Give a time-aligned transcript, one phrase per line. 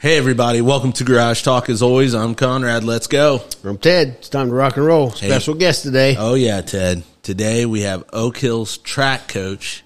[0.00, 0.62] Hey, everybody.
[0.62, 1.68] Welcome to Garage Talk.
[1.68, 2.84] As always, I'm Conrad.
[2.84, 3.42] Let's go.
[3.62, 4.16] I'm Ted.
[4.20, 5.10] It's time to rock and roll.
[5.10, 6.16] Special guest today.
[6.18, 7.02] Oh, yeah, Ted.
[7.22, 9.84] Today we have Oak Hill's track coach,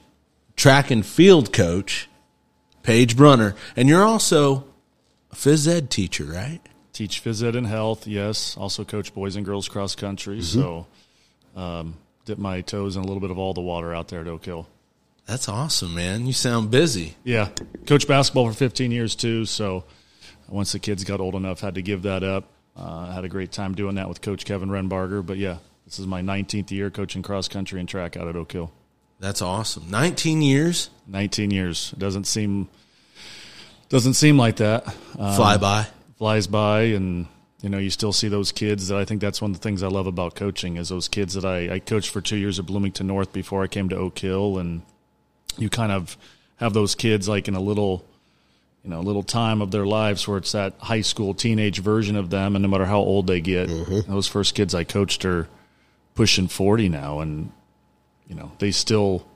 [0.54, 2.08] track and field coach,
[2.84, 3.56] Paige Brunner.
[3.74, 4.66] And you're also
[5.32, 6.60] a phys ed teacher, right?
[6.92, 8.56] Teach phys ed and health, yes.
[8.56, 10.42] Also coach boys and girls cross country.
[10.42, 10.86] So
[11.56, 14.28] um, dip my toes in a little bit of all the water out there at
[14.28, 14.68] Oak Hill.
[15.26, 16.24] That's awesome, man.
[16.28, 17.16] You sound busy.
[17.24, 17.48] Yeah,
[17.88, 19.44] coach basketball for 15 years too.
[19.44, 19.82] So
[20.48, 22.44] once the kids got old enough, had to give that up.
[22.76, 25.24] Uh, had a great time doing that with Coach Kevin Renbarger.
[25.24, 28.52] But yeah, this is my 19th year coaching cross country and track out at Oak
[28.52, 28.72] Hill.
[29.20, 29.90] That's awesome.
[29.90, 30.90] 19 years?
[31.06, 31.92] 19 years.
[31.92, 32.68] Doesn't seem
[33.88, 34.86] doesn't seem like that.
[35.18, 35.86] Um, Fly by.
[36.18, 37.26] flies by and
[37.62, 39.82] you know you still see those kids that i think that's one of the things
[39.82, 42.66] i love about coaching is those kids that i, I coached for two years at
[42.66, 44.82] bloomington north before i came to oak hill and
[45.56, 46.16] you kind of
[46.56, 48.04] have those kids like in a little
[48.84, 52.28] you know little time of their lives where it's that high school teenage version of
[52.30, 54.10] them and no matter how old they get mm-hmm.
[54.12, 55.48] those first kids i coached are
[56.14, 57.50] pushing 40 now and
[58.28, 59.26] you know they still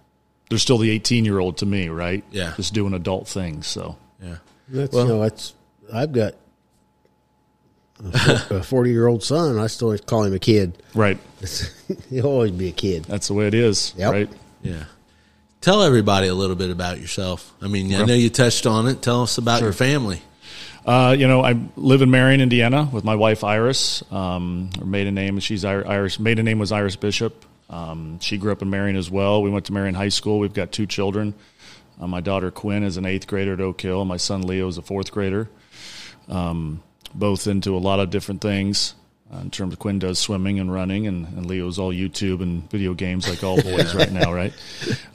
[0.50, 2.52] they're still the 18 year old to me right Yeah.
[2.56, 4.36] just doing adult things so Yeah.
[4.69, 5.54] That's, Well- you know, that's,
[5.92, 6.34] I've got
[8.00, 9.58] a 40 year old son.
[9.58, 10.80] I still call him a kid.
[10.94, 11.19] right
[12.10, 13.04] He'll always be a kid.
[13.04, 14.12] that's the way it is Yep.
[14.12, 14.30] right
[14.62, 14.84] Yeah.
[15.60, 17.52] Tell everybody a little bit about yourself.
[17.60, 19.02] I mean, I know you touched on it.
[19.02, 20.22] Tell us about your family.
[20.86, 24.02] Uh, you know, I live in Marion, Indiana, with my wife Iris.
[24.10, 26.18] Um, her maiden name she's Ir- Iris.
[26.18, 27.44] Maiden name was Iris Bishop.
[27.68, 29.42] Um, she grew up in Marion as well.
[29.42, 30.38] We went to Marion High School.
[30.38, 31.34] We've got two children.
[32.00, 34.04] Uh, my daughter Quinn is an eighth grader at Oak Hill.
[34.04, 35.50] My son Leo is a fourth grader.
[36.28, 36.82] Um,
[37.14, 38.94] both into a lot of different things.
[39.33, 42.69] Uh, in terms of Quinn does swimming and running, and, and Leo's all YouTube and
[42.71, 44.53] video games like all boys right now, right?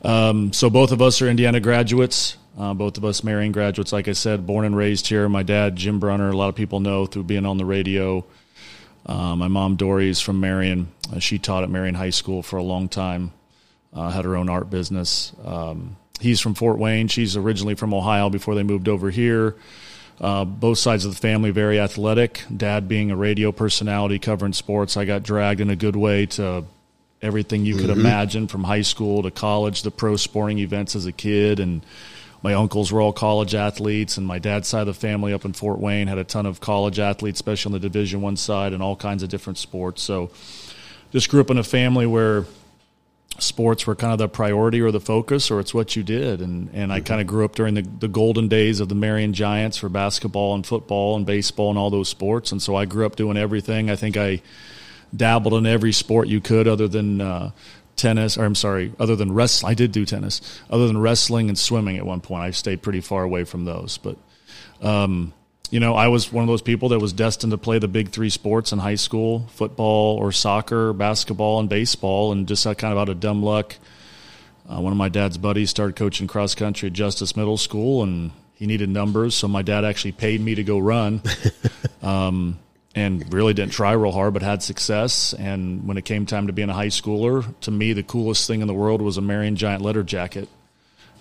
[0.06, 2.36] Um, so both of us are Indiana graduates.
[2.60, 5.30] Uh, both of us Marion graduates, like I said, born and raised here.
[5.30, 8.26] My dad, Jim Brunner, a lot of people know through being on the radio.
[9.06, 10.92] Uh, my mom, Dory, is from Marion.
[11.12, 13.32] Uh, she taught at Marion High School for a long time.
[13.94, 15.34] Uh, had her own art business.
[15.46, 17.08] Um, he's from Fort Wayne.
[17.08, 19.56] She's originally from Ohio before they moved over here.
[20.22, 22.44] Uh, both sides of the family very athletic.
[22.56, 26.66] Dad being a radio personality covering sports, I got dragged in a good way to
[27.22, 31.12] everything you could imagine from high school to college, the pro sporting events as a
[31.12, 31.84] kid, and
[32.44, 35.54] my uncles were all college athletes, and my dad's side of the family up in
[35.54, 38.84] Fort Wayne had a ton of college athletes, especially on the Division One side, and
[38.84, 40.04] all kinds of different sports.
[40.04, 40.32] So,
[41.12, 42.46] just grew up in a family where
[43.40, 46.42] sports were kind of the priority or the focus or it's what you did.
[46.42, 49.34] And and I kind of grew up during the, the golden days of the Marion
[49.34, 52.52] Giants for basketball and football and baseball and all those sports.
[52.52, 53.90] And so I grew up doing everything.
[53.90, 54.42] I think I
[55.16, 57.52] dabbled in every sport you could other than uh,
[57.96, 61.58] tennis or I'm sorry other than wrestling I did do tennis other than wrestling and
[61.58, 62.44] swimming at one point.
[62.44, 63.98] I stayed pretty far away from those.
[63.98, 64.18] But
[64.82, 65.34] um,
[65.72, 68.10] you know, I was one of those people that was destined to play the big
[68.10, 72.32] three sports in high school football or soccer, basketball, and baseball.
[72.32, 73.76] And just kind of out of dumb luck,
[74.70, 78.32] uh, one of my dad's buddies started coaching cross country at Justice Middle School, and
[78.54, 79.36] he needed numbers.
[79.36, 81.22] So my dad actually paid me to go run.
[82.04, 82.60] um,
[82.96, 85.34] and really didn't try real hard, but had success.
[85.34, 88.62] And when it came time to being a high schooler, to me, the coolest thing
[88.62, 90.48] in the world was a Marion Giant letter jacket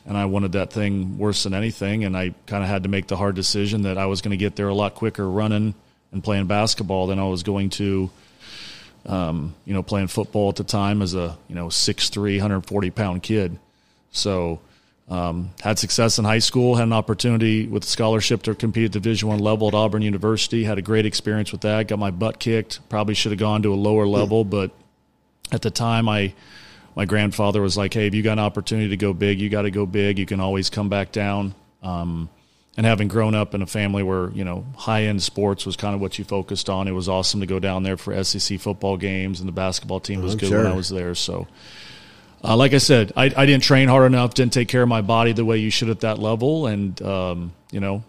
[0.06, 2.04] and I wanted that thing worse than anything.
[2.04, 4.36] And I kind of had to make the hard decision that I was going to
[4.36, 5.74] get there a lot quicker running
[6.10, 8.10] and playing basketball than I was going to,
[9.06, 13.22] um, you know, playing football at the time as a you know 6'3", 140 pound
[13.22, 13.58] kid.
[14.10, 14.60] So
[15.08, 18.92] um, had success in high school, had an opportunity with a scholarship to compete at
[18.92, 20.64] Division One level at Auburn University.
[20.64, 21.88] Had a great experience with that.
[21.88, 22.86] Got my butt kicked.
[22.88, 24.70] Probably should have gone to a lower level, but
[25.50, 26.34] at the time I
[26.94, 29.62] my grandfather was like, "Hey, if you got an opportunity to go big, you got
[29.62, 30.18] to go big.
[30.18, 32.28] You can always come back down." Um,
[32.76, 35.94] and having grown up in a family where you know high end sports was kind
[35.94, 38.96] of what you focused on, it was awesome to go down there for SEC football
[38.96, 40.66] games, and the basketball team was I'm good when.
[40.66, 41.14] I was there.
[41.14, 41.46] So,
[42.42, 45.02] uh, like I said, I, I didn't train hard enough, didn't take care of my
[45.02, 48.04] body the way you should at that level, and um, you know,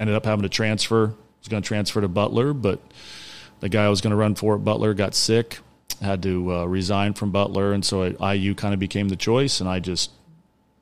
[0.00, 1.14] ended up having to transfer.
[1.40, 2.80] Was going to transfer to Butler, but
[3.60, 5.58] the guy I was going to run for at Butler got sick,
[6.00, 9.60] had to uh, resign from Butler, and so at IU kind of became the choice,
[9.60, 10.10] and I just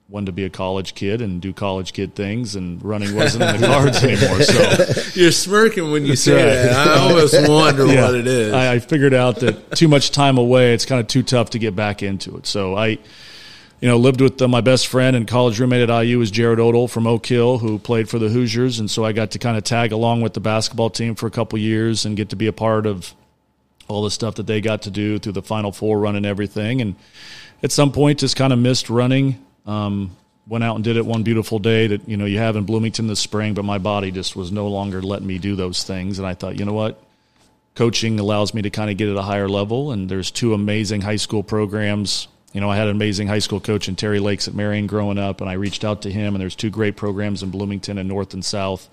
[0.08, 3.60] wanted to be a college kid and do college kid things, and running wasn't in
[3.60, 4.42] the cards anymore.
[4.42, 6.70] So You're smirking when you say right.
[6.70, 6.88] that.
[6.88, 8.52] I almost wonder yeah, what it is.
[8.52, 11.58] I, I figured out that too much time away, it's kind of too tough to
[11.58, 12.46] get back into it.
[12.46, 12.98] So I,
[13.80, 16.60] you know, lived with uh, my best friend and college roommate at IU was Jared
[16.60, 19.56] Odell from Oak Hill, who played for the Hoosiers, and so I got to kind
[19.56, 22.46] of tag along with the basketball team for a couple years and get to be
[22.46, 23.14] a part of
[23.88, 26.80] all the stuff that they got to do through the Final Four run and everything.
[26.80, 26.96] And
[27.62, 29.44] at some point, just kind of missed running.
[29.66, 30.16] Um,
[30.46, 33.06] went out and did it one beautiful day that you know you have in Bloomington
[33.06, 36.18] this spring, but my body just was no longer letting me do those things.
[36.18, 37.02] And I thought, you know what,
[37.74, 39.92] coaching allows me to kind of get at a higher level.
[39.92, 42.28] And there's two amazing high school programs.
[42.52, 45.18] You know, I had an amazing high school coach in Terry Lakes at Marion growing
[45.18, 46.34] up, and I reached out to him.
[46.34, 48.88] And there's two great programs in Bloomington and North and South.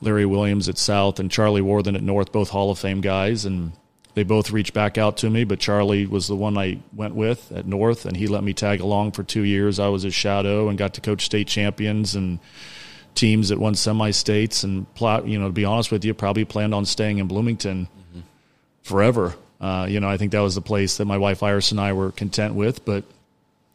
[0.00, 3.70] Larry Williams at South and Charlie Worthen at North, both Hall of Fame guys, and
[4.14, 7.50] they both reached back out to me, but Charlie was the one I went with
[7.52, 9.78] at North, and he let me tag along for two years.
[9.78, 12.38] I was his shadow and got to coach state champions and
[13.14, 14.64] teams that won semi states.
[14.64, 17.86] And plot, you know, to be honest with you, probably planned on staying in Bloomington
[17.86, 18.20] mm-hmm.
[18.82, 19.34] forever.
[19.60, 21.94] Uh, you know, I think that was the place that my wife Iris and I
[21.94, 22.84] were content with.
[22.84, 23.04] But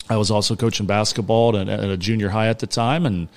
[0.10, 3.28] I was also coaching basketball at, at a junior high at the time, and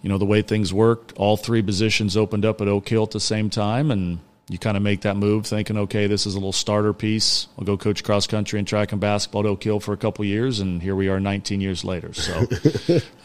[0.00, 3.10] you know the way things worked, all three positions opened up at Oak Hill at
[3.10, 4.18] the same time, and
[4.52, 7.48] you kind of make that move thinking, okay, this is a little starter piece.
[7.58, 10.26] I'll go coach cross country and track and basketball at Oak Hill for a couple
[10.26, 12.12] years, and here we are 19 years later.
[12.12, 12.46] So,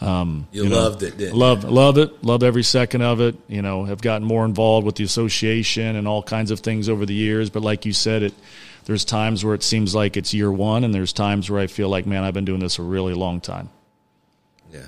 [0.00, 1.70] um, you, you know, loved it, didn't love, you?
[1.70, 2.24] Love it.
[2.24, 3.36] Love every second of it.
[3.46, 7.04] You know, have gotten more involved with the association and all kinds of things over
[7.04, 7.50] the years.
[7.50, 8.34] But like you said, it
[8.86, 11.90] there's times where it seems like it's year one, and there's times where I feel
[11.90, 13.68] like, man, I've been doing this a really long time.
[14.72, 14.86] Yeah.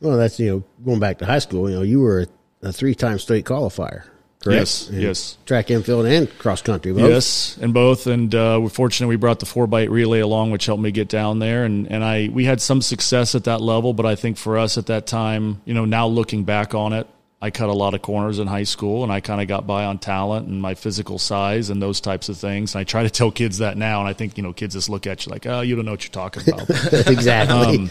[0.00, 1.68] Well, that's you know going back to high school.
[1.68, 2.26] You know, you were
[2.62, 4.04] a three-time state qualifier
[4.42, 4.60] correct?
[4.60, 5.38] Yes, and yes.
[5.46, 7.08] Track and field and cross country, both.
[7.10, 8.06] Yes, and both.
[8.06, 11.08] And uh, we're fortunate we brought the four bite relay along, which helped me get
[11.08, 11.64] down there.
[11.64, 14.76] And and I we had some success at that level, but I think for us
[14.78, 17.06] at that time, you know, now looking back on it,
[17.40, 19.84] I cut a lot of corners in high school, and I kind of got by
[19.84, 22.74] on talent and my physical size and those types of things.
[22.74, 24.88] And I try to tell kids that now, and I think you know kids just
[24.88, 26.70] look at you like, oh, you don't know what you're talking about.
[27.08, 27.78] exactly.
[27.78, 27.90] Um,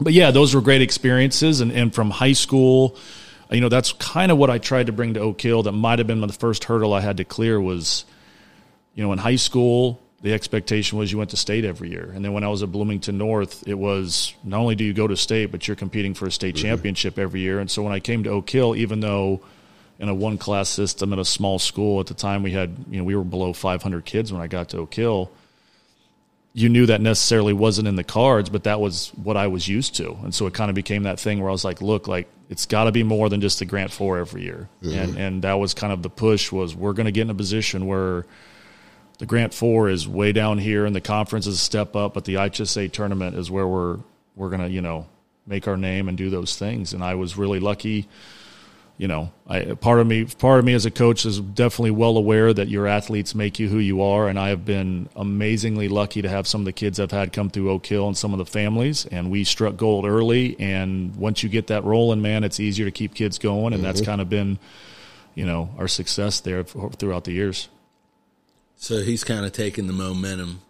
[0.00, 2.96] but yeah, those were great experiences, and and from high school
[3.50, 5.62] you know that's kind of what I tried to bring to Oak Hill.
[5.62, 8.04] That might have been the first hurdle I had to clear was,
[8.94, 12.24] you know, in high school the expectation was you went to state every year, and
[12.24, 15.16] then when I was at Bloomington North, it was not only do you go to
[15.16, 16.66] state, but you're competing for a state mm-hmm.
[16.66, 17.60] championship every year.
[17.60, 19.42] And so when I came to Oak Hill, even though
[19.98, 22.98] in a one class system at a small school at the time we had you
[22.98, 25.30] know we were below 500 kids when I got to Oak Hill
[26.56, 29.94] you knew that necessarily wasn't in the cards, but that was what I was used
[29.96, 30.16] to.
[30.24, 32.64] And so it kind of became that thing where I was like, look, like it's
[32.64, 34.70] got to be more than just the grant four every year.
[34.82, 34.98] Mm-hmm.
[34.98, 37.34] And, and that was kind of the push was we're going to get in a
[37.34, 38.24] position where
[39.18, 42.24] the grant four is way down here and the conference is a step up, but
[42.24, 43.98] the IHSA tournament is where we're,
[44.34, 45.06] we're going to, you know,
[45.46, 46.94] make our name and do those things.
[46.94, 48.08] And I was really lucky
[48.98, 52.16] you know, I, part of me, part of me as a coach is definitely well
[52.16, 56.22] aware that your athletes make you who you are, and I have been amazingly lucky
[56.22, 58.38] to have some of the kids I've had come through Oak Hill and some of
[58.38, 60.56] the families, and we struck gold early.
[60.58, 63.82] And once you get that rolling, man, it's easier to keep kids going, and mm-hmm.
[63.82, 64.58] that's kind of been,
[65.34, 67.68] you know, our success there throughout the years.
[68.76, 70.62] So he's kind of taken the momentum,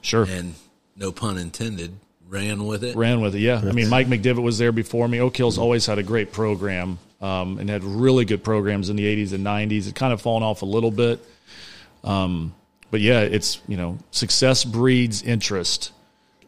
[0.00, 0.54] sure, and
[0.96, 1.94] no pun intended,
[2.28, 2.96] ran with it.
[2.96, 3.62] Ran with it, yeah.
[3.64, 5.20] I mean, Mike McDivitt was there before me.
[5.20, 9.04] Oak Hill's always had a great program um, and had really good programs in the
[9.04, 9.88] 80s and 90s.
[9.88, 11.24] It kind of fallen off a little bit.
[12.04, 12.54] Um,
[12.90, 15.92] but yeah, it's, you know, success breeds interest.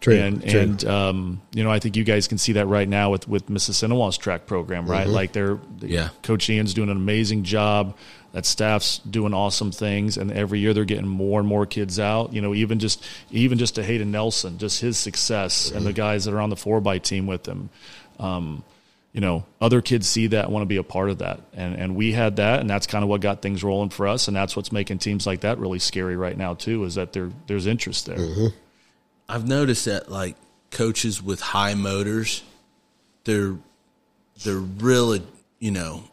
[0.01, 0.61] True, and true.
[0.61, 3.49] and um, you know I think you guys can see that right now with with
[3.49, 5.05] Mississinewa's track program, right?
[5.05, 5.15] Mm-hmm.
[5.15, 6.09] Like they're yeah.
[6.23, 7.99] Coach Ian's doing an amazing job.
[8.33, 12.33] That staff's doing awesome things, and every year they're getting more and more kids out.
[12.33, 15.77] You know, even just even just to Hayden Nelson, just his success, mm-hmm.
[15.77, 17.69] and the guys that are on the four by team with him.
[18.19, 18.65] Um,
[19.13, 21.41] you know, other kids see that and want to be a part of that.
[21.53, 24.29] And and we had that and that's kind of what got things rolling for us
[24.29, 27.31] and that's what's making teams like that really scary right now too is that there
[27.47, 28.19] there's interest there.
[28.19, 28.57] Mm-hmm.
[29.29, 30.37] I've noticed that like
[30.71, 32.43] coaches with high motors
[33.25, 33.57] they're
[34.43, 35.23] they're really,
[35.59, 36.05] you know,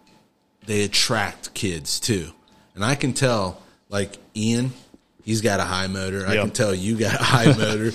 [0.65, 2.31] they attract kids too.
[2.75, 4.71] And I can tell like Ian,
[5.23, 6.19] he's got a high motor.
[6.19, 6.29] Yep.
[6.29, 7.91] I can tell you got a high motor.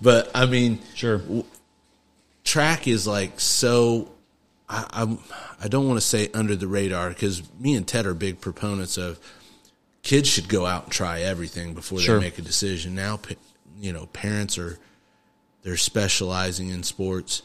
[0.00, 1.20] But I mean, sure.
[2.44, 4.10] track is like so
[4.68, 5.18] I, I'm,
[5.62, 8.96] I don't want to say under the radar because me and Ted are big proponents
[8.96, 9.20] of
[10.02, 12.18] kids should go out and try everything before sure.
[12.18, 12.94] they make a decision.
[12.94, 13.20] Now,
[13.78, 14.78] you know, parents are
[15.62, 17.42] they're specializing in sports.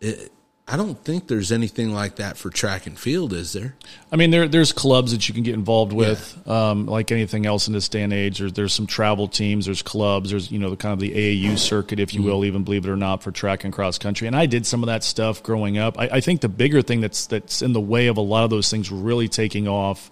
[0.00, 0.32] It,
[0.66, 3.74] I don't think there's anything like that for track and field, is there?
[4.10, 6.70] I mean, there there's clubs that you can get involved with, yeah.
[6.70, 8.38] um, like anything else in this day and age.
[8.38, 11.58] There's there's some travel teams, there's clubs, there's you know the kind of the AAU
[11.58, 12.30] circuit, if you mm-hmm.
[12.30, 14.26] will, even believe it or not, for track and cross country.
[14.26, 15.98] And I did some of that stuff growing up.
[15.98, 18.50] I, I think the bigger thing that's that's in the way of a lot of
[18.50, 20.10] those things really taking off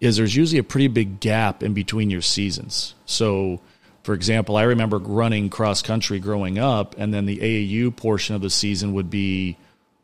[0.00, 2.94] is there's usually a pretty big gap in between your seasons.
[3.06, 3.60] So
[4.04, 8.42] For example, I remember running cross country growing up, and then the AAU portion of
[8.42, 9.56] the season would be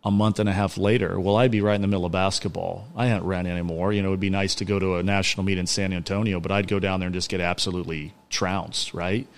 [0.03, 1.21] a month and a half later.
[1.21, 2.89] Well, I'd be right in the middle of basketball.
[2.97, 3.93] I hadn't ran anymore.
[3.93, 6.41] You know, it would be nice to go to a national meet in San Antonio,
[6.41, 9.29] but I'd go down there and just get absolutely trounced, right?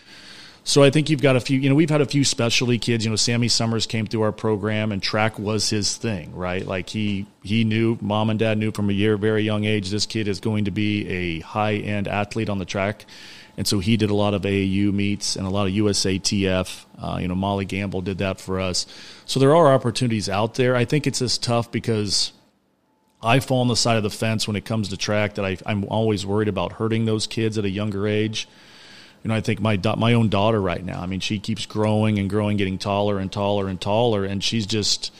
[0.64, 3.04] So I think you've got a few, you know, we've had a few specialty kids.
[3.04, 6.64] You know, Sammy Summers came through our program and track was his thing, right?
[6.64, 10.06] Like he he knew, mom and dad knew from a year very young age this
[10.06, 13.06] kid is going to be a high end athlete on the track.
[13.56, 16.84] And so he did a lot of AAU meets and a lot of USATF.
[16.98, 18.86] Uh, you know, Molly Gamble did that for us.
[19.26, 20.74] So there are opportunities out there.
[20.74, 22.32] I think it's just tough because
[23.22, 25.58] I fall on the side of the fence when it comes to track that I,
[25.66, 28.48] I'm always worried about hurting those kids at a younger age
[29.22, 31.00] you know, I think my my own daughter right now.
[31.00, 34.66] I mean, she keeps growing and growing, getting taller and taller and taller, and she's
[34.66, 35.12] just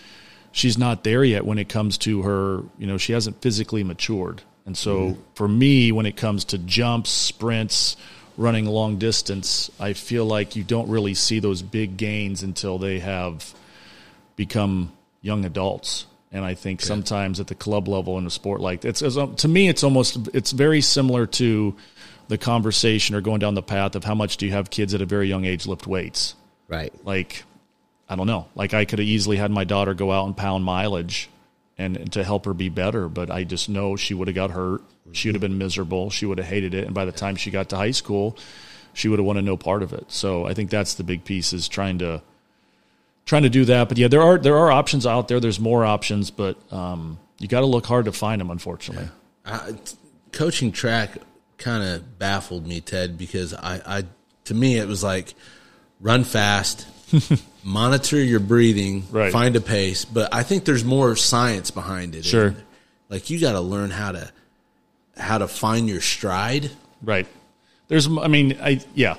[0.51, 2.63] she's not there yet when it comes to her.
[2.79, 5.21] You know, she hasn't physically matured, and so mm-hmm.
[5.35, 7.97] for me, when it comes to jumps, sprints,
[8.37, 12.99] running long distance, I feel like you don't really see those big gains until they
[13.01, 13.55] have
[14.37, 16.07] become young adults.
[16.31, 16.87] And I think okay.
[16.87, 19.85] sometimes at the club level in a sport like it's, it's um, to me, it's
[19.85, 21.77] almost it's very similar to
[22.29, 25.03] the conversation or going down the path of how much do you have kids at
[25.03, 26.35] a very young age lift weights?
[26.69, 26.93] Right.
[27.05, 27.45] Like,
[28.09, 28.47] I don't know.
[28.55, 31.29] Like I could have easily had my daughter go out and pound mileage
[31.83, 34.83] and, to help her be better, but I just know she would have got hurt.
[35.13, 36.11] She would have been miserable.
[36.11, 36.85] She would have hated it.
[36.85, 38.37] And by the time she got to high school,
[38.95, 40.11] she would have wanted no part of it.
[40.11, 42.23] So I think that's the big piece is trying to
[43.25, 43.89] trying to do that.
[43.89, 45.41] But yeah, there are there are options out there.
[45.41, 48.51] There's more options, but um, you got to look hard to find them.
[48.51, 49.09] Unfortunately,
[49.45, 49.73] uh,
[50.33, 51.17] coaching track
[51.59, 54.05] kind of baffled me, Ted, because I, I
[54.45, 55.35] to me it was like
[56.01, 56.87] run fast,
[57.63, 59.33] monitor your breathing, right.
[59.33, 60.05] find a pace.
[60.05, 62.25] But I think there's more science behind it.
[62.25, 62.63] Sure, and,
[63.09, 64.31] like you got to learn how to
[65.17, 66.71] how to find your stride.
[67.03, 67.27] Right.
[67.89, 69.17] There's, I mean, I yeah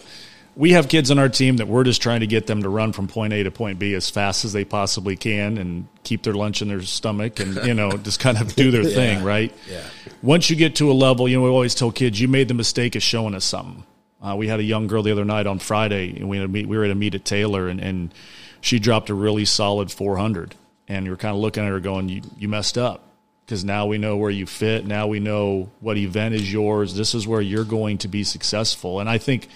[0.56, 2.94] we have kids on our team that we're just trying to get them to run
[2.94, 6.34] from point A to point B as fast as they possibly can and keep their
[6.34, 8.96] lunch in their stomach and you know just kind of do their yeah.
[8.96, 9.54] thing, right?
[9.70, 9.84] Yeah.
[10.22, 12.54] Once you get to a level, you know, we always tell kids you made the
[12.54, 13.84] mistake of showing us something.
[14.24, 16.66] Uh, we had a young girl the other night on Friday, and we had meet,
[16.66, 18.14] we were at a meet at Taylor, and, and
[18.62, 20.56] she dropped a really solid 400,
[20.88, 23.10] and you're kind of looking at her going, "You you messed up."
[23.46, 24.86] Because now we know where you fit.
[24.86, 26.96] Now we know what event is yours.
[26.96, 29.02] This is where you're going to be successful.
[29.02, 29.50] And I think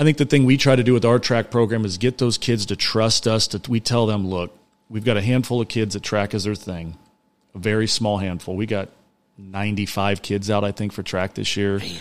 [0.00, 2.38] I think the thing we try to do with our track program is get those
[2.38, 3.46] kids to trust us.
[3.48, 4.56] That we tell them, look,
[4.88, 6.96] we've got a handful of kids that track is their thing,
[7.54, 8.56] a very small handful.
[8.56, 8.88] We got
[9.36, 11.78] 95 kids out, I think, for track this year.
[11.78, 11.98] Man.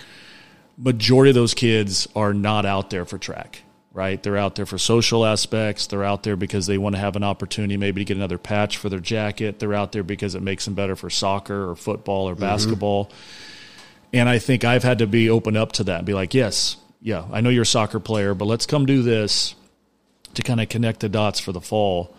[0.78, 3.62] Majority of those kids are not out there for track,
[3.94, 4.22] right?
[4.22, 5.88] They're out there for social aspects.
[5.88, 8.78] They're out there because they want to have an opportunity maybe to get another patch
[8.78, 9.60] for their jacket.
[9.60, 12.42] They're out there because it makes them better for soccer or football or mm-hmm.
[12.42, 13.12] basketball.
[14.12, 16.78] And I think I've had to be open up to that and be like, yes,
[17.02, 19.56] yeah, I know you're a soccer player, but let's come do this
[20.34, 22.16] to kind of connect the dots for the fall.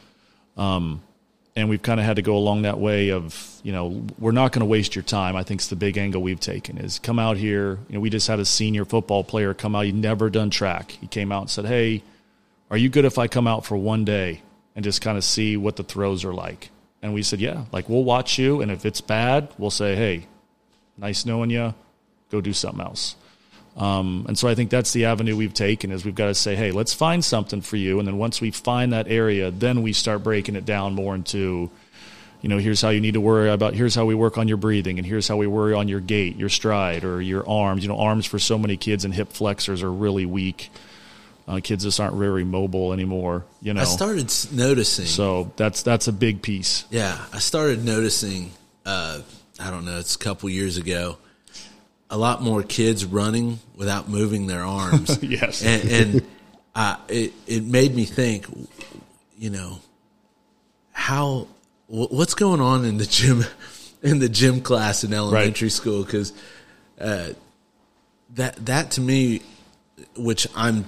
[0.57, 1.03] Um,
[1.57, 4.53] and we've kind of had to go along that way of, you know, we're not
[4.53, 5.35] going to waste your time.
[5.35, 7.79] I think it's the big angle we've taken is come out here.
[7.89, 9.87] You know, we just had a senior football player come out.
[9.87, 10.91] He'd never done track.
[10.93, 12.03] He came out and said, Hey,
[12.71, 14.43] are you good if I come out for one day
[14.75, 16.69] and just kind of see what the throws are like?
[17.01, 18.61] And we said, Yeah, like we'll watch you.
[18.61, 20.27] And if it's bad, we'll say, Hey,
[20.99, 21.73] nice knowing you.
[22.31, 23.17] Go do something else.
[23.77, 26.57] Um, and so I think that's the avenue we've taken is we've got to say,
[26.57, 27.99] hey, let's find something for you.
[27.99, 31.71] And then once we find that area, then we start breaking it down more into,
[32.41, 34.57] you know, here's how you need to worry about, here's how we work on your
[34.57, 37.83] breathing, and here's how we worry on your gait, your stride, or your arms.
[37.83, 40.71] You know, arms for so many kids and hip flexors are really weak.
[41.47, 43.45] Uh, kids just aren't very mobile anymore.
[43.61, 45.05] You know, I started noticing.
[45.05, 46.87] So that's that's a big piece.
[46.91, 48.53] Yeah, I started noticing.
[48.87, 49.21] Uh,
[49.61, 49.99] I don't know.
[49.99, 51.19] It's a couple years ago
[52.11, 55.19] a lot more kids running without moving their arms.
[55.23, 56.27] yes, and, and
[56.75, 58.47] uh, it it made me think,
[59.37, 59.79] you know,
[60.93, 61.49] how
[61.89, 63.45] what's going on in the gym
[64.03, 65.73] in the gym class in elementary right.
[65.73, 66.33] school because
[67.01, 67.31] uh,
[68.35, 69.43] that that to me,
[70.17, 70.85] which I'm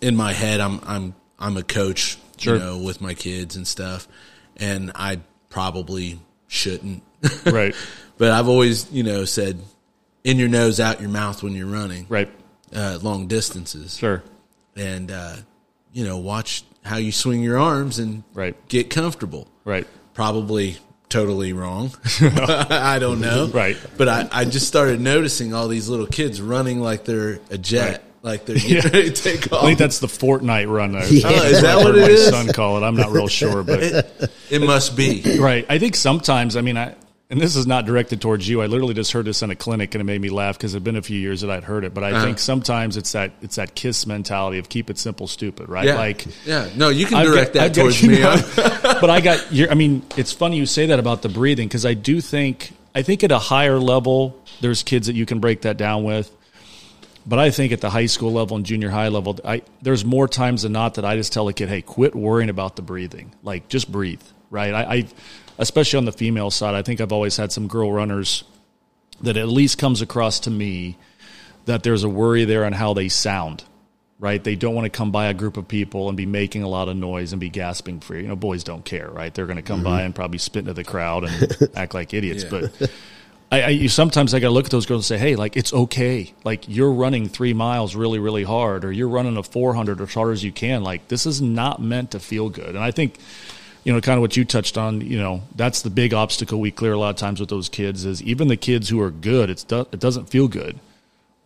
[0.00, 2.54] in my head, I'm I'm I'm a coach, sure.
[2.54, 4.08] you know, with my kids and stuff,
[4.56, 5.20] and I
[5.50, 7.02] probably shouldn't,
[7.46, 7.74] right?
[8.16, 9.60] but I've always, you know, said
[10.28, 12.28] in your nose, out your mouth when you're running, right?
[12.70, 14.22] Uh, long distances, sure.
[14.76, 15.36] And uh,
[15.92, 18.54] you know, watch how you swing your arms and right.
[18.68, 19.48] get comfortable.
[19.64, 19.86] Right.
[20.12, 20.76] Probably
[21.08, 21.92] totally wrong.
[22.20, 23.46] I don't know.
[23.46, 23.78] Right.
[23.96, 27.90] But I, I just started noticing all these little kids running like they're a jet.
[27.90, 28.02] Right.
[28.20, 28.82] Like they're getting yeah.
[28.82, 29.62] ready to take off.
[29.62, 30.92] I think that's the Fortnite run.
[30.92, 31.00] Yeah.
[31.24, 32.28] Oh, is that what it my is?
[32.28, 32.86] son call it.
[32.86, 35.64] I'm not real sure, but it, it must be right.
[35.70, 36.56] I think sometimes.
[36.56, 36.96] I mean, I
[37.30, 38.62] and this is not directed towards you.
[38.62, 40.84] I literally just heard this in a clinic, and it made me laugh because it'd
[40.84, 41.92] been a few years that I'd heard it.
[41.92, 42.24] But I Uh-huh.
[42.24, 45.84] think sometimes it's that it's that kiss mentality of keep it simple, stupid, right?
[45.86, 46.68] Yeah, Like yeah.
[46.76, 48.20] No, you can I've direct got- that I've got- towards you me.
[48.20, 48.36] know,
[49.00, 49.70] but I got your.
[49.70, 53.02] I mean, it's funny you say that about the breathing because I do think I
[53.02, 56.30] think at a higher level, there's kids that you can break that down with.
[57.26, 60.28] But I think at the high school level and junior high level, I there's more
[60.28, 63.32] times than not that I just tell a kid, "Hey, quit worrying about the breathing.
[63.42, 64.72] Like, just breathe." Right?
[64.72, 65.06] I, I
[65.58, 68.44] especially on the female side, I think I've always had some girl runners
[69.20, 70.96] that at least comes across to me
[71.66, 73.64] that there's a worry there on how they sound
[74.18, 74.42] right?
[74.42, 76.88] They don't want to come by a group of people and be making a lot
[76.88, 78.22] of noise and be gasping for you.
[78.22, 79.32] You know, boys don't care, right?
[79.32, 80.06] They're going to come by mm-hmm.
[80.06, 82.44] and probably spit into the crowd and act like idiots.
[82.44, 82.50] Yeah.
[82.50, 82.90] But
[83.52, 85.56] I, I you, sometimes I got to look at those girls and say, hey, like
[85.56, 86.32] it's okay.
[86.44, 90.32] Like you're running three miles really, really hard, or you're running a 400 as hard
[90.32, 90.82] as you can.
[90.82, 92.70] Like this is not meant to feel good.
[92.70, 93.18] And I think.
[93.84, 95.00] You know, kind of what you touched on.
[95.00, 98.04] You know, that's the big obstacle we clear a lot of times with those kids
[98.04, 100.78] is even the kids who are good, it's do, it doesn't feel good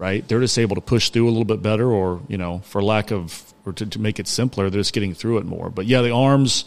[0.03, 0.27] right?
[0.27, 3.13] They're just able to push through a little bit better, or you know, for lack
[3.13, 5.71] of or to, to make it simpler, they're just getting through it more.
[5.71, 6.65] But yeah, the arms.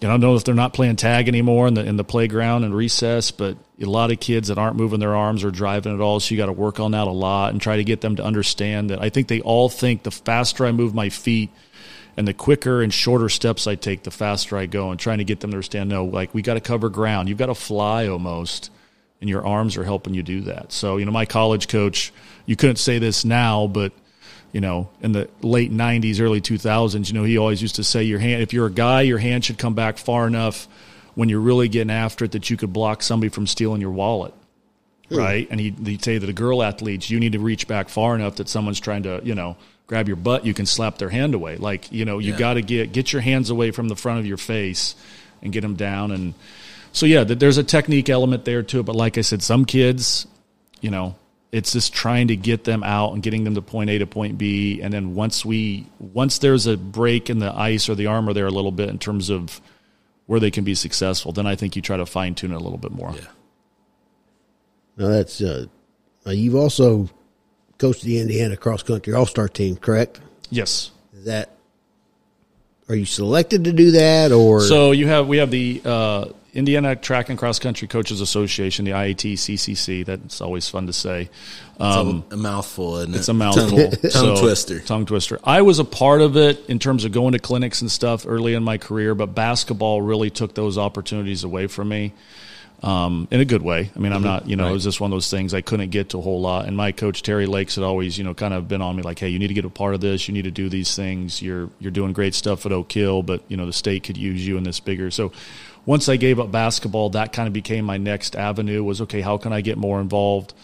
[0.00, 2.64] You know, I know if they're not playing tag anymore in the in the playground
[2.64, 6.00] and recess, but a lot of kids that aren't moving their arms or driving at
[6.00, 6.20] all.
[6.20, 8.24] So you got to work on that a lot and try to get them to
[8.24, 9.02] understand that.
[9.02, 11.50] I think they all think the faster I move my feet
[12.16, 14.90] and the quicker and shorter steps I take, the faster I go.
[14.90, 17.28] And trying to get them to understand, no, like we got to cover ground.
[17.28, 18.70] You've got to fly almost
[19.20, 20.72] and your arms are helping you do that.
[20.72, 22.12] So, you know, my college coach,
[22.46, 23.92] you couldn't say this now, but
[24.52, 28.02] you know, in the late 90s, early 2000s, you know, he always used to say
[28.02, 30.66] your hand if you're a guy, your hand should come back far enough
[31.14, 34.34] when you're really getting after it that you could block somebody from stealing your wallet.
[35.12, 35.48] Right?
[35.50, 38.36] And he'd, he'd say to the girl athletes, you need to reach back far enough
[38.36, 39.56] that someone's trying to, you know,
[39.90, 41.56] grab your butt, you can slap their hand away.
[41.56, 42.38] Like, you know, you Yeah.
[42.38, 44.94] got to get get your hands away from the front of your face
[45.42, 46.34] and get them down and
[46.92, 48.84] so yeah, th- there's a technique element there too.
[48.84, 50.26] But like I said, some kids,
[50.80, 51.16] you know,
[51.50, 54.38] it's just trying to get them out and getting them to point A to point
[54.38, 58.32] B, and then once we once there's a break in the ice or the armor
[58.32, 59.60] there a little bit in terms of
[60.26, 62.60] where they can be successful, then I think you try to fine tune it a
[62.60, 63.12] little bit more.
[63.14, 63.26] Yeah.
[64.96, 65.66] Now that's uh,
[66.26, 67.08] uh, you've also
[67.80, 70.20] coached the Indiana cross country all star team, correct?
[70.50, 70.90] Yes.
[71.14, 71.50] Is that
[72.88, 76.96] are you selected to do that or So you have we have the uh, Indiana
[76.96, 80.04] Track and Cross Country Coaches Association, the IAT CCC.
[80.04, 81.30] That's always fun to say.
[81.78, 83.78] Um, a mouthful, isn't It's a mouthful.
[83.78, 84.80] Tongue, tongue So- twister.
[84.80, 85.38] Tongue twister.
[85.44, 88.54] I was a part of it in terms of going to clinics and stuff early
[88.54, 92.12] in my career, but basketball really took those opportunities away from me.
[92.82, 93.90] Um, in a good way.
[93.94, 95.90] I mean, I'm not, you know, it was just one of those things I couldn't
[95.90, 96.66] get to a whole lot.
[96.66, 99.18] And my coach Terry Lakes had always, you know, kind of been on me like,
[99.18, 100.28] "Hey, you need to get a part of this.
[100.28, 101.42] You need to do these things.
[101.42, 104.46] You're you're doing great stuff at Oak Hill, but you know, the state could use
[104.46, 105.30] you in this bigger." So,
[105.84, 108.82] once I gave up basketball, that kind of became my next avenue.
[108.82, 110.54] Was okay, how can I get more involved?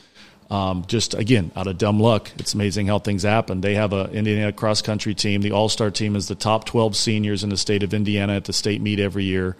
[0.48, 3.61] Um, just again, out of dumb luck, it's amazing how things happen.
[3.61, 5.42] They have a Indiana cross country team.
[5.42, 8.44] The All Star team is the top 12 seniors in the state of Indiana at
[8.44, 9.57] the state meet every year,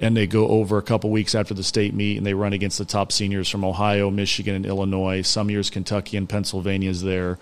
[0.00, 2.78] and they go over a couple weeks after the state meet and they run against
[2.78, 5.22] the top seniors from Ohio, Michigan, and Illinois.
[5.22, 7.38] Some years Kentucky and Pennsylvania is there.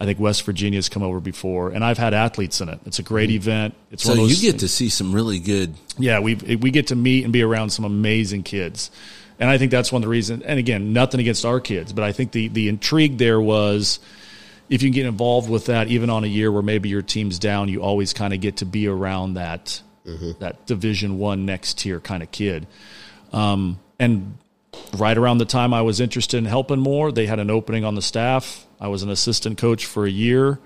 [0.00, 2.80] I think West Virginia's come over before, and I've had athletes in it.
[2.86, 3.36] It's a great mm-hmm.
[3.36, 3.74] event.
[3.90, 5.74] It's So one of you get to see some really good.
[5.98, 8.90] yeah, we we get to meet and be around some amazing kids,
[9.38, 10.42] and I think that's one of the reasons.
[10.44, 14.00] And again, nothing against our kids, but I think the the intrigue there was
[14.70, 17.38] if you can get involved with that, even on a year where maybe your team's
[17.38, 19.82] down, you always kind of get to be around that
[20.40, 22.66] that Division One next tier kind of kid.
[23.32, 24.38] Um, and
[24.96, 27.94] right around the time I was interested in helping more, they had an opening on
[27.94, 28.66] the staff.
[28.80, 30.58] I was an assistant coach for a year.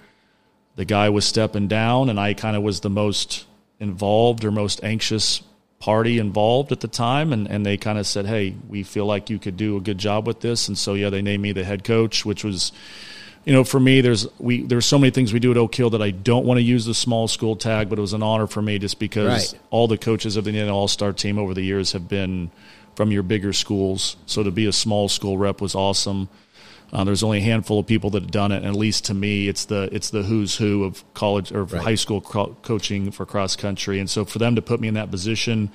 [0.77, 3.47] The guy was stepping down, and I kind of was the most
[3.81, 5.43] involved or most anxious
[5.79, 7.33] party involved at the time.
[7.33, 9.99] And, and they kind of said, Hey, we feel like you could do a good
[9.99, 10.69] job with this.
[10.69, 12.73] And so, yeah, they named me the head coach, which was,
[13.45, 15.91] you know, for me, there's we there's so many things we do at Oak Hill
[15.91, 18.47] that I don't want to use the small school tag, but it was an honor
[18.47, 19.61] for me just because Right.
[19.71, 22.51] all the coaches of the Indiana All Star team over the years have been
[22.97, 24.17] from your bigger schools.
[24.27, 26.29] So to be a small school rep was awesome.
[26.93, 29.15] Uh, there's only a handful of people that have done it, and at least to
[29.15, 31.83] me, it's the it's the who's who of college or Right.
[31.83, 33.99] high school co- coaching for cross country.
[33.99, 35.71] And so for them to put me in that position,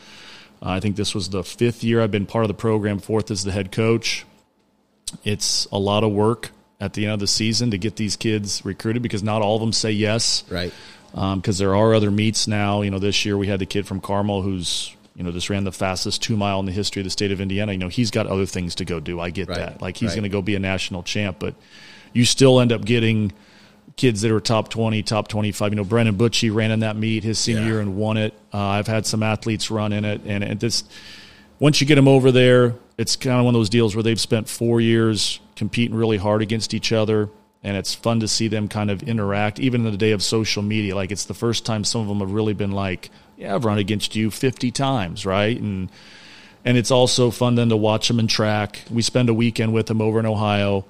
[0.64, 3.00] uh, I think this was the fifth year I've been part of the program.
[3.00, 4.26] Fourth as the head coach.
[5.24, 8.64] It's a lot of work at the end of the season to get these kids
[8.64, 10.72] recruited because not all of them say yes right?
[11.36, 12.82] because there are other meets now.
[12.82, 15.64] You know, this year we had the kid from Carmel who's you know just ran
[15.66, 17.72] the fastest two mile in the history of the state of Indiana.
[17.74, 19.20] You know, he's got other things to go do.
[19.20, 19.82] I get Right, that.
[19.82, 20.16] Like he's right.
[20.16, 21.56] going to go be a national champ, but
[22.14, 23.34] you still end up getting
[23.98, 25.72] kids that are top 20, top 25.
[25.74, 27.68] You know, Brennan Butchie ran in that meet his senior Yeah.
[27.68, 28.34] year and won it.
[28.54, 30.90] Uh, I've had some athletes run in it, and it just
[31.60, 34.20] once you get them over there it's kind of one of those deals where they've
[34.20, 37.30] spent four years competing really hard against each other,
[37.62, 40.64] and it's fun to see them kind of interact, even in the day of social
[40.64, 40.96] media.
[40.96, 43.78] Like it's the first time some of them have really been like, "Yeah, I've run
[43.78, 45.92] against you fifty times, right?" and
[46.66, 48.82] and it's also fun then to watch them in track.
[48.90, 50.86] We spend a weekend with them over in Ohio.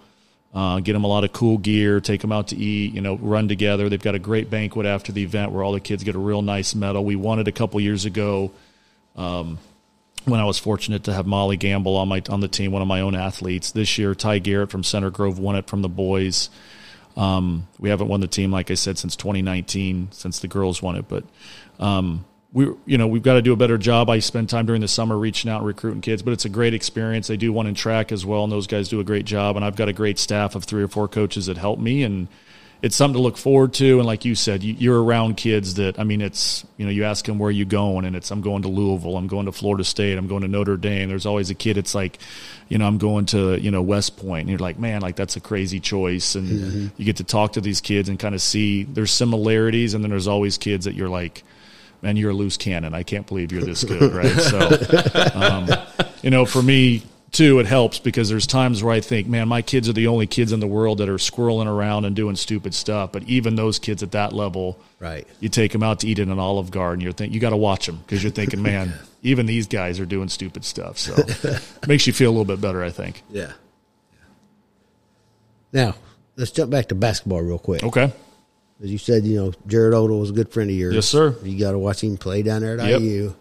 [0.52, 3.16] Uh, get them a lot of cool gear, take them out to eat, you know,
[3.18, 3.88] run together.
[3.88, 6.42] They've got a great banquet after the event where all the kids get a real
[6.42, 7.06] nice medal.
[7.06, 8.52] We won it a couple years ago
[9.16, 9.60] um,
[10.26, 12.88] when I was fortunate to have Molly Gamble on my on the team, one of
[12.88, 13.72] my own athletes.
[13.72, 16.50] This year, Ty Garrett from Center Grove won it from the boys.
[17.18, 20.96] Um, we haven't won the team, like I said, since 2019, since the girls won
[20.96, 21.08] it.
[21.08, 21.24] But
[21.80, 24.10] um, we you know we've got to do a better job.
[24.10, 26.74] I spend time during the summer reaching out and recruiting kids, but it's a great
[26.74, 27.28] experience.
[27.28, 29.56] They do one in track as well, and those guys do a great job.
[29.56, 32.28] And I've got a great staff of three or four coaches that help me, and
[32.82, 33.98] it's something to look forward to.
[33.98, 37.04] And like you said, you, are around kids that I mean, it's you know you
[37.04, 39.84] ask them where you going, and it's I'm going to Louisville, I'm going to Florida
[39.84, 41.10] State, I'm going to Notre Dame.
[41.10, 41.78] There's always a kid.
[41.78, 42.20] It's like
[42.70, 45.36] you know I'm going to you know West Point, and you're like man, like that's
[45.36, 46.88] a crazy choice, and mm-hmm.
[46.98, 50.12] you get to talk to these kids and kind of see there's similarities, and then
[50.12, 51.44] there's always kids that you're like
[52.02, 52.94] man, you're a loose cannon.
[52.94, 54.32] I can't believe you're this good, right?
[54.40, 55.68] So, um,
[56.22, 59.62] you know, for me too, it helps because there's times where I think, man, my
[59.62, 62.74] kids are the only kids in the world that are squirreling around and doing stupid
[62.74, 63.12] stuff.
[63.12, 65.28] But even those kids at that level, right?
[65.40, 67.58] You take them out to eat in an Olive Garden, you're think you got to
[67.58, 70.98] watch them because you're thinking, man, even these guys are doing stupid stuff.
[70.98, 71.16] So,
[71.88, 73.22] makes you feel a little bit better, I think.
[73.30, 73.52] Yeah.
[75.72, 75.96] Now,
[76.36, 77.84] let's jump back to basketball real quick.
[77.84, 78.12] Okay.
[78.82, 80.96] As you said, you know, Jared Odell was a good friend of yours.
[80.96, 81.36] Yes, sir.
[81.44, 83.02] You got to watch him play down there at yep.
[83.02, 83.36] IU.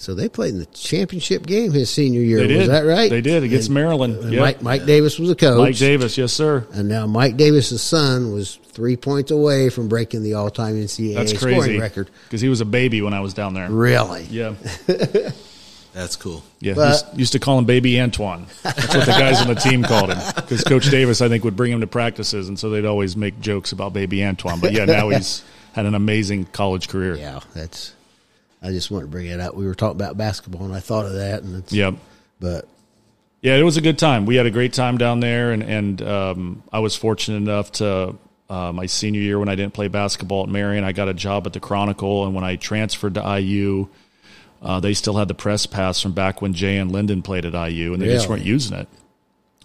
[0.00, 2.38] So they played in the championship game his senior year.
[2.38, 2.58] They did.
[2.60, 3.10] Was that right?
[3.10, 4.16] They did against and, Maryland.
[4.16, 4.40] And yep.
[4.40, 5.58] Mike, Mike Davis was a coach.
[5.58, 6.66] Mike Davis, yes, sir.
[6.72, 11.38] And now Mike Davis's son was three points away from breaking the all-time NCAA That's
[11.38, 11.78] scoring crazy.
[11.78, 12.08] record.
[12.24, 13.70] Because he was a baby when I was down there.
[13.70, 14.22] Really?
[14.30, 14.54] Yeah.
[15.92, 16.42] That's cool.
[16.60, 18.46] Yeah, But- used, used to call him Baby Antoine.
[18.62, 20.18] That's what the guys on the team called him.
[20.34, 23.38] Because Coach Davis, I think, would bring him to practices, and so they'd always make
[23.40, 24.60] jokes about Baby Antoine.
[24.60, 27.16] But yeah, now he's had an amazing college career.
[27.16, 27.92] Yeah, that's.
[28.62, 29.54] I just wanted to bring it up.
[29.54, 31.42] We were talking about basketball, and I thought of that.
[31.42, 31.94] And it's, Yep.
[32.40, 32.68] but
[33.42, 34.26] Yeah, it was a good time.
[34.26, 38.16] We had a great time down there, and and um, I was fortunate enough to
[38.50, 41.46] uh, my senior year when I didn't play basketball at Marion, I got a job
[41.46, 43.86] at the Chronicle, and when I transferred to IU,
[44.60, 47.54] uh, they still had the press pass from back when Jay and Lyndon played at
[47.54, 48.88] IU, and they just weren't using it.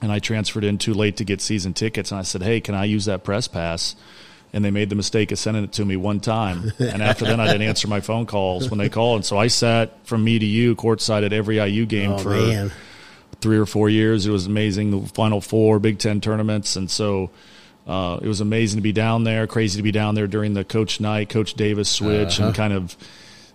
[0.02, 2.76] And I transferred in too late to get season tickets, and I said, "Hey, can
[2.76, 3.96] I use that press pass?"
[4.56, 7.42] And they made the mistake of sending it to me one time, and after then,
[7.42, 9.18] I didn't answer my phone calls when they called.
[9.18, 12.30] And so I sat from me to you courtside at every IU game oh for
[12.30, 12.72] man,
[13.42, 14.26] three or four years.
[14.26, 14.92] It was amazing.
[14.92, 17.32] The Final Four, Big Ten tournaments, and so
[17.86, 19.46] uh, it was amazing to be down there.
[19.46, 22.48] Crazy to be down there during the Coach Knight, Coach Davis switch, Uh-huh.
[22.48, 22.96] and kind of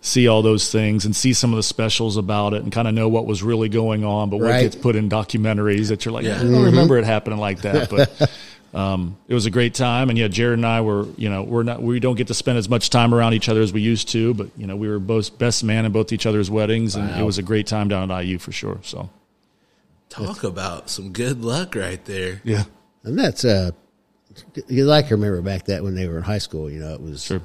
[0.02, 2.92] see all those things and see some of the specials about it and kind of
[2.92, 4.28] know what was really going on.
[4.28, 4.62] But what Right.
[4.64, 6.40] gets put in documentaries that you're like, Yeah.
[6.40, 8.30] I don't remember it happening like that, but.
[8.72, 11.64] Um, it was a great time, and yeah, Jared and I were, you know, we're
[11.64, 14.09] not, we don't get to spend as much time around each other as we used
[14.11, 17.11] to, but you know, we were both best man in both each other's weddings, and
[17.20, 18.78] it was a great time down at IU for sure.
[18.83, 19.11] So,
[20.09, 22.40] Talk about some good luck right there.
[22.44, 22.64] yeah,
[23.02, 23.72] and that's uh,
[24.68, 26.70] you like to remember back that when they were in high school.
[26.70, 27.42] You know, it was sure,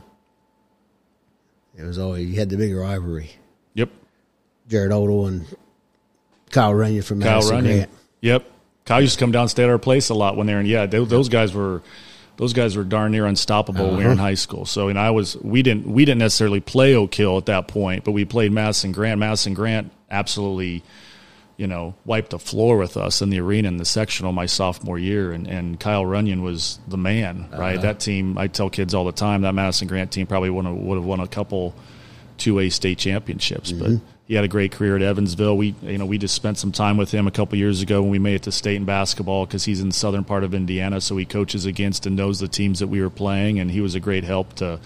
[1.75, 3.31] it was always you had the bigger rivalry.
[3.73, 3.89] yep.
[4.67, 5.45] Jared Odell and
[6.51, 7.75] Kyle Runyon from Kyle Madison Runyon.
[7.77, 7.91] Grant.
[8.21, 8.51] Yep.
[8.85, 10.59] Kyle used to come down and stay at our place a lot when they were
[10.59, 10.65] in.
[10.67, 11.81] Yeah, they, those guys were
[12.37, 14.27] those guys were darn near unstoppable when we were in uh-huh.
[14.27, 14.65] high school.
[14.65, 18.03] So, and I was we didn't we didn't necessarily play Oak Hill at that point,
[18.03, 19.19] but we played Madison Grant.
[19.19, 20.83] Madison Grant absolutely,
[21.57, 24.99] you know, wiped the floor with us in the arena in the sectional my sophomore
[24.99, 27.47] year, and and Kyle Runyon was the man.
[27.51, 27.61] Uh-huh.
[27.61, 28.37] Right, that team.
[28.37, 31.05] I tell kids all the time that Madison Grant team probably would have would have
[31.05, 31.73] won a couple
[32.37, 34.05] two A state championships, but mm-hmm.
[34.27, 35.55] He had a great career at Evansville.
[35.55, 38.11] We you know we just spent some time with him a couple years ago when
[38.11, 40.99] we made it to state in basketball because he's in the southern part of Indiana,
[41.01, 43.95] so he coaches against and knows the teams that we were playing, and he was
[43.95, 44.79] a great help to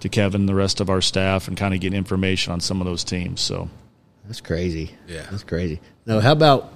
[0.00, 2.80] to Kevin and the rest of our staff and kind of get information on some
[2.80, 3.40] of those teams.
[3.40, 3.70] So
[4.26, 4.90] That's crazy.
[5.08, 5.26] Yeah.
[5.30, 5.80] that's crazy.
[6.04, 6.72] Now, how about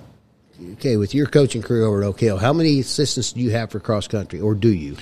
[0.72, 2.38] okay with your coaching career over at Oak Hill?
[2.38, 4.96] How many assistants do you have for cross country, or do you?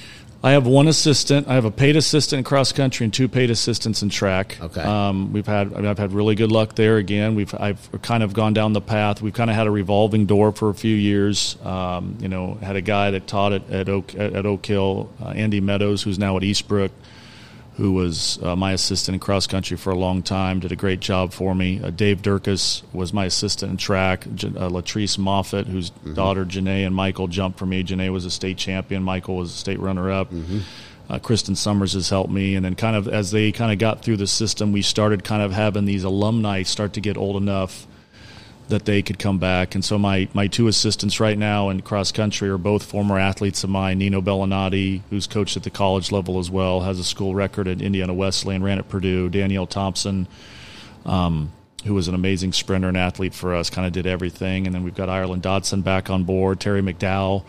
[0.46, 1.48] I have one assistant.
[1.48, 4.56] I have a paid assistant in cross country and two paid assistants in track.
[4.61, 4.80] Okay.
[4.80, 6.98] Um, we've had I mean, I've had really good luck there.
[6.98, 9.20] Again, we've I've kind of gone down the path.
[9.20, 11.56] We've kind of had a revolving door for a few years.
[11.64, 15.30] Um, you know, had a guy that taught at, at Oak at, Oak Hill, uh,
[15.30, 16.92] Andy Meadows, who's now at Eastbrook,
[17.77, 20.61] who was uh, my assistant in cross country for a long time.
[20.61, 21.81] Did a great job for me.
[21.83, 24.27] Uh, Dave Durkis was my assistant in track.
[24.35, 27.85] J- uh, Latrice Moffett, whose daughter Janae and Michael jumped for me.
[27.85, 29.03] Janae was a state champion.
[29.03, 30.31] Michael was a state runner up.
[31.09, 34.03] Uh, Kristen Summers has helped me, and then kind of as they kind of got
[34.03, 37.87] through the system, we started kind of having these alumni start to get old enough
[38.68, 39.74] that they could come back.
[39.74, 43.62] And so my, my two assistants right now in cross country are both former athletes
[43.62, 43.98] of mine.
[43.98, 47.81] Nino Bellinati, who's coached at the college level as well, has a school record at
[47.81, 49.29] Indiana Wesleyan, ran at Purdue.
[49.29, 50.26] Danielle Thompson,
[51.05, 51.52] um,
[51.85, 54.66] who was an amazing sprinter and athlete for us, kind of did everything.
[54.66, 56.59] And then we've got Ireland Dodson back on board.
[56.59, 57.44] Terry McDowell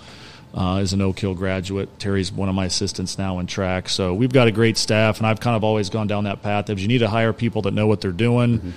[0.53, 1.97] uh, is an Oak Hill graduate.
[1.97, 3.89] Terry's one of my assistants now in track.
[3.89, 6.69] So we've got a great staff, and I've kind of always gone down that path.
[6.69, 8.69] If you need to hire people that know what they're doing, mm-hmm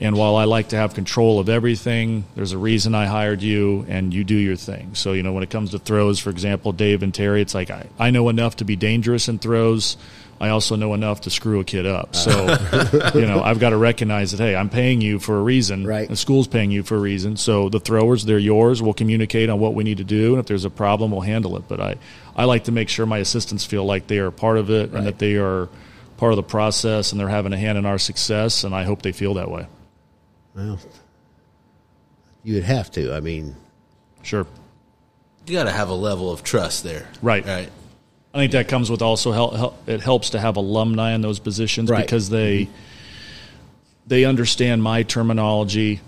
[0.00, 3.84] and while I like to have control of everything, there's a reason I hired you
[3.88, 4.94] and you do your thing.
[4.94, 7.70] So, you know, when it comes to throws, for example, Dave and Terry, it's like
[7.70, 9.96] I, I know enough to be dangerous in throws.
[10.40, 12.14] I also know enough to screw a kid up.
[12.14, 12.30] So,
[13.14, 15.84] you know, I've got to recognize that, hey, I'm paying you for a reason.
[15.84, 16.08] Right.
[16.08, 17.36] The school's paying you for a reason.
[17.36, 18.80] So the throwers, they're yours.
[18.80, 20.34] We'll communicate on what we need to do.
[20.34, 21.64] And if there's a problem, we'll handle it.
[21.66, 21.96] But I,
[22.36, 24.98] I like to make sure my assistants feel like they are part of it right.
[24.98, 25.68] and that they are
[26.18, 28.62] part of the process and they're having a hand in our success.
[28.62, 29.66] And I hope they feel that way.
[30.54, 30.78] Well,
[32.42, 33.14] you would have to.
[33.14, 33.56] I mean,
[34.22, 34.46] sure.
[35.46, 37.44] You got to have a level of trust there, right?
[37.44, 37.70] Right.
[38.34, 41.38] I think that comes with also help, help, it helps to have alumni in those
[41.38, 42.04] positions right.
[42.04, 42.72] because they mm-hmm.
[44.06, 46.00] they understand my terminology.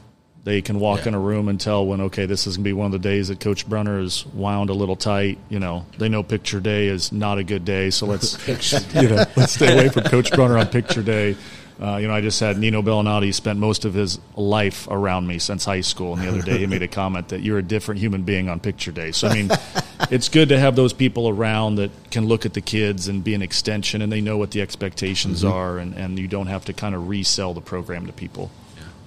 [0.43, 1.09] They can walk yeah.
[1.09, 3.29] in a room and tell when okay, this is gonna be one of the days
[3.29, 5.39] that Coach Brunner is wound a little tight.
[5.49, 8.37] You know, they know picture day is not a good day, so let's
[8.95, 11.37] you know let's stay away from Coach Brunner on picture day.
[11.81, 15.39] Uh, you know, I just had Nino Bellinati spent most of his life around me
[15.39, 18.03] since high school, and the other day he made a comment that you're a different
[18.03, 19.13] human being on picture day.
[19.13, 19.51] So I mean,
[20.11, 23.33] it's good to have those people around that can look at the kids and be
[23.35, 25.55] an extension, and they know what the expectations mm-hmm.
[25.55, 28.51] are, and, and you don't have to kind of resell the program to people.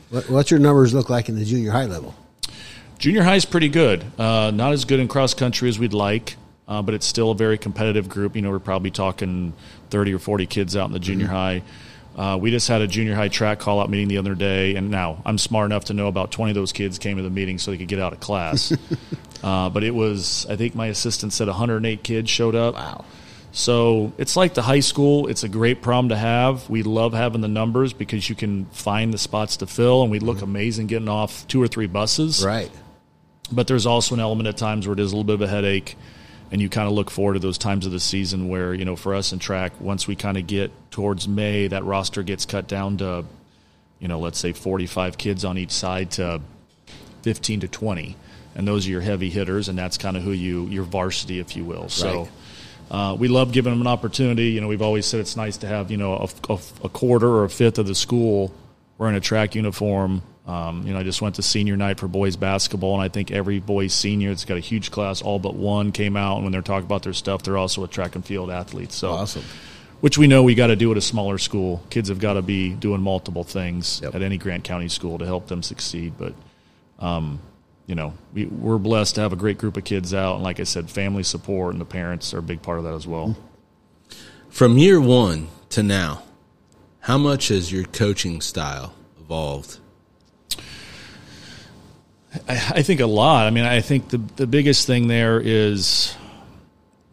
[0.09, 2.15] What, what's your numbers look like in the junior high level?
[2.97, 4.03] Junior high is pretty good.
[4.17, 7.35] Uh, not as good in cross country as we'd like, uh, but it's still a
[7.35, 8.35] very competitive group.
[8.35, 9.53] You know, we're probably talking
[9.91, 11.35] 30 or 40 kids out in the junior mm-hmm.
[11.35, 11.61] high.
[12.15, 14.91] Uh, we just had a junior high track call out meeting the other day, and
[14.91, 17.57] now I'm smart enough to know about 20 of those kids came to the meeting
[17.57, 18.71] so they could get out of class.
[19.43, 22.75] uh, but it was, I think my assistant said 108 kids showed up.
[22.75, 23.05] Wow.
[23.51, 25.27] So it's like the high school.
[25.27, 26.69] It's a great problem to have.
[26.69, 30.19] We love having the numbers because you can find the spots to fill, and we
[30.19, 30.45] look mm-hmm.
[30.45, 32.43] amazing getting off two or three buses.
[32.43, 32.71] Right.
[33.51, 35.47] But there's also an element at times where it is a little bit of a
[35.47, 35.95] headache
[36.53, 38.95] and you kind of look forward to those times of the season where you know
[38.95, 42.67] for us in track once we kind of get towards may that roster gets cut
[42.67, 43.25] down to
[43.99, 46.39] you know let's say 45 kids on each side to
[47.23, 48.15] 15 to 20
[48.55, 51.57] and those are your heavy hitters and that's kind of who you your varsity if
[51.57, 52.31] you will so right.
[52.91, 54.49] Uh, we love giving them an opportunity.
[54.49, 57.27] You know, we've always said it's nice to have you know a, a, a quarter
[57.27, 58.53] or a fifth of the school
[58.99, 62.35] wearing a track uniform um, you know, I just went to senior night for boys
[62.35, 65.91] basketball, and I think every boys senior that's got a huge class, all but one
[65.91, 66.35] came out.
[66.35, 68.95] And when they're talking about their stuff, they're also a track and field athletes.
[68.95, 69.43] So awesome.
[70.01, 71.81] Which we know we got to do at a smaller school.
[71.89, 74.13] Kids have got to be doing multiple things yep.
[74.15, 76.15] at any Grant County school to help them succeed.
[76.17, 76.33] But,
[76.99, 77.39] um,
[77.87, 80.59] you know, we, we're blessed to have a great group of kids out, and like
[80.59, 83.37] I said, family support and the parents are a big part of that as well.
[84.49, 86.23] From year one to now,
[86.99, 89.79] how much has your coaching style evolved?
[92.47, 93.45] I, I think a lot.
[93.45, 96.15] I mean, I think the the biggest thing there is,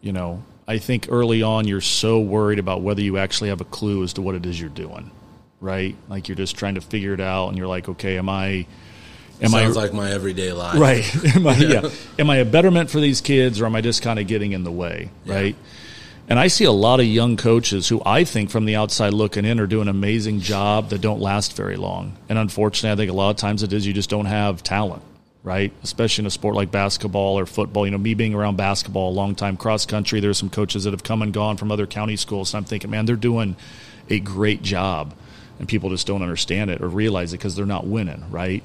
[0.01, 3.65] you know, I think early on you're so worried about whether you actually have a
[3.65, 5.11] clue as to what it is you're doing,
[5.59, 5.95] right?
[6.09, 8.65] Like you're just trying to figure it out, and you're like, okay, am I?
[9.41, 11.25] Am Sounds I, like my everyday life, right?
[11.35, 11.89] Am I, yeah.
[12.19, 14.63] Am I a betterment for these kids, or am I just kind of getting in
[14.63, 15.33] the way, yeah.
[15.33, 15.55] right?
[16.29, 19.43] And I see a lot of young coaches who I think from the outside looking
[19.43, 22.15] in are doing an amazing job that don't last very long.
[22.29, 25.01] And unfortunately, I think a lot of times it is you just don't have talent
[25.43, 25.73] right?
[25.83, 27.85] Especially in a sport like basketball or football.
[27.85, 30.91] You know, me being around basketball a long time, cross country, there's some coaches that
[30.91, 32.53] have come and gone from other county schools.
[32.53, 33.55] And I'm thinking, man, they're doing
[34.09, 35.15] a great job.
[35.59, 38.63] And people just don't understand it or realize it because they're not winning, right?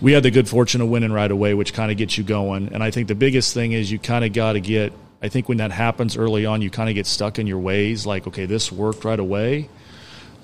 [0.00, 2.72] We had the good fortune of winning right away, which kind of gets you going.
[2.72, 5.48] And I think the biggest thing is you kind of got to get, I think
[5.48, 8.46] when that happens early on, you kind of get stuck in your ways like, okay,
[8.46, 9.68] this worked right away.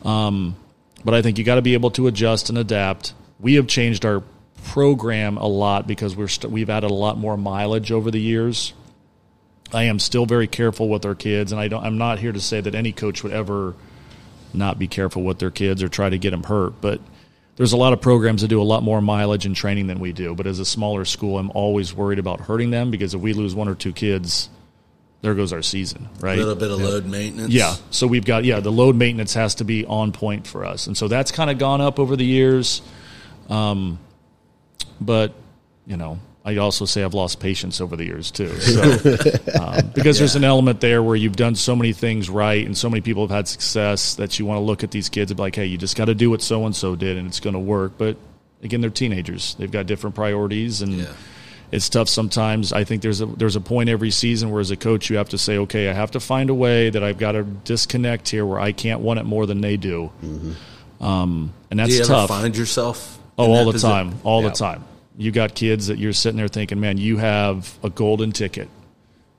[0.04, 0.56] Um,
[1.04, 3.14] but I think you got to be able to adjust and adapt.
[3.40, 4.22] We have changed our
[4.64, 8.72] program a lot because we're st- we've added a lot more mileage over the years.
[9.72, 11.84] I am still very careful with our kids, and I don't.
[11.84, 13.74] I'm not here to say that any coach would ever
[14.54, 17.00] not be careful with their kids or try to get them hurt, but
[17.56, 20.12] there's a lot of programs that do a lot more mileage and training than we
[20.12, 20.34] do.
[20.34, 23.54] But as a smaller school, I'm always worried about hurting them because if we lose
[23.54, 24.50] one or two kids,
[25.22, 26.38] there goes our season, right?
[26.38, 26.86] A little bit of yeah.
[26.86, 27.52] load maintenance.
[27.52, 27.74] Yeah.
[27.90, 30.86] So we've got, yeah, the load maintenance has to be on point for us.
[30.86, 32.82] And so that's kind of gone up over the years.
[33.48, 33.98] Um,
[35.00, 35.32] but,
[35.86, 38.54] you know, I also say I've lost patience over the years too.
[38.60, 42.76] So, um, because there's an element there where you've done so many things right and
[42.78, 45.36] so many people have had success that you want to look at these kids and
[45.36, 47.40] be like, hey, you just got to do what so and so did and it's
[47.40, 47.94] going to work.
[47.98, 48.16] But
[48.62, 50.92] again, they're teenagers; they've got different priorities and.
[50.92, 51.12] Yeah.
[51.72, 52.72] It's tough sometimes.
[52.72, 55.30] I think there's a there's a point every season where, as a coach, you have
[55.30, 58.46] to say, okay, I have to find a way that I've got to disconnect here,
[58.46, 60.12] where I can't want it more than they do,
[61.00, 62.28] um, and that's Do you ever tough.
[62.28, 63.18] find yourself?
[63.38, 63.90] Oh, all the position?
[63.90, 64.48] time, all Yeah.
[64.50, 64.84] the time.
[65.18, 68.68] You got kids that you're sitting there thinking, man, you have a golden ticket,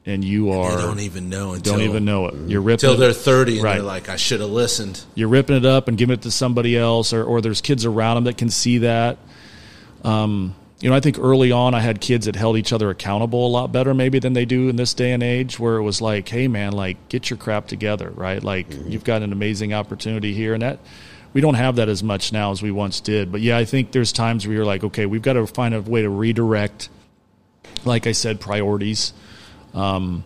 [0.06, 2.36] and you are don't even know until don't even know it.
[2.48, 3.74] You're ripping until they're thirty, and Right.
[3.76, 6.78] they're like, "I should have listened." you're ripping it up and giving it to somebody
[6.78, 9.18] else, or, or there's kids around them that can see that.
[10.04, 13.48] Um, you know, I think early on I had kids that held each other accountable
[13.48, 16.02] a lot better, maybe than they do in this day and age, where it was
[16.02, 18.44] like, "Hey, man, like get your crap together, right?
[18.44, 20.80] Like you've got an amazing opportunity here," and that
[21.38, 23.32] we don't have that as much now as we once did.
[23.32, 25.82] But yeah, I think there's times where you're like, "Okay, we've got to find a
[25.82, 26.90] way to redirect."
[27.86, 29.14] Like I said, priorities
[29.78, 30.24] um,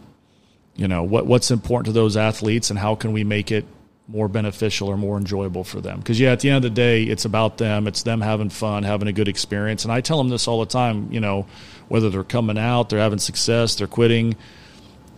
[0.75, 3.65] you know what what's important to those athletes and how can we make it
[4.07, 7.03] more beneficial or more enjoyable for them because yeah at the end of the day
[7.03, 10.29] it's about them it's them having fun having a good experience and i tell them
[10.29, 11.45] this all the time you know
[11.87, 14.35] whether they're coming out they're having success they're quitting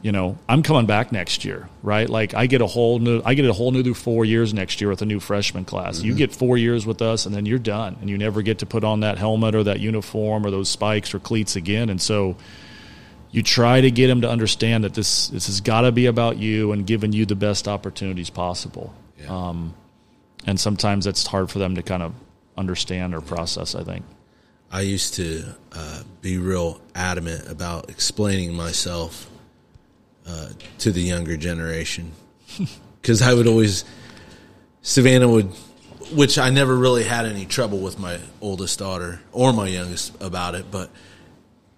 [0.03, 3.33] you know i'm coming back next year right like i get a whole new i
[3.33, 6.35] get a whole new four years next year with a new freshman class you get
[6.35, 8.99] four years with us and then you're done and you never get to put on
[8.99, 12.35] that helmet or that uniform or those spikes or cleats again and so
[13.33, 16.37] you try to get them to understand that this this has got to be about
[16.37, 18.93] you and giving you the best opportunities possible.
[19.19, 19.35] Yeah.
[19.35, 19.73] Um,
[20.45, 22.13] and sometimes that's hard for them to kind of
[22.55, 23.73] understand or process.
[23.73, 24.05] I think.
[24.71, 29.29] I used to uh, be real adamant about explaining myself
[30.27, 32.11] uh, to the younger generation
[33.01, 33.85] because I would always
[34.81, 35.47] Savannah would,
[36.13, 40.55] which I never really had any trouble with my oldest daughter or my youngest about
[40.55, 40.89] it, but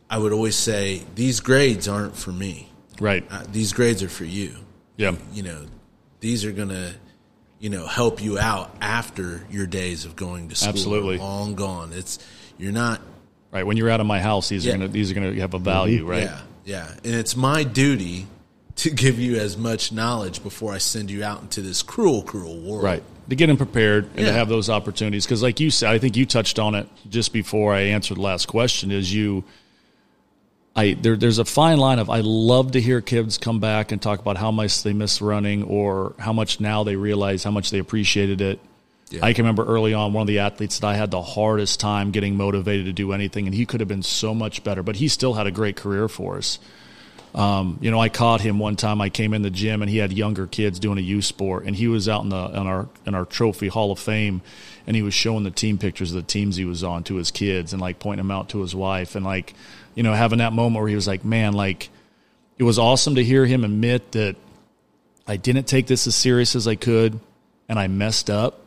[0.09, 2.69] I would always say these grades aren't for me.
[2.99, 3.25] Right.
[3.29, 4.55] Uh, these grades are for you.
[4.97, 5.15] Yeah.
[5.33, 5.65] You know,
[6.19, 6.93] these are gonna,
[7.59, 10.69] you know, help you out after your days of going to school.
[10.69, 11.15] Absolutely.
[11.15, 11.91] are long gone.
[11.93, 12.19] It's
[12.57, 13.01] you're not
[13.51, 13.65] Right.
[13.65, 14.73] When you're out of my house, these Yeah.
[14.73, 16.05] are gonna these are gonna have a value.
[16.05, 16.23] Right.
[16.23, 16.91] Yeah, yeah.
[17.03, 18.27] And it's my duty
[18.77, 22.57] to give you as much knowledge before I send you out into this cruel, cruel
[22.59, 22.83] world.
[22.83, 23.03] Right.
[23.29, 24.25] To get them prepared and Yeah.
[24.27, 25.25] to have those opportunities.
[25.25, 28.21] Because, like you said, I think you touched on it just before I answered the
[28.21, 28.91] last question.
[28.91, 29.43] Is you,
[30.75, 34.01] I there, there's a fine line of I love to hear kids come back and
[34.01, 37.71] talk about how much they miss running or how much now they realize how much
[37.71, 38.59] they appreciated it.
[39.09, 39.21] Yeah.
[39.23, 42.11] I can remember early on one of the athletes that I had the hardest time
[42.11, 45.07] getting motivated to do anything, and he could have been so much better, but he
[45.07, 46.59] still had a great career for us.
[47.35, 49.01] Um, you know, I caught him one time.
[49.01, 51.75] I came in the gym and he had younger kids doing a youth sport, and
[51.75, 54.41] he was out in the in our in our trophy Hall of Fame,
[54.87, 57.31] and he was showing the team pictures of the teams he was on to his
[57.31, 59.53] kids and like pointing them out to his wife, and like
[59.95, 61.89] you know having that moment where he was like, man, like
[62.57, 64.37] it was awesome to hear him admit that
[65.27, 67.19] I didn't take this as serious as I could,
[67.67, 68.61] and I messed up.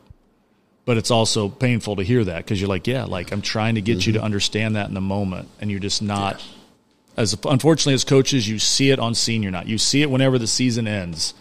[0.85, 3.81] But it's also painful to hear that because you're like, yeah, like I'm trying to
[3.81, 6.43] get you to understand that in the moment, and you're just not
[7.17, 9.67] as unfortunately as coaches, you see it on senior night.
[9.67, 11.33] You see it whenever the season ends.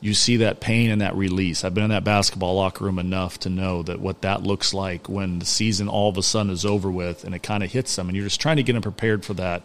[0.00, 1.64] You see that pain and that release.
[1.64, 5.08] I've been in that basketball locker room enough to know that what that looks like
[5.08, 7.96] when the season all of a sudden is over with and it kind of hits
[7.96, 9.62] them, and you're just trying to get them prepared for that.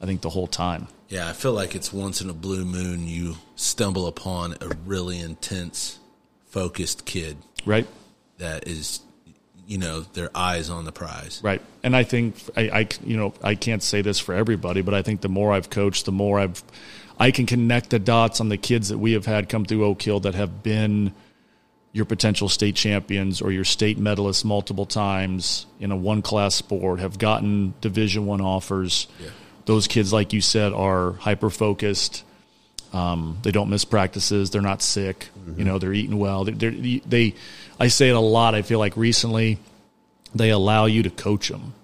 [0.00, 0.88] I think the whole time.
[1.08, 5.18] Yeah, I feel like it's once in a blue moon you stumble upon a really
[5.20, 5.98] intense,
[6.46, 7.86] focused kid Right.
[8.38, 9.00] that is,
[9.66, 11.40] you know, their eyes on the prize.
[11.42, 11.62] Right.
[11.82, 15.02] And I think I, I, you know, I can't say this for everybody, but I
[15.02, 16.62] think the more I've coached, the more I've,
[17.18, 20.02] I can connect the dots on the kids that we have had come through Oak
[20.02, 21.12] Hill that have been
[21.92, 27.00] your potential state champions or your state medalists multiple times in a one class sport,
[27.00, 29.06] have gotten Division One offers.
[29.20, 29.28] Yeah.
[29.66, 32.24] Those kids, like you said, are hyper focused.
[32.92, 34.50] Um, they don't miss practices.
[34.50, 35.28] They're not sick.
[35.56, 36.44] You know, they're eating well.
[36.44, 37.34] They're, they're, they,
[37.80, 38.54] I say it a lot.
[38.54, 39.58] I feel like recently
[40.34, 41.74] they allow you to coach them.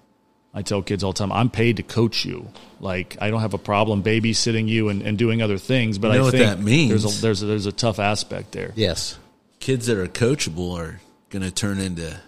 [0.55, 2.49] I tell kids all the time, I'm paid to coach you.
[2.81, 6.15] Like I don't have a problem babysitting you and, and doing other things, but You
[6.15, 6.91] know I what think that means.
[6.91, 8.73] there's a, there's a, there's a tough aspect there.
[8.77, 9.19] Yes.
[9.61, 11.01] Kids that are coachable are
[11.31, 12.19] going to turn into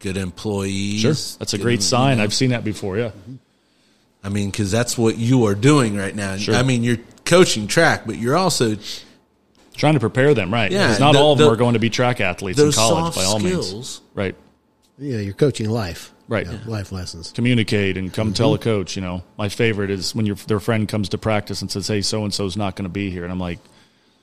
[0.00, 1.00] good employees.
[1.00, 2.18] Sure, that's a great you sign.
[2.18, 2.24] know.
[2.24, 2.96] I've seen that before.
[2.98, 3.10] Yeah,
[4.22, 6.36] I mean, because that's what you are doing right now.
[6.36, 6.54] Sure.
[6.54, 8.76] I mean, you're coaching track, but you're also
[9.76, 10.70] trying to prepare them right.
[10.70, 12.72] Yeah, because not the- all of them the- are going to be track athletes in
[12.72, 14.00] college soft by all means.
[14.14, 14.34] Right,
[14.98, 16.12] Yeah, you're coaching life.
[16.26, 16.46] Right.
[16.46, 17.32] You know, Life lessons.
[17.32, 18.64] communicate and come tell a mm-hmm.
[18.64, 18.96] coach.
[18.96, 22.00] You know, my favorite is when your their friend comes to practice and says, "Hey,
[22.00, 23.58] so and so's not going to be here," and I'm like,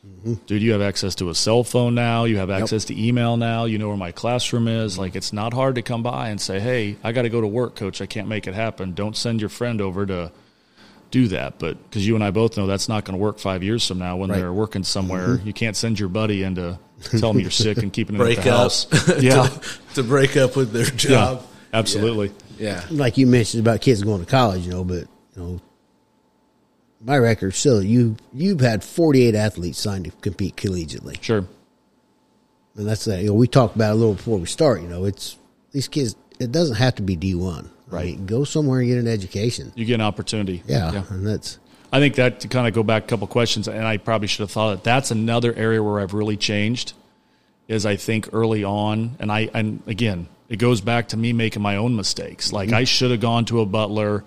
[0.04, 0.34] mm-hmm.
[0.48, 2.24] Dude, you have access to a cell phone now.
[2.24, 3.66] You have access to email now.
[3.66, 4.94] You know where my classroom is.
[4.94, 5.02] Mm-hmm.
[5.02, 7.48] Like, it's not hard to come by and say, hey, I got to go to
[7.48, 8.02] work, coach.
[8.02, 8.94] I can't make it happen.
[8.96, 10.32] Don't send your friend over to
[11.12, 11.60] do that.
[11.60, 14.00] But because you and I both know that's not going to work five years from
[14.00, 14.38] now when Right.
[14.40, 15.28] they're working somewhere.
[15.36, 15.48] Mm-hmm.
[15.48, 16.80] You can't send your buddy in to
[17.20, 18.58] tell them you're sick and keeping it break at the up.
[18.60, 18.88] house.
[19.22, 19.48] Yeah.
[19.48, 19.62] to,
[19.96, 20.96] to break up with their yeah.
[20.96, 21.46] job.
[21.74, 22.32] Absolutely.
[22.58, 22.84] Yeah.
[22.92, 25.62] like you mentioned about kids going to college, you know, but you know,
[27.04, 31.40] my record still you you've had forty eight athletes signed to compete collegiately, Sure.
[32.76, 33.22] and that's that.
[33.22, 34.82] You know, we talked about it a little before we start.
[34.84, 35.38] You know, it's
[35.72, 36.16] these kids.
[36.40, 37.70] It doesn't have to be D one.
[37.92, 38.26] Right.
[38.26, 39.72] Go somewhere and get an education.
[39.76, 40.64] You get an opportunity.
[40.68, 41.60] Yeah, and that's
[41.94, 44.42] I think that to kind of go back a couple questions, and I probably should
[44.42, 46.94] have thought that that's another area where I've really changed.
[47.68, 51.62] Is I think early on, and I and again, it goes back to me making
[51.62, 52.52] my own mistakes.
[52.52, 54.24] Like I should have gone to a Butler,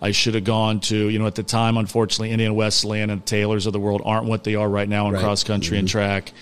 [0.00, 3.66] I should have gone to you know at the time, unfortunately, Indiana Wesleyan and Taylors
[3.66, 5.22] of the world aren't what they are right now in Right.
[5.22, 6.32] cross country and track.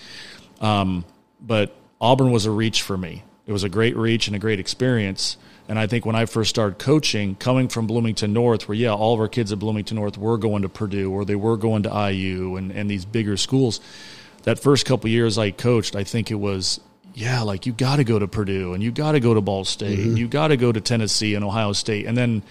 [0.60, 1.04] Um,
[1.40, 3.22] but Auburn was a reach for me.
[3.46, 5.36] It was a great reach and a great experience.
[5.68, 9.14] And I think when I first started coaching, coming from Bloomington North, where yeah, all
[9.14, 12.10] of our kids at Bloomington North were going to Purdue or they were going to
[12.10, 13.80] IU and, and these bigger schools.
[14.44, 16.80] That first couple years I coached, I think it was
[17.16, 19.64] yeah, like you got to go to Purdue and you got to go to Ball
[19.64, 20.16] State, and mm-hmm.
[20.18, 22.42] you got to go to Tennessee and Ohio State, and then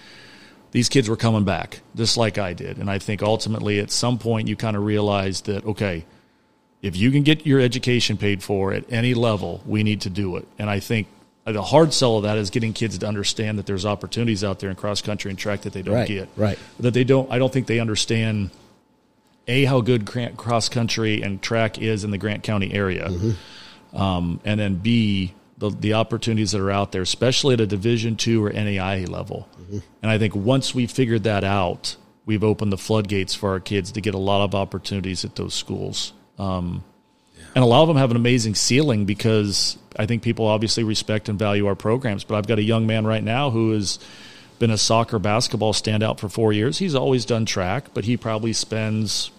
[0.72, 2.78] these kids were coming back just like I did.
[2.78, 6.04] And I think ultimately at some point you kind of realized that okay,
[6.82, 10.36] if you can get your education paid for at any level, we need to do
[10.36, 10.46] it.
[10.58, 11.06] And I think
[11.46, 14.68] the hard sell of that is getting kids to understand that there's opportunities out there
[14.70, 16.28] in cross country and track that they don't Right, get.
[16.36, 16.58] right.
[16.80, 17.30] That they don't.
[17.30, 18.50] I don't think they understand
[19.48, 23.10] a how good cross country and track is in the Grant County area,
[23.94, 28.16] um, and then b the the opportunities that are out there, especially at a Division
[28.16, 29.48] two or NAIA level.
[30.02, 33.92] And I think once we figured that out, we've opened the floodgates for our kids
[33.92, 36.12] to get a lot of opportunities at those schools.
[36.38, 36.84] Um,
[37.56, 41.30] and a lot of them have an amazing ceiling because I think people obviously respect
[41.30, 42.22] and value our programs.
[42.22, 43.98] But I've got a young man right now who has
[44.58, 46.76] been a soccer basketball standout for four years.
[46.76, 49.30] He's always done track, but he probably spends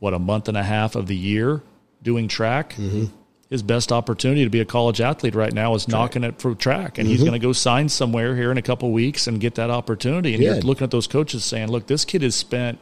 [0.00, 1.62] what a month and a half of the year
[2.02, 2.74] doing track.
[2.74, 3.06] Mm-hmm.
[3.48, 6.98] His best opportunity to be a college athlete right now is knocking it for track,
[6.98, 7.28] and he's mm-hmm.
[7.28, 10.34] going to go sign somewhere here in a couple weeks and get that opportunity.
[10.34, 12.78] And you're looking at those coaches saying, "Look, this kid has spent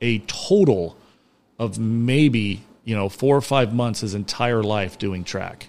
[0.00, 0.96] a total
[1.58, 5.68] of maybe you know four or five months his entire life doing track,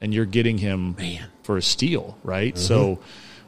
[0.00, 1.28] and you're getting him Man.
[1.42, 2.56] for a steal, right?
[2.56, 2.98] So,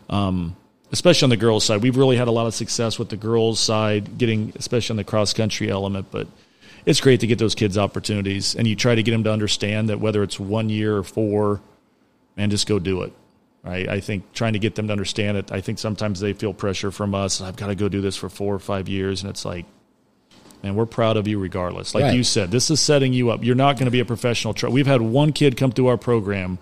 [0.09, 0.57] um,
[0.93, 3.61] especially on the girls' side, we've really had a lot of success with the girls'
[3.61, 6.27] side, getting especially on the cross country element, but.
[6.87, 9.89] It's great to get those kids opportunities, and you try to get them to understand
[9.89, 11.63] that whether it's one year or four,
[12.37, 13.13] man, just go do it.
[13.63, 13.89] Right?
[13.89, 15.51] I think trying to get them to understand it.
[15.51, 17.41] I think sometimes they feel pressure from us.
[17.41, 19.65] I've got to go do this for four or five years, and it's like,
[20.65, 21.95] man, we're proud of you regardless.
[21.95, 22.15] Like Right.
[22.15, 23.45] you said, this is setting you up.
[23.45, 24.55] You're not going to be a professional.
[24.55, 26.59] Tra- We've had one kid come through our program,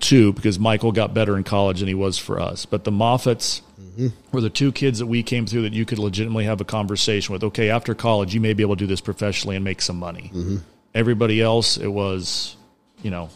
[0.00, 2.64] two because Michael got better in college than he was for us.
[2.64, 4.08] But the Moffats mm-hmm.
[4.32, 7.32] were the two kids that we came through that you could legitimately have a conversation
[7.32, 7.42] with.
[7.44, 10.30] Okay, after college, you may be able to do this professionally and make some money.
[10.32, 10.56] Mm-hmm.
[10.94, 12.56] Everybody else, it was,
[13.02, 13.28] you know,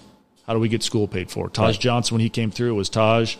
[0.46, 1.50] how do we get school paid for?
[1.50, 1.80] Taj Right.
[1.80, 3.36] Johnson, when he came through, it was Taj.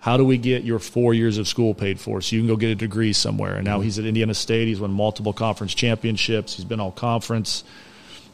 [0.00, 2.56] How do we get your four years of school paid for so you can go
[2.56, 3.56] get a degree somewhere?
[3.56, 4.68] And now he's at Indiana State.
[4.68, 6.54] He's won multiple conference championships.
[6.56, 7.64] He's been all conference.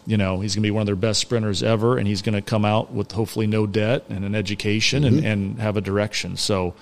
[0.07, 2.35] You know, he's going to be one of their best sprinters ever, and he's going
[2.35, 6.37] to come out with hopefully no debt and an education and, and have a direction.
[6.37, 6.75] So,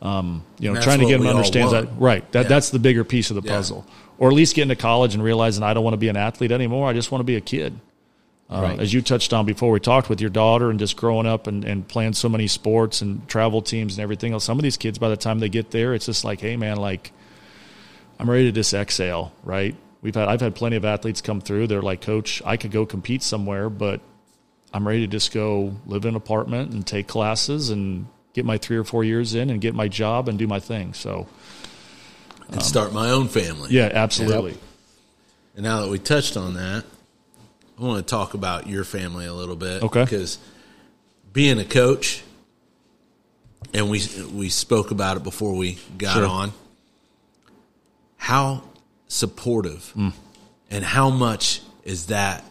[0.00, 1.88] um, you know, trying to get him to understand that.
[1.98, 2.30] Right.
[2.32, 2.48] That, Yeah.
[2.48, 3.56] That's the bigger piece of the Yeah.
[3.56, 3.84] puzzle.
[4.18, 6.52] Or at least getting to college and realizing I don't want to be an athlete
[6.52, 6.88] anymore.
[6.88, 7.78] I just want to be a kid.
[8.50, 8.80] Uh, Right.
[8.80, 11.64] As you touched on before, we talked with your daughter and just growing up and,
[11.64, 14.44] and playing so many sports and travel teams and everything else.
[14.44, 16.76] Some of these kids, by the time they get there, it's just like, hey, man,
[16.76, 17.12] like,
[18.18, 19.76] I'm ready to just exhale, right?
[20.02, 21.68] We've had I've had plenty of athletes come through.
[21.68, 24.00] They're like, Coach, I could go compete somewhere, but
[24.74, 28.58] I'm ready to just go live in an apartment and take classes and get my
[28.58, 30.94] three or four years in and get my job and do my thing.
[30.94, 31.26] So
[32.48, 33.70] And start my own family.
[33.70, 34.56] yeah, absolutely.
[35.54, 36.84] And now that we touched on that,
[37.80, 39.82] I want to talk about your family a little bit.
[39.82, 40.04] Okay.
[40.04, 40.38] Because
[41.32, 42.22] being a coach,
[43.72, 44.02] and we
[44.34, 46.26] we spoke about it before we got Sure.
[46.26, 46.52] on,
[48.18, 48.62] how
[49.08, 50.10] supportive Hmm.
[50.70, 52.44] and how much is that,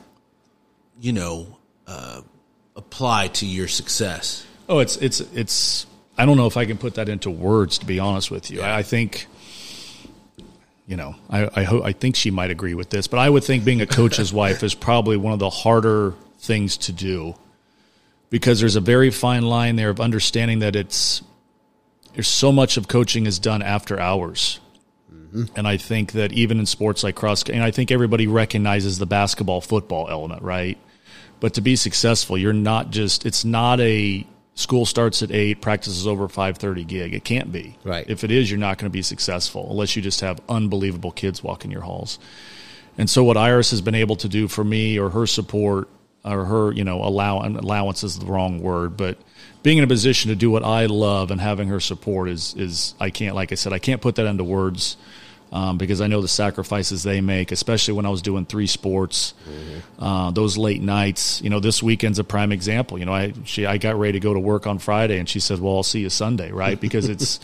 [1.00, 1.58] you know,
[1.88, 2.22] uh,
[2.76, 4.46] apply to your success?
[4.68, 5.86] Oh, it's it's it's.
[6.18, 7.78] I don't know if I can put that into words.
[7.78, 9.28] To be honest with you, I, I think,
[10.90, 13.44] you know, I I, ho- I think she might agree with this, but I would
[13.44, 17.36] think being a coach's wife is probably one of the harder things to do
[18.32, 21.22] because there's a very fine line there of understanding that it's
[22.16, 24.60] there's so much of coaching is done after hours,
[25.14, 25.44] mm-hmm.
[25.56, 29.06] And I think that even in sports like cross, and I think everybody recognizes the
[29.06, 30.80] basketball football element, right?
[31.40, 34.26] But to be successful, you're not just, it's not a
[34.60, 37.14] school starts at eight, practice is over 530 gig.
[37.14, 37.78] It can't be.
[37.84, 38.06] Right.
[38.10, 41.42] If it is, you're not going to be successful unless you just have unbelievable kids
[41.42, 42.20] walking your halls.
[42.98, 45.88] And so what Iris has been able to do for me or her support
[46.26, 49.18] or her, you know, allow allowance is the wrong word, but
[49.64, 52.94] being in a position to do what I love and having her support is is
[53.00, 54.98] I can't like I said I can't put that into words
[55.52, 59.34] um, because I know the sacrifices they make, especially when I was doing three sports,
[59.50, 60.04] mm-hmm.
[60.04, 61.42] uh, those late nights.
[61.42, 63.00] You know, this weekend's a prime example.
[63.00, 65.40] You know, I she I got ready to go to work on Friday, and she
[65.40, 66.80] said, "Well, I'll see you Sunday," right?
[66.90, 67.40] Because it's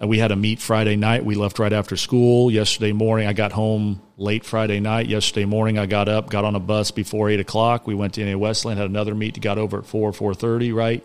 [0.00, 1.24] we had a meet Friday night.
[1.24, 2.50] We left right after school.
[2.50, 5.06] Yesterday morning, I got home late Friday night.
[5.06, 7.86] Yesterday morning, I got up, got on a bus before eight o'clock.
[7.86, 9.40] We went to Indiana Wesleyan, had another meet.
[9.40, 11.04] Got over at four four thirty, right?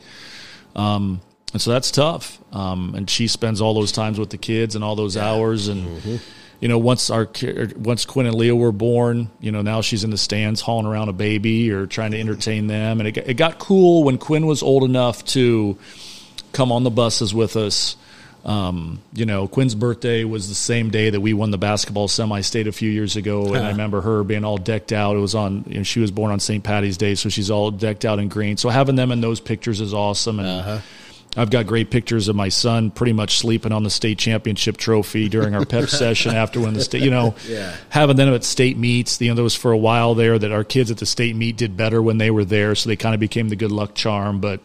[0.75, 1.21] Um,
[1.53, 2.39] and so that's tough.
[2.53, 5.29] Um, and she spends all those times with the kids and all those yeah.
[5.29, 5.67] hours.
[5.67, 6.15] And mm-hmm.
[6.59, 7.29] you know, once our
[7.77, 11.09] once Quinn and Leo were born, you know, now she's in the stands hauling around
[11.09, 12.99] a baby or trying to entertain them.
[12.99, 15.77] And it, it got cool when Quinn was old enough to
[16.53, 17.95] come on the buses with us.
[18.43, 22.65] Um, you know, Quinn's birthday was the same day that we won the basketball semi-state
[22.65, 25.15] a few years ago, and I remember her being all decked out.
[25.15, 26.63] It was on, you know, she was born on St.
[26.63, 28.57] Patty's Day, so she's all decked out in green.
[28.57, 30.79] So having them in those pictures is awesome, and uh-huh.
[31.37, 35.29] I've got great pictures of my son pretty much sleeping on the state championship trophy
[35.29, 37.73] during our pep session after when the state, you know, yeah.
[37.89, 39.21] having them at state meets.
[39.21, 41.55] You know, there was for a while there that our kids at the state meet
[41.55, 44.41] did better when they were there, so they kind of became the good luck charm.
[44.41, 44.59] But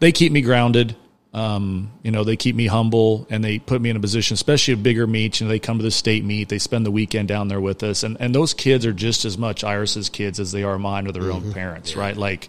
[0.00, 0.96] they keep me grounded.
[1.32, 4.74] Um, you know, they keep me humble and they put me in a position, especially
[4.74, 5.40] a bigger meet.
[5.40, 7.82] You know, they come to the state meet, they spend the weekend down there with
[7.84, 11.06] us, and and those kids are just as much Iris's kids as they are mine
[11.06, 11.46] or their mm-hmm.
[11.46, 12.00] own parents, yeah.
[12.00, 12.16] right?
[12.16, 12.48] Like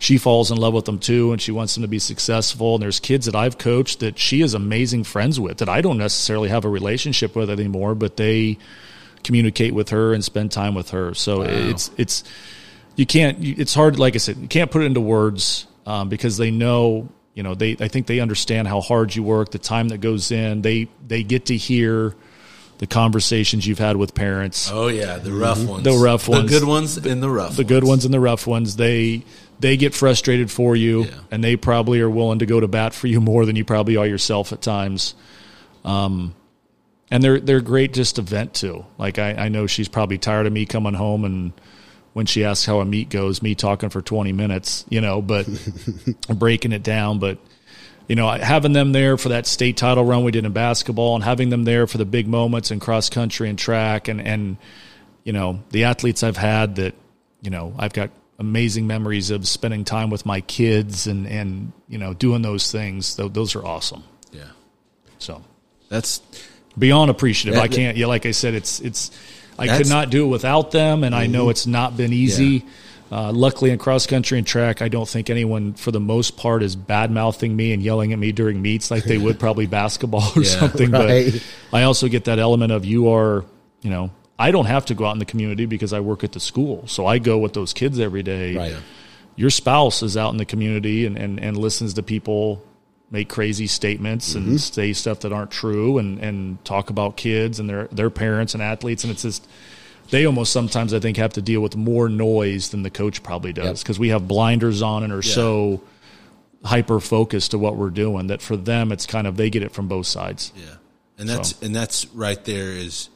[0.00, 2.82] she falls in love with them too and she wants them to be successful and
[2.82, 6.48] there's kids that I've coached that she is amazing friends with that I don't necessarily
[6.48, 8.58] have a relationship with anymore but they
[9.22, 11.46] communicate with her and spend time with her so wow.
[11.48, 12.24] it's it's
[12.96, 16.38] you can't it's hard like I said you can't put it into words um, because
[16.38, 19.88] they know you know they I think they understand how hard you work the time
[19.88, 22.16] that goes in they they get to hear
[22.78, 24.70] the conversations you've had with parents.
[24.72, 25.68] Oh yeah, the rough mm-hmm.
[25.68, 28.18] ones, the rough ones, the good ones, and the rough, the good ones and the
[28.18, 28.76] rough ones.
[28.76, 29.22] They
[29.60, 31.14] they get frustrated for you, yeah.
[31.30, 33.96] and they probably are willing to go to bat for you more than you probably
[33.96, 35.14] are yourself at times.
[35.84, 36.34] Um,
[37.10, 38.84] and they're they're great just to vent to.
[38.98, 41.52] Like I, I know she's probably tired of me coming home and
[42.12, 45.46] when she asks how a meet goes, me talking for twenty minutes, you know, but
[46.28, 47.18] breaking it down.
[47.18, 47.38] But
[48.08, 51.22] you know, having them there for that state title run we did in basketball, and
[51.22, 54.56] having them there for the big moments in cross country and track, and and
[55.24, 56.94] you know the athletes I've had that
[57.42, 61.98] you know I've got amazing memories of spending time with my kids and and you
[61.98, 63.14] know doing those things.
[63.14, 64.02] Those are awesome.
[64.32, 64.48] Yeah.
[65.18, 65.44] So
[65.88, 66.22] that's
[66.76, 67.54] beyond appreciative.
[67.54, 67.96] That, I can't.
[67.96, 69.10] Yeah, like I said, it's it's.
[69.58, 71.22] I could not do it without them, and mm-hmm.
[71.22, 71.50] I know mm-hmm.
[71.50, 72.44] it's not been easy.
[72.44, 72.70] Yeah.
[73.12, 76.62] Uh, luckily, in cross country and track, I don't think anyone, for the most part,
[76.62, 80.32] is bad mouthing me and yelling at me during meets like they would probably basketball
[80.36, 80.92] or yeah, something.
[80.92, 81.32] Right.
[81.70, 83.44] But I also get that element of you are,
[83.82, 86.32] you know, I don't have to go out in the community because I work at
[86.32, 86.86] the school.
[86.86, 88.56] So I go with those kids every day.
[88.56, 88.76] Right.
[89.36, 92.64] Your spouse is out in the community and, and, and listens to people
[93.10, 94.48] make crazy statements mm-hmm.
[94.48, 98.54] and say stuff that aren't true and, and talk about kids and their, their parents
[98.54, 99.04] and athletes.
[99.04, 99.46] And it's just,
[100.08, 103.52] they almost sometimes I think have to deal with more noise than the coach probably
[103.52, 104.00] does because yep.
[104.00, 105.34] we have blinders on and are yeah.
[105.34, 105.82] so
[106.64, 109.72] hyper focused to what we're doing that for them it's kind of they get it
[109.72, 110.50] from both sides.
[110.56, 110.76] Yeah.
[111.18, 111.66] And that's so.
[111.66, 113.10] and that's right there is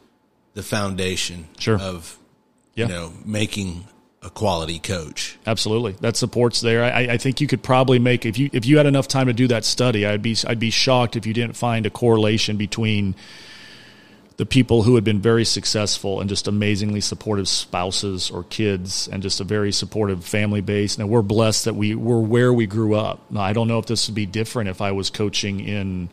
[0.54, 1.78] the foundation sure.
[1.78, 2.18] of
[2.74, 2.86] yeah.
[2.86, 3.84] you know making
[4.22, 5.36] a quality coach.
[5.46, 6.82] Absolutely, that supports there.
[6.82, 9.32] I, I, think you could probably make if you if you had enough time to
[9.32, 10.06] do that study.
[10.06, 13.14] I'd be I'd be shocked if you didn't find a correlation between
[14.36, 19.22] the people who had been very successful and just amazingly supportive spouses or kids and
[19.22, 20.98] just a very supportive family base.
[20.98, 23.30] Now we're blessed that we were where we grew up.
[23.30, 26.08] Now I don't know if this would be different if I was coaching in,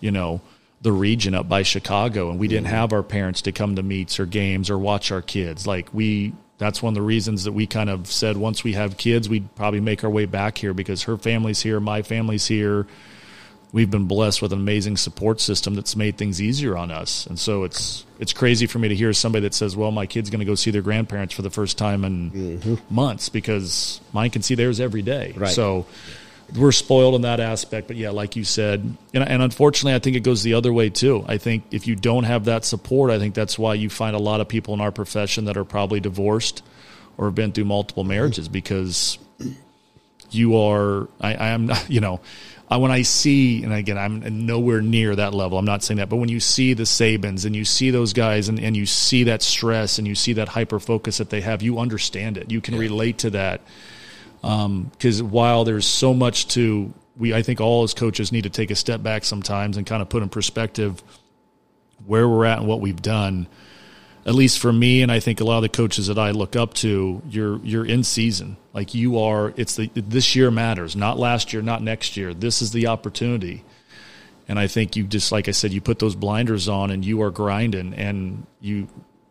[0.00, 0.40] you know,
[0.82, 2.74] the region up by Chicago and we didn't mm-hmm.
[2.74, 5.66] have our parents to come to meets or games or watch our kids.
[5.66, 8.96] Like we that's one of the reasons that we kind of said once we have
[8.96, 12.86] kids we'd probably make our way back here because her family's here, my family's here.
[13.72, 17.26] We've been blessed with an amazing support system that's made things easier on us.
[17.26, 20.28] And so it's it's crazy for me to hear somebody that says, "Well, my kid's
[20.28, 22.74] going to go see their grandparents for the first time in mm-hmm.
[22.94, 25.48] months because mine can see theirs every day." Right.
[25.48, 25.86] So
[26.56, 27.86] we're spoiled in that aspect.
[27.88, 28.80] But yeah, like you said,
[29.14, 31.24] and, and, unfortunately, I think it goes the other way too.
[31.26, 34.18] I think if you don't have that support, I think that's why you find a
[34.18, 36.62] lot of people in our profession that are probably divorced
[37.16, 39.18] or have been through multiple marriages because
[40.30, 41.08] you are.
[41.20, 41.86] I, I am not.
[41.92, 42.20] You know,
[42.72, 45.58] I, when I see, and again, I'm nowhere near that level.
[45.58, 48.48] I'm not saying that, but when you see the Sabans and you see those guys,
[48.48, 51.60] and, and you see that stress and you see that hyper focus that they have,
[51.60, 52.50] you understand it.
[52.50, 53.60] You can relate to that.
[54.42, 58.50] Because um, while there's so much to, we I think all as coaches need to
[58.50, 61.02] take a step back sometimes and kind of put in perspective
[62.04, 63.46] where we're at and what we've done
[64.24, 66.54] at least for me, and I think a lot of the coaches that I look
[66.54, 68.56] up to, you're you're in season.
[68.72, 69.52] Like you are.
[69.56, 72.32] It's the this year matters, not last year, not next year.
[72.32, 73.64] This is the opportunity,
[74.46, 77.20] and I think you just like I said, you put those blinders on and you
[77.22, 78.86] are grinding, and you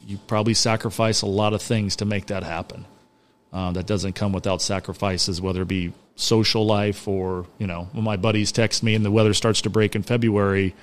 [0.05, 2.86] you probably sacrifice a lot of things to make that happen.
[3.54, 8.04] Uh, that doesn't come without sacrifices, whether it be social life or you know when
[8.04, 10.74] my buddies text me and the weather starts to break in February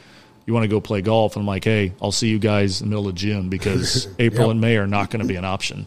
[0.49, 1.37] you want to go play golf?
[1.37, 4.47] And I'm like, hey, I'll see you guys in the middle of June because April
[4.47, 4.53] yep.
[4.53, 5.87] and May are not going to be an option.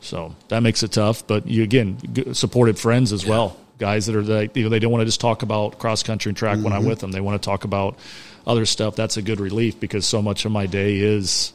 [0.00, 1.26] So that makes it tough.
[1.26, 3.30] But you again supported friends as yeah.
[3.30, 6.02] well, guys that are like you know they don't want to just talk about cross
[6.02, 6.64] country and track mm-hmm.
[6.64, 7.12] when I'm with them.
[7.12, 7.98] They want to talk about
[8.46, 8.96] other stuff.
[8.96, 11.52] That's a good relief because so much of my day is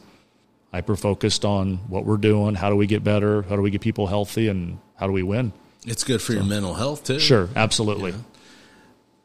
[0.75, 2.53] hyper focused on what we're doing.
[2.53, 3.43] How do we get better?
[3.43, 4.49] How do we get people healthy?
[4.49, 5.53] And how do we win?
[5.85, 7.17] It's good for so, your mental health too.
[7.17, 8.11] Sure, absolutely.
[8.11, 8.17] Yeah.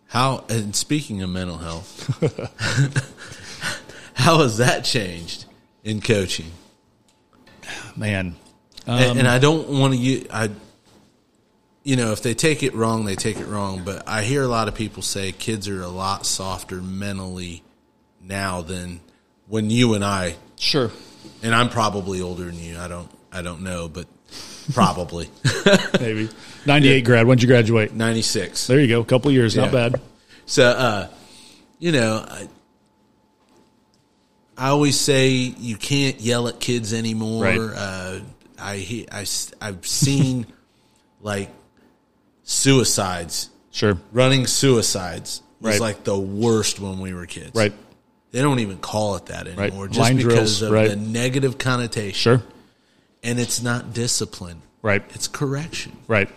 [0.06, 2.06] How and speaking of mental health,
[4.14, 5.46] how has that changed
[5.82, 6.52] in coaching?
[7.96, 8.36] Man,
[8.86, 10.28] um, and, and, I don't want to.
[10.30, 10.50] I,
[11.82, 13.82] you know, if they take it wrong, they take it wrong.
[13.84, 17.64] But I hear a lot of people say kids are a lot softer mentally
[18.20, 19.00] now than
[19.48, 20.36] when you and I.
[20.56, 20.92] Sure.
[21.42, 22.78] And I'm probably older than you.
[22.78, 23.10] I don't.
[23.32, 24.06] I don't know, but
[24.72, 25.28] Probably.
[26.00, 26.28] Maybe.
[26.66, 27.00] 98 yeah.
[27.00, 27.26] grad.
[27.26, 27.92] When'd you graduate?
[27.92, 28.66] 96.
[28.66, 29.00] There you go.
[29.00, 29.56] A couple years.
[29.56, 29.62] Yeah.
[29.62, 30.00] Not bad.
[30.46, 31.08] So, uh,
[31.78, 32.48] you know, I,
[34.56, 37.44] I, always say you can't yell at kids anymore.
[37.44, 37.58] Right.
[37.58, 38.20] Uh,
[38.58, 39.26] I, I,
[39.60, 40.46] I've seen
[41.20, 41.50] like
[42.42, 43.50] suicides.
[43.70, 43.98] Sure.
[44.12, 45.80] Running suicides was right.
[45.80, 47.54] like the worst when we were kids.
[47.54, 47.72] Right.
[48.32, 49.90] They don't even call it that anymore right.
[49.90, 50.88] just Line because drills, of right.
[50.88, 52.14] the negative connotation.
[52.14, 52.42] Sure
[53.22, 54.62] and it's not discipline.
[54.82, 55.02] Right.
[55.10, 55.96] It's correction.
[56.08, 56.28] Right.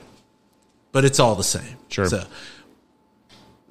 [0.92, 1.78] But it's all the same.
[1.90, 2.08] Sure.
[2.08, 2.24] So,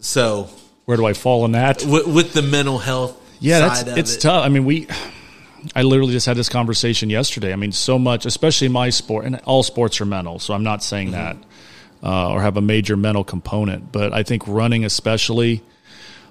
[0.01, 0.51] so
[0.87, 1.85] where do I fall in that?
[1.85, 3.19] With, with the mental health.
[3.39, 4.21] Yeah, that's it's it.
[4.21, 4.45] tough.
[4.45, 4.87] I mean, we.
[5.77, 7.53] I literally just had this conversation yesterday.
[7.53, 10.39] I mean, so much, especially my sport, and all sports are mental.
[10.39, 11.39] So I'm not saying mm-hmm.
[12.03, 15.63] that uh, or have a major mental component, but I think running, especially.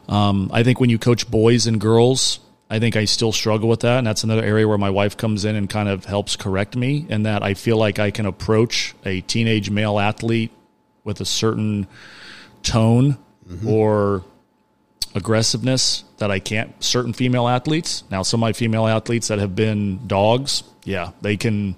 [0.07, 2.39] Um, I think when you coach boys and girls,
[2.69, 3.97] I think I still struggle with that.
[3.97, 7.05] And that's another area where my wife comes in and kind of helps correct me
[7.09, 10.51] in that I feel like I can approach a teenage male athlete
[11.03, 11.87] with a certain
[12.63, 13.67] tone mm-hmm.
[13.67, 14.23] or
[15.13, 18.03] aggressiveness that I can't certain female athletes.
[18.09, 21.75] Now some of my female athletes that have been dogs, yeah, they can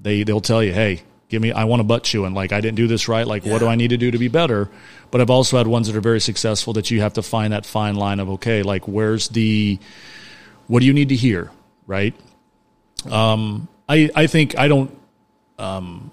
[0.00, 2.34] they they'll tell you, "Hey, give me I want a butt chewing.
[2.34, 3.26] Like I didn't do this right.
[3.26, 3.52] Like yeah.
[3.52, 4.68] what do I need to do to be better?"
[5.10, 7.64] But I've also had ones that are very successful that you have to find that
[7.64, 9.78] fine line of okay, like where's the
[10.66, 11.50] what do you need to hear,
[11.86, 12.14] right?
[13.10, 14.96] Um, I I think I don't.
[15.58, 16.10] Um,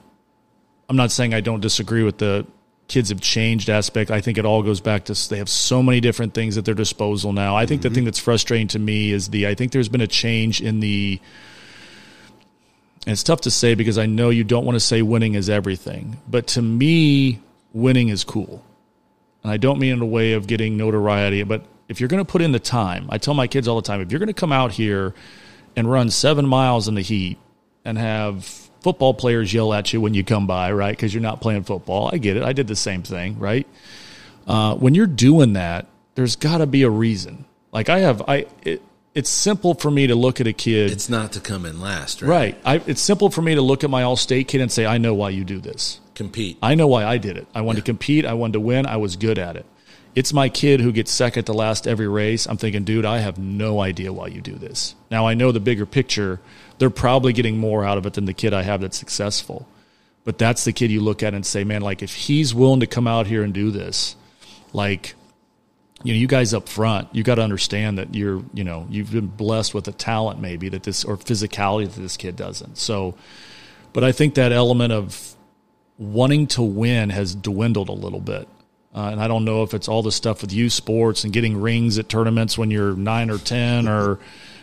[0.89, 2.45] I'm not saying I don't disagree with the
[2.87, 4.11] kids have changed aspect.
[4.11, 6.73] I think it all goes back to they have so many different things at their
[6.73, 7.55] disposal now.
[7.55, 7.89] I think mm-hmm.
[7.89, 10.79] the thing that's frustrating to me is the I think there's been a change in
[10.79, 11.19] the
[13.07, 15.49] and it's tough to say because I know you don't want to say winning is
[15.49, 17.39] everything, but to me
[17.71, 18.65] winning is cool
[19.47, 22.29] and I don't mean in a way of getting notoriety, but if you're going to
[22.29, 24.33] put in the time, I tell my kids all the time, if you're going to
[24.33, 25.13] come out here
[25.77, 27.37] and run seven miles in the heat
[27.85, 28.43] and have
[28.81, 30.91] football players yell at you when you come by, right?
[30.91, 32.09] Because you're not playing football.
[32.11, 32.43] I get it.
[32.43, 33.65] I did the same thing, right?
[34.45, 37.45] Uh, when you're doing that, there's got to be a reason.
[37.71, 38.81] Like I have, I it,
[39.17, 40.91] it's simple for me to look at a kid.
[40.91, 42.29] It's not to come in last, right?
[42.29, 42.61] Right.
[42.63, 45.15] I, it's simple for me to look at my all-state kid and say, I know
[45.15, 46.57] why you do this compete.
[46.61, 47.47] I know why I did it.
[47.53, 47.83] I wanted yeah.
[47.83, 48.25] to compete.
[48.25, 48.85] I wanted to win.
[48.85, 49.65] I was good at it.
[50.15, 52.47] It's my kid who gets second to last every race.
[52.47, 54.95] I'm thinking, dude, I have no idea why you do this.
[55.11, 56.39] Now I know the bigger picture.
[56.77, 59.67] They're probably getting more out of it than the kid I have that's successful.
[60.25, 62.87] But that's the kid you look at and say, man, like if he's willing to
[62.87, 64.15] come out here and do this,
[64.73, 65.15] like
[66.03, 69.11] you know, you guys up front, you got to understand that you're, you know, you've
[69.11, 72.77] been blessed with a talent maybe that this or physicality that this kid doesn't.
[72.77, 73.15] So,
[73.93, 75.35] but I think that element of
[75.97, 78.47] wanting to win has dwindled a little bit.
[78.93, 81.59] Uh, and I don't know if it's all the stuff with youth sports and getting
[81.59, 84.19] rings at tournaments when you're nine or ten, or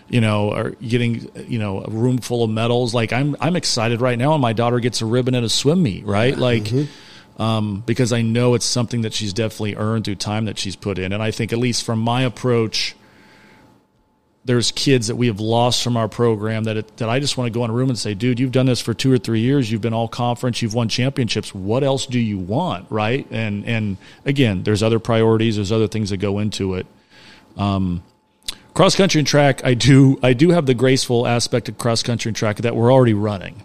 [0.09, 2.95] you know, or getting you know a room full of medals.
[2.95, 5.83] Like I'm, I'm excited right now, and my daughter gets a ribbon at a swim
[5.83, 6.37] meet, right?
[6.37, 6.91] Like, mm-hmm.
[7.39, 10.99] Um, because I know it's something that she's definitely earned through time that she's put
[10.99, 12.95] in, and I think at least from my approach,
[14.45, 17.53] there's kids that we have lost from our program that it, that I just want
[17.53, 19.41] to go in a room and say, dude, you've done this for two or three
[19.41, 19.73] years.
[19.73, 20.61] You've been all conference.
[20.61, 21.55] You've won championships.
[21.55, 23.27] What else do you want, right?
[23.31, 25.57] And and again, there's other priorities.
[25.57, 26.87] There's other things that go into it.
[27.57, 28.03] Um,
[28.75, 32.29] cross country and track, I do I do have the graceful aspect of cross country
[32.29, 33.63] and track that we're already running.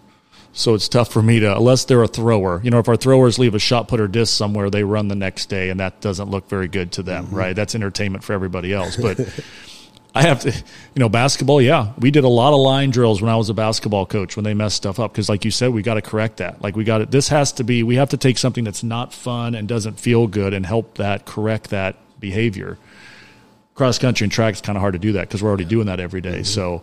[0.52, 2.60] So it's tough for me to, unless they're a thrower.
[2.62, 5.14] You know, if our throwers leave a shot put or disc somewhere, they run the
[5.14, 7.36] next day, and that doesn't look very good to them, mm-hmm.
[7.36, 7.56] right?
[7.56, 8.96] That's entertainment for everybody else.
[8.96, 9.20] But
[10.14, 10.62] I have to, you
[10.96, 11.62] know, basketball.
[11.62, 14.44] Yeah, we did a lot of line drills when I was a basketball coach when
[14.44, 16.60] they messed stuff up because, like you said, we got to correct that.
[16.60, 17.10] Like we got it.
[17.10, 17.82] This has to be.
[17.82, 21.26] We have to take something that's not fun and doesn't feel good and help that
[21.26, 22.76] correct that behavior.
[23.76, 25.86] Cross country and track is kind of hard to do that because we're already doing
[25.86, 26.40] that every day.
[26.40, 26.44] Mm-hmm.
[26.44, 26.82] So,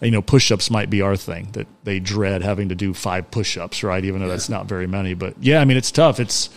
[0.00, 3.82] you know, push-ups might be our thing that they dread having to do five push-ups,
[3.82, 4.04] right?
[4.04, 4.32] Even though yeah.
[4.32, 5.14] that's not very many.
[5.14, 6.20] But yeah, I mean, it's tough.
[6.20, 6.50] It's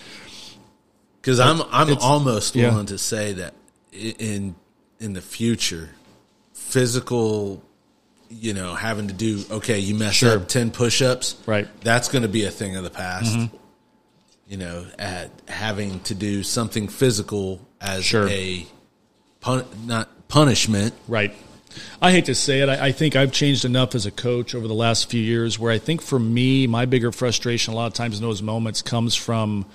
[1.21, 2.69] because I'm I'm almost yeah.
[2.69, 3.53] willing to say that
[3.91, 4.55] in
[4.99, 5.89] in the future
[6.53, 7.63] physical
[8.29, 10.37] you know having to do okay you mess sure.
[10.37, 13.55] up 10 push-ups right that's going to be a thing of the past mm-hmm.
[14.47, 18.27] you know at having to do something physical as sure.
[18.29, 18.65] a
[19.41, 21.35] pun- not punishment right
[22.01, 22.69] I hate to say it.
[22.69, 25.72] I, I, think I've changed enough as a coach over the last few years where
[25.72, 29.15] I think for me, my bigger frustration a lot of times in those moments comes
[29.15, 29.65] from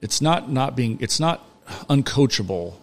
[0.00, 1.44] it's not not being it's not
[1.88, 2.74] uncoachable.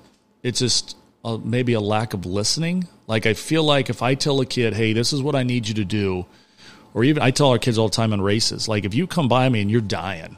[0.43, 0.95] It's just
[1.25, 2.87] a, maybe a lack of listening.
[3.07, 5.67] Like I feel like if I tell a kid, "Hey, this is what I need
[5.67, 6.25] you to do,"
[6.93, 9.27] or even I tell our kids all the time in races, like if you come
[9.27, 10.37] by me and you're dying,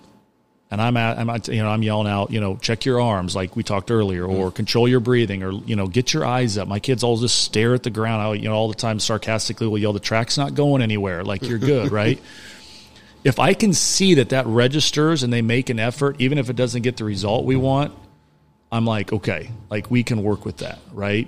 [0.72, 3.36] and I'm at, I'm at, you know I'm yelling out, you know, check your arms,
[3.36, 4.56] like we talked earlier, or mm-hmm.
[4.56, 6.68] control your breathing, or you know, get your eyes up.
[6.68, 8.22] My kids all just stare at the ground.
[8.22, 11.42] I, you know, all the time sarcastically will yell, "The track's not going anywhere." Like
[11.42, 12.22] you're good, right?
[13.24, 16.56] If I can see that that registers and they make an effort, even if it
[16.56, 17.94] doesn't get the result we want,
[18.72, 21.28] I'm like, okay, like we can work with that, right?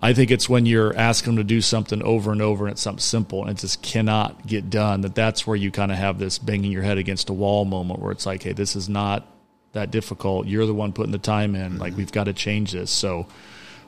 [0.00, 2.82] I think it's when you're asking them to do something over and over and it's
[2.82, 6.18] something simple and it just cannot get done that that's where you kind of have
[6.18, 9.26] this banging your head against a wall moment where it's like, hey, this is not
[9.72, 10.46] that difficult.
[10.46, 11.72] You're the one putting the time in.
[11.72, 11.80] Mm-hmm.
[11.80, 12.90] Like we've got to change this.
[12.90, 13.26] So,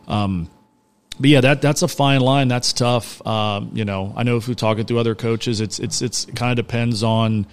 [0.09, 0.51] um,
[1.19, 2.49] but yeah, that that's a fine line.
[2.49, 3.25] That's tough.
[3.27, 6.35] Um, you know, I know if we're talking to other coaches, it's it's it's it
[6.35, 7.47] kind of depends on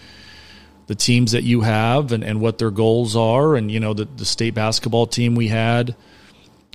[0.88, 3.56] the teams that you have and, and what their goals are.
[3.56, 5.96] And, you know, the, the state basketball team we had,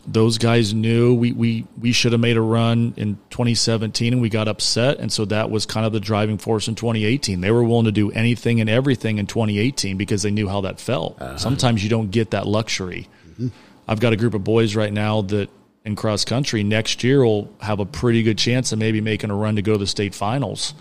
[0.06, 4.28] those guys knew we, we, we should have made a run in 2017 and we
[4.28, 4.98] got upset.
[4.98, 7.40] And so that was kind of the driving force in 2018.
[7.40, 10.80] They were willing to do anything and everything in 2018 because they knew how that
[10.80, 11.20] felt.
[11.20, 11.38] Uh-huh.
[11.38, 13.08] Sometimes you don't get that luxury.
[13.30, 13.48] Mm-hmm.
[13.86, 15.50] I've got a group of boys right now that
[15.84, 19.34] in cross country next year will have a pretty good chance of maybe making a
[19.34, 20.74] run to go to the state finals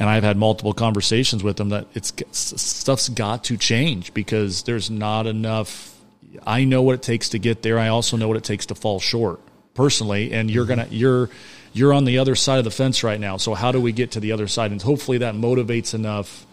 [0.00, 4.90] and I've had multiple conversations with them that it's stuff's got to change because there's
[4.90, 5.94] not enough.
[6.46, 7.78] I know what it takes to get there.
[7.78, 9.40] I also know what it takes to fall short
[9.74, 11.30] personally, and you're gonna you're
[11.72, 13.36] you're on the other side of the fence right now.
[13.36, 14.70] So how do we get to the other side?
[14.70, 16.46] And hopefully that motivates enough.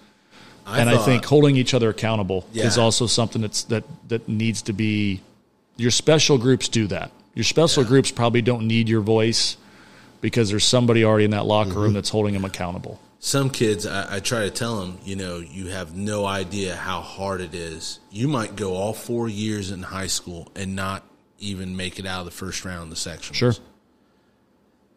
[0.66, 2.66] I and thought, I think holding each other accountable yeah.
[2.66, 5.22] is also something that's that that needs to be.
[5.78, 7.12] Your special groups do that.
[7.34, 7.90] Your special yeah.
[7.90, 9.58] groups probably don't need your voice
[10.22, 11.80] because there's somebody already in that locker mm-hmm.
[11.80, 15.40] room that's holding them accountable some kids, I, I, try to tell them, you know,
[15.40, 18.00] you have no idea how hard it is.
[18.12, 21.04] You might go all four years in high school and not
[21.40, 23.34] even make it out of the first round of the sectionals.
[23.34, 23.54] Sure.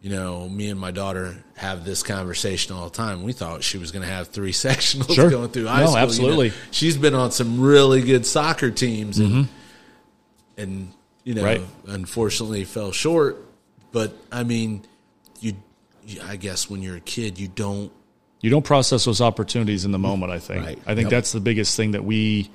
[0.03, 3.23] You know, me and my daughter have this conversation all the time.
[3.23, 5.31] We thought she was going to have three sectionals sure.
[5.31, 5.97] going through high no, school.
[5.97, 6.47] absolutely.
[6.49, 10.61] You know, she's been on some really good soccer teams and, mm-hmm.
[10.61, 10.93] and
[11.25, 11.63] you know, right.
[11.87, 13.43] unfortunately fell short.
[13.91, 14.85] But I mean,
[15.41, 15.55] you,
[16.25, 17.91] I guess when you're a kid, you don't
[18.41, 20.33] you don't process those opportunities in the moment.
[20.33, 20.65] I think.
[20.65, 20.79] Right.
[20.87, 21.11] I think yep.
[21.11, 22.51] that's the biggest thing that we.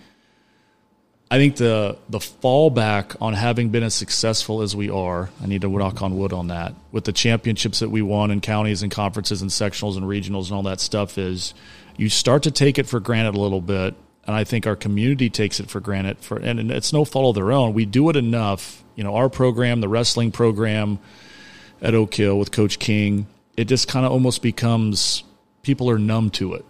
[1.31, 5.61] I think the the fallback on having been as successful as we are, I need
[5.61, 8.91] to knock on wood on that, with the championships that we won in counties and
[8.91, 11.53] conferences and sectionals and regionals and all that stuff is
[11.97, 13.95] you start to take it for granted a little bit.
[14.25, 17.43] And I think our community takes it for granted for and it's no fault of
[17.43, 17.73] their own.
[17.73, 18.83] We do it enough.
[18.95, 20.99] You know, our program, the wrestling program
[21.81, 23.27] at Oak Hill with Coach King,
[23.57, 25.23] it just kind of almost becomes
[25.63, 26.63] people are numb to it,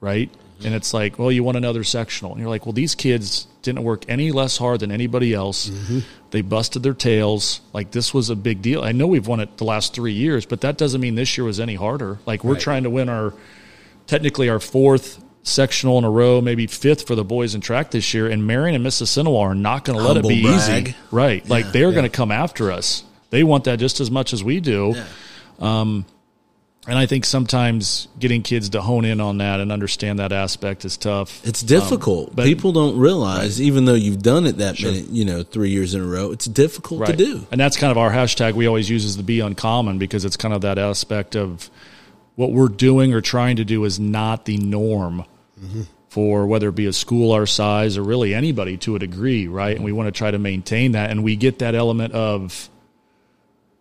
[0.00, 0.30] right?
[0.30, 0.66] Mm-hmm.
[0.66, 2.32] And it's like, well, you want another sectional.
[2.32, 5.70] And you're like, well, these kids didn't work any less hard than anybody else.
[5.70, 6.00] Mm-hmm.
[6.32, 7.60] They busted their tails.
[7.72, 8.82] Like, this was a big deal.
[8.82, 11.44] I know we've won it the last three years, but that doesn't mean this year
[11.46, 12.18] was any harder.
[12.26, 12.62] Like, we're right.
[12.62, 13.32] trying to win our,
[14.06, 18.12] technically, our fourth sectional in a row, maybe fifth for the boys in track this
[18.12, 18.28] year.
[18.28, 20.88] And Marion and Mississinewa are not going to let it be brag.
[20.88, 20.96] easy.
[21.10, 21.48] Right.
[21.48, 21.94] Like, they're yeah.
[21.94, 23.04] going to come after us.
[23.30, 24.94] They want that just as much as we do.
[24.94, 25.06] Yeah.
[25.58, 26.04] Um,
[26.88, 30.86] and I think sometimes getting kids to hone in on that and understand that aspect
[30.86, 31.46] is tough.
[31.46, 32.34] It's um, difficult.
[32.34, 35.94] but- People don't realize, even though you've done it that many, you know, three years
[35.94, 37.46] in a row, it's difficult to do.
[37.52, 40.38] And that's kind of our hashtag we always use is the be uncommon because it's
[40.38, 41.70] kind of that aspect of
[42.36, 45.26] what we're doing or trying to do is not the norm
[45.62, 45.82] mm-hmm.
[46.08, 49.76] for whether it be a school our size or really anybody to a degree, right?
[49.76, 51.10] And we want to try to maintain that.
[51.10, 52.70] And we get that element of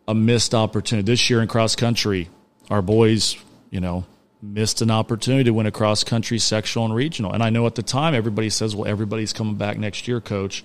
[0.06, 1.06] a missed opportunity.
[1.10, 2.28] This year in cross country,
[2.70, 3.36] our boys,
[3.70, 4.06] you know,
[4.42, 7.34] missed an opportunity to win a cross country sectional and regional.
[7.34, 10.64] And I know at the time everybody says, well, everybody's coming back next year, coach.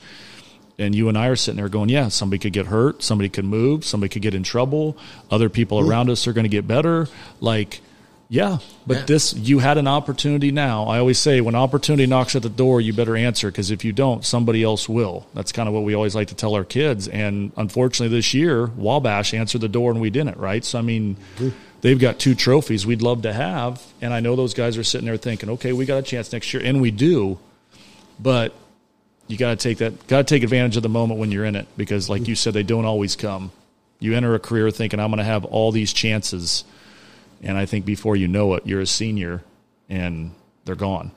[0.79, 3.45] And you and I are sitting there going, yeah, somebody could get hurt, somebody could
[3.45, 4.97] move, somebody could get in trouble,
[5.31, 7.09] other people around us are going to get better.
[7.41, 7.81] Like,
[8.29, 9.05] yeah, but Yeah.
[9.05, 10.85] this, you had an opportunity now.
[10.87, 13.93] I always say, when opportunity knocks at the door, you better answer because if you
[13.93, 15.27] don't, somebody else will.
[15.35, 17.07] That's kind of what we always like to tell our kids.
[17.07, 20.65] And unfortunately, this year, Wabash answered the door and we didn't, right?
[20.65, 21.17] So, I mean,
[21.85, 23.80] they've got two trophies we'd love to have.
[24.01, 26.53] And I know those guys are sitting there thinking, okay, we got a chance next
[26.55, 26.62] year.
[26.64, 27.39] And we do.
[28.18, 28.55] But
[29.28, 31.57] you got to take that got to take advantage of the moment when you're in
[31.57, 33.51] it because like you said they don't always come
[33.99, 36.62] you enter a career thinking i'm going to have all these chances
[37.43, 39.43] and i think before you know it you're a senior
[39.89, 40.30] and
[40.66, 41.11] they're gone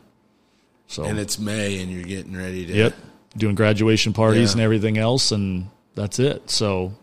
[0.87, 2.73] so And it's May, and you're getting ready to.
[2.73, 2.95] yep
[3.35, 4.53] doing graduation parties Yeah.
[4.53, 6.93] and everything else and that's it so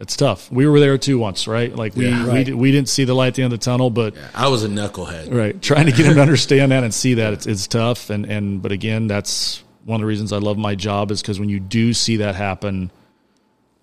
[0.00, 2.24] it's tough we were there too once right like we Yeah.
[2.24, 2.46] we, Right.
[2.46, 4.64] di- we didn't see the light at the end of the tunnel but I was
[4.64, 5.32] a knucklehead.
[5.32, 8.24] right trying to get him to understand that and see that it's, it's tough and
[8.26, 11.48] and but again that's one of the reasons i love my job is because when
[11.48, 12.90] you do see that happen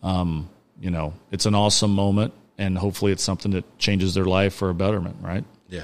[0.04, 0.50] um
[0.80, 4.70] you know it's an awesome moment and hopefully it's something that changes their life for
[4.70, 5.84] a betterment right Yeah.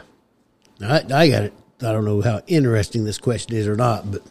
[0.82, 1.54] I, I got it.
[1.82, 4.22] I don't know how interesting this question is or not, but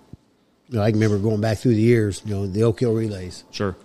[0.68, 2.22] you know, I can remember going back through the years.
[2.24, 3.76] You know, the Oak Hill relays sure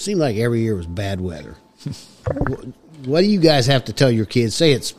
[0.00, 1.56] seemed like every year was bad weather.
[2.46, 2.64] what,
[3.04, 4.54] what do you guys have to tell your kids?
[4.54, 4.94] Say it's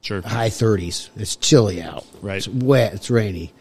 [0.00, 1.10] sure high thirties.
[1.16, 2.04] It's chilly out.
[2.22, 2.36] Right.
[2.38, 2.94] It's wet.
[2.94, 3.52] It's rainy.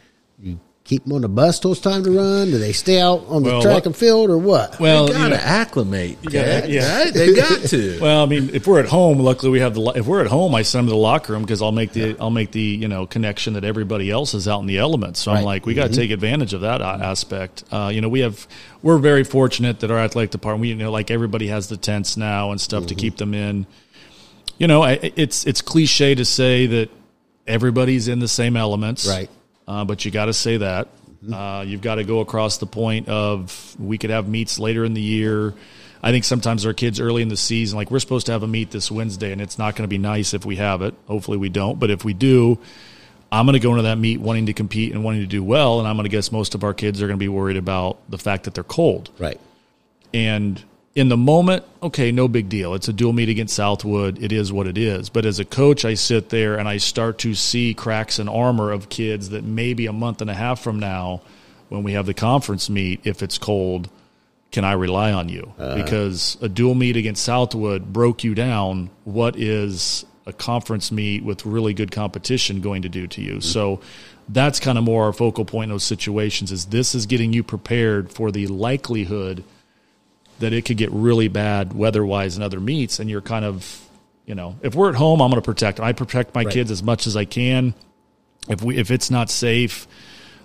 [0.85, 2.51] You keep them on the bus till it's time to run.
[2.51, 4.79] Do they stay out on the Well, track what- and field or what?
[4.79, 6.21] well they gotta know, acclimate.
[6.21, 6.97] gotta- Dad, yeah.
[6.99, 7.13] right?
[7.13, 7.99] They got to.
[8.01, 9.79] Well, I mean, if we're at home, luckily we have the.
[9.81, 11.93] lo- If we're at home, I send them to the locker room because I'll make
[11.93, 15.21] the I'll make the you know connection that everybody else is out in the elements.
[15.21, 16.01] So I'm like, we got to mm-hmm.
[16.01, 17.63] take advantage of that a- aspect.
[17.71, 18.47] Uh, you know, we have
[18.83, 22.15] we're very fortunate that our athletic department, we you know, like everybody has the tents
[22.15, 22.99] now and stuff to mm-hmm.
[22.99, 23.65] keep them in.
[24.59, 26.89] You know, I, it's it's cliche to say that
[27.47, 29.29] everybody's in the same elements, Right.
[29.67, 30.89] Uh, but you got to say that.
[31.31, 34.93] Uh, you've got to go across the point of we could have meets later in
[34.93, 35.53] the year.
[36.03, 38.47] I think sometimes our kids early in the season, like we're supposed to have a
[38.47, 40.93] meet this Wednesday, and it's not going to be nice if we have it.
[41.07, 41.79] Hopefully, we don't.
[41.79, 42.59] But if we do,
[43.31, 45.79] I'm going to go into that meet wanting to compete and wanting to do well,
[45.79, 47.99] and I'm going to guess most of our kids are going to be worried about
[48.09, 49.09] the fact that they're cold.
[49.17, 49.39] Right.
[50.13, 50.63] And
[50.95, 52.73] in the moment, okay, no big deal.
[52.73, 54.23] It's a dual meet against Southwood.
[54.23, 55.09] It is what it is.
[55.09, 58.71] But as a coach, I sit there and I start to see cracks in armor
[58.71, 61.21] of kids that maybe a month and a half from now,
[61.67, 63.89] when we have the conference meet, if it's cold,
[64.51, 65.53] can I rely on you?
[65.59, 65.75] Uh-huh.
[65.75, 68.89] because a dual meet against Southwood broke you down.
[69.03, 73.31] What is a conference meet with really good competition going to do to you?
[73.33, 73.39] Mm-hmm.
[73.41, 73.81] So
[74.29, 77.43] that's kind of more our focal point in those situations is this is getting you
[77.43, 79.43] prepared for the likelihood
[80.39, 83.81] that it could get really bad weather-wise in other meets and you're kind of
[84.25, 86.53] you know if we're at home i'm going to protect i protect my Right.
[86.53, 87.73] kids as much as i can.
[88.49, 89.87] If we if it's not safe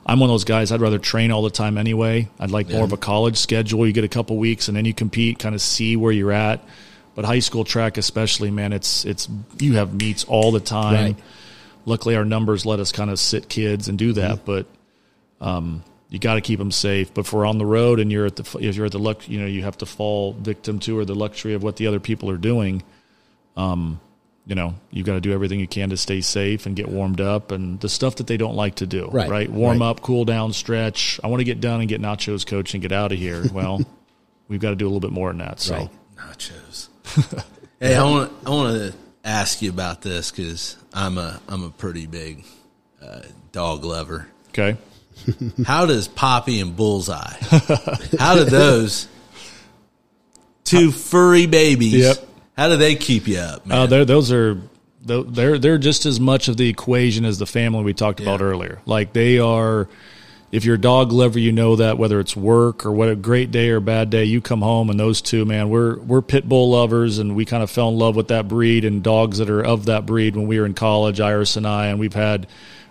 [0.07, 2.29] i'm one of those guys i'd rather train all the time anyway.
[2.39, 3.87] I'd like more of a college schedule.
[3.87, 6.65] You get a couple weeks and then you compete kind of see where you're at.
[7.15, 9.29] But high school track especially man it's it's
[9.59, 10.95] you have meets all the time.
[10.95, 11.17] Right.
[11.85, 14.67] luckily our numbers let us kind of sit kids and do that but
[15.41, 17.15] um, you got to keep them safe.
[17.15, 19.29] But if we're on the road and you're at the if you're at the luck,
[19.29, 22.01] you know, you have to fall victim to or the luxury of what the other
[22.01, 22.83] people are doing.
[23.57, 24.01] Um,
[24.47, 27.21] you know, you've got to do everything you can to stay safe and get warmed
[27.21, 29.09] up and the stuff that they don't like to do.
[29.13, 29.49] Right.
[29.51, 29.87] Warm Right.
[29.89, 31.21] up, cool down, stretch.
[31.23, 33.45] I want to get done and get nachos coach and get out of here.
[33.53, 33.81] Well,
[34.49, 35.61] we've got to do a little bit more than that.
[35.61, 35.91] So Right.
[36.17, 36.89] Nachos.
[37.81, 38.95] hey, I want I want to
[39.25, 42.45] ask you about this because I'm a I'm a pretty big
[43.01, 43.21] uh,
[43.53, 44.27] dog lover.
[44.49, 44.77] okay.
[45.67, 47.35] How does Poppy and Bullseye?
[48.19, 49.09] How do those
[50.65, 51.95] two furry babies?
[51.95, 52.17] Yep.
[52.57, 53.79] How do they keep you up, man?
[53.79, 54.61] Uh, they're, those are
[55.03, 58.47] they're they're just as much of the equation as the family we talked about Yeah.
[58.47, 58.81] earlier.
[58.87, 59.89] Like they are.
[60.53, 63.53] If you're a dog lover, you know that whether it's work or what a great
[63.53, 66.71] day or bad day, you come home and those two, man, we're we're pit bull
[66.71, 69.63] lovers, and we kind of fell in love with that breed and dogs that are
[69.65, 72.49] of that breed when we were in college, Iris and I, and we've had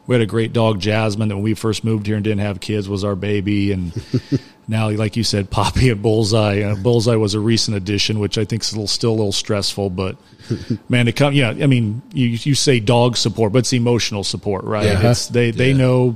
[0.09, 2.59] we had a great dog, Jasmine, that when we first moved here and didn't have
[2.59, 3.71] kids was our baby.
[3.71, 3.93] And
[4.67, 6.61] now, like you said, Poppy and Bullseye.
[6.61, 9.31] Uh, Bullseye was a recent addition, which I think is a little, still a little
[9.31, 9.91] stressful.
[9.91, 10.17] But
[10.89, 14.63] man, to come, yeah, I mean, you you say dog support, but it's emotional support,
[14.63, 14.85] right?
[14.85, 15.11] Yeah.
[15.11, 16.15] It's they they know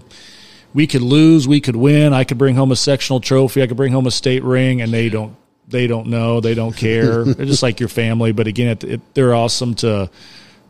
[0.74, 2.14] we could lose, we could win.
[2.14, 4.91] I could bring home a sectional trophy, I could bring home a state ring, and
[4.91, 5.36] they don't
[5.68, 7.24] they don't know, they don't care.
[7.26, 8.32] they're just like your family.
[8.32, 10.10] But again, it, it, they're awesome to.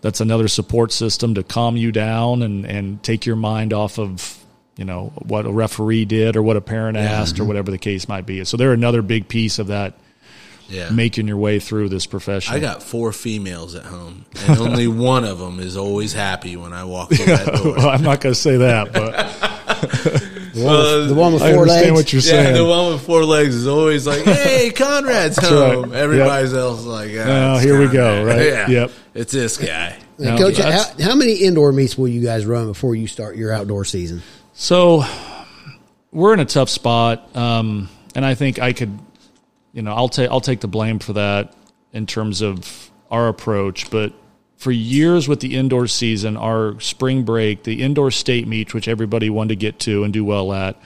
[0.04, 4.38] That's another support system to calm you down and and take your mind off of
[4.76, 7.48] you know what a referee did or what a parent asked or mm-hmm.
[7.48, 8.44] whatever the case might be.
[8.44, 9.94] So they're another big piece of that
[10.68, 10.90] Yeah.
[10.90, 12.54] making your way through this profession.
[12.54, 16.74] I got four females at home, and only one of them is always happy when
[16.74, 17.76] I walk through that door.
[17.78, 20.24] well, I'm not going to say that, but
[20.54, 22.04] The one, with, the one with I four understand legs.
[22.04, 22.56] what you're Yeah, saying.
[22.56, 25.48] the one with four legs is always like, "Hey, Conrad's right.
[25.52, 28.42] home." Everybody else is like, Oh, oh, here we go, right?
[28.48, 28.68] Yeah.
[28.70, 28.92] Yep.
[29.16, 29.98] It's this guy.
[30.20, 33.36] Now, No, Coach, how, how many indoor meets will you guys run before you start
[33.36, 34.22] your outdoor season?
[34.54, 35.04] So
[36.12, 38.98] we're in a tough spot, um, and I think I could,
[39.74, 41.56] you know, I'll take I'll take the blame for that
[41.94, 43.90] in terms of our approach.
[43.90, 44.14] But
[44.64, 49.30] for years with the indoor season, our spring break, the indoor state meet, which everybody
[49.30, 50.78] wanted to get to and do well at,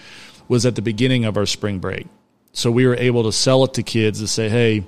[0.48, 2.08] was at the beginning of our spring break.
[2.54, 4.84] So we were able to sell it to kids to say, hey,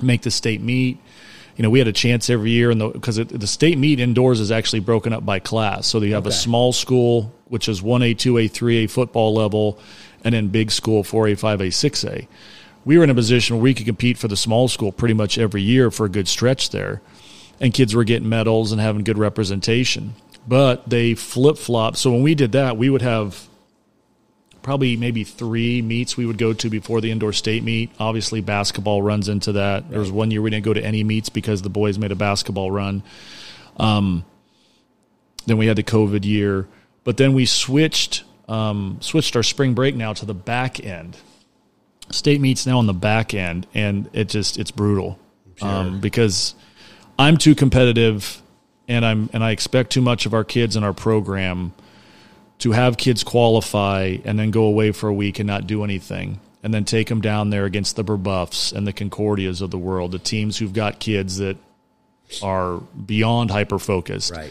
[0.00, 0.98] make the state meet.
[1.56, 4.52] You know, we had a chance every year, and because the state meet indoors is
[4.52, 5.88] actually broken up by class.
[5.88, 9.34] So you have a small school, which is one A, two A, three A football
[9.34, 9.80] level,
[10.22, 12.28] and then big school four A, five A, six A.
[12.84, 15.36] We were in a position where we could compete for the small school pretty much
[15.36, 17.02] every year for a good stretch there,
[17.60, 20.14] and kids were getting medals and having good representation.
[20.46, 21.96] But they flip flop.
[21.96, 23.48] So when we did that, we would have
[24.62, 27.90] probably maybe three meets we would go to before the indoor state meet.
[28.00, 29.88] Obviously, basketball runs into that.
[29.90, 32.16] There was one year we didn't go to any meets because the boys made a
[32.16, 33.02] basketball run.
[33.76, 34.24] Um,
[35.46, 36.66] then we had the COVID year,
[37.04, 41.16] but then we switched um, switched our spring break now to the back end.
[42.10, 45.18] State meets now on the back end, and it just it's brutal
[45.62, 46.54] um, because
[47.18, 48.42] I'm too competitive,
[48.88, 51.72] and I'm and I expect too much of our kids in our program
[52.58, 56.38] to have kids qualify and then go away for a week and not do anything
[56.62, 60.12] and then take them down there against the Brebeufs and the Concordias of the world,
[60.12, 61.56] the teams who've got kids that
[62.42, 64.50] are beyond hyper focused Right.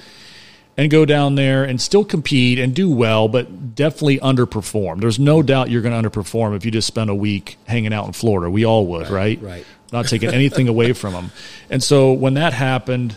[0.78, 5.00] and go down there and still compete and do well, but definitely underperform.
[5.00, 8.06] There's no doubt you're going to underperform if you just spend a week hanging out
[8.06, 8.50] in Florida.
[8.52, 9.42] We all would, right?
[9.42, 9.66] right.
[9.94, 11.32] Not taking anything away from them.
[11.70, 13.16] And so when that happened,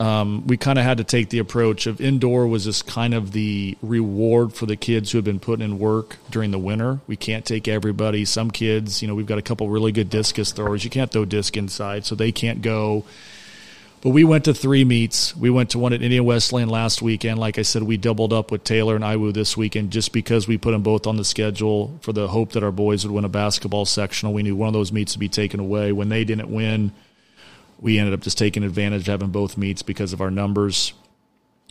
[0.00, 3.30] um, we kind of had to take the approach of indoor was just kind of
[3.30, 6.98] the reward for the kids who have been putting in work during the winter.
[7.06, 8.24] We can't take everybody.
[8.24, 10.82] Some kids, you know, we've got a couple really good discus throwers.
[10.82, 13.04] You can't throw disc inside, so they can't go.
[14.04, 15.34] But we went to three meets.
[15.34, 17.38] We went to one at Indiana Wesleyan last weekend.
[17.38, 20.58] Like I said, we doubled up with Taylor and IWU this weekend just because we
[20.58, 23.30] put them both on the schedule for the hope that our boys would win a
[23.30, 24.34] basketball sectional.
[24.34, 25.90] We knew one of those meets would be taken away.
[25.90, 26.92] When they didn't win,
[27.80, 30.92] we ended up just taking advantage of having both meets because of our numbers.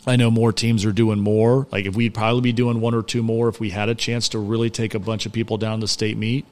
[0.04, 1.68] I know more teams are doing more.
[1.70, 4.28] Like if we'd probably be doing one or two more if we had a chance
[4.30, 6.46] to really take a bunch of people down to state meet.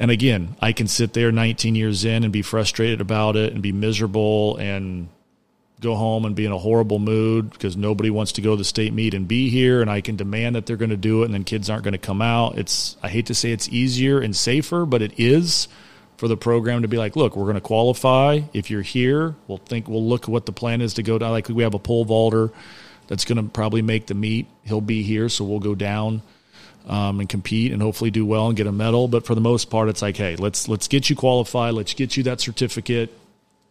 [0.00, 3.62] And again, I can sit there 19 years in and be frustrated about it and
[3.62, 5.08] be miserable and
[5.78, 8.64] go home and be in a horrible mood because nobody wants to go to the
[8.64, 11.26] state meet and be here and I can demand that they're going to do it
[11.26, 12.56] and then kids aren't going to come out.
[12.56, 15.68] It's I hate to say it's easier and safer, but it is
[16.16, 18.40] for the program to be like, look, we're going to qualify.
[18.54, 21.30] If you're here, we'll think we'll look at what the plan is to go down.
[21.30, 22.50] Like we have a pole vaulter
[23.06, 24.46] that's going to probably make the meet.
[24.64, 26.22] He'll be here, so we'll go down
[26.86, 29.08] um, and compete and hopefully do well and get a medal.
[29.08, 31.74] But for the most part, it's like, hey, let's let's get you qualified.
[31.74, 33.10] Let's get you that certificate.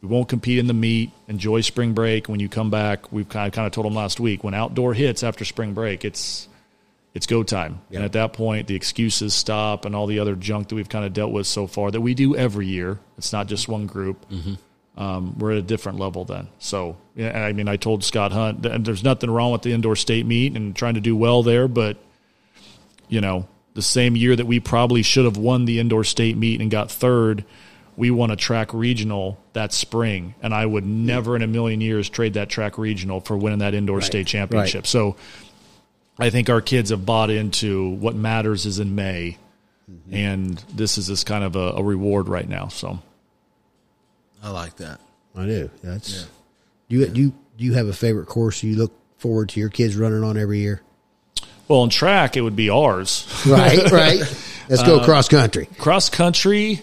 [0.02, 1.12] We won't compete in the meet.
[1.28, 2.30] Enjoy spring break.
[2.30, 4.94] When you come back, we've kind of, kind of told them last week when outdoor
[4.94, 6.48] hits after spring break, it's
[7.14, 7.82] it's go time.
[7.92, 11.06] And at that point, the excuses stop and all the other junk that we've kind
[11.06, 13.00] of dealt with so far that we do every year.
[13.18, 14.26] It's not just one group.
[14.96, 16.50] Um, we're at a different level then.
[16.60, 19.96] So, yeah, I mean, I told Scott Hunt, that there's nothing wrong with the indoor
[19.96, 21.98] state meet and trying to do well there, but
[23.10, 26.62] you know, the same year that we probably should have won the indoor state meet
[26.62, 27.44] and got third,
[27.96, 30.36] we won a track regional that spring.
[30.42, 33.74] And I would never in a million years trade that track regional for winning that
[33.74, 34.88] indoor state championship.
[34.88, 35.18] So
[36.18, 39.38] I think our kids have bought into what matters is in May.
[39.90, 40.14] Mm-hmm.
[40.14, 42.68] And this is this kind of a, a reward right now.
[42.68, 43.00] So
[44.44, 45.02] I like that.
[45.36, 45.70] I do.
[45.84, 46.28] That's
[46.90, 49.70] do you do you do you have a favorite course you look forward to your
[49.70, 50.82] kids running on every year?
[51.70, 53.26] Well in track it would be ours.
[53.46, 54.20] Right, right.
[54.68, 55.68] Let's Uh, go cross country.
[55.78, 56.82] cross country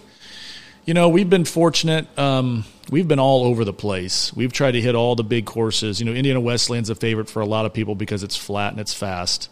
[0.87, 4.33] you know we've been fortunate um, we've been all over the place.
[4.35, 5.99] We've tried to hit all the big courses.
[6.01, 8.81] You know, Indiana Wesleyan's a favorite for a lot of people because it's flat and
[8.81, 9.51] it's fast.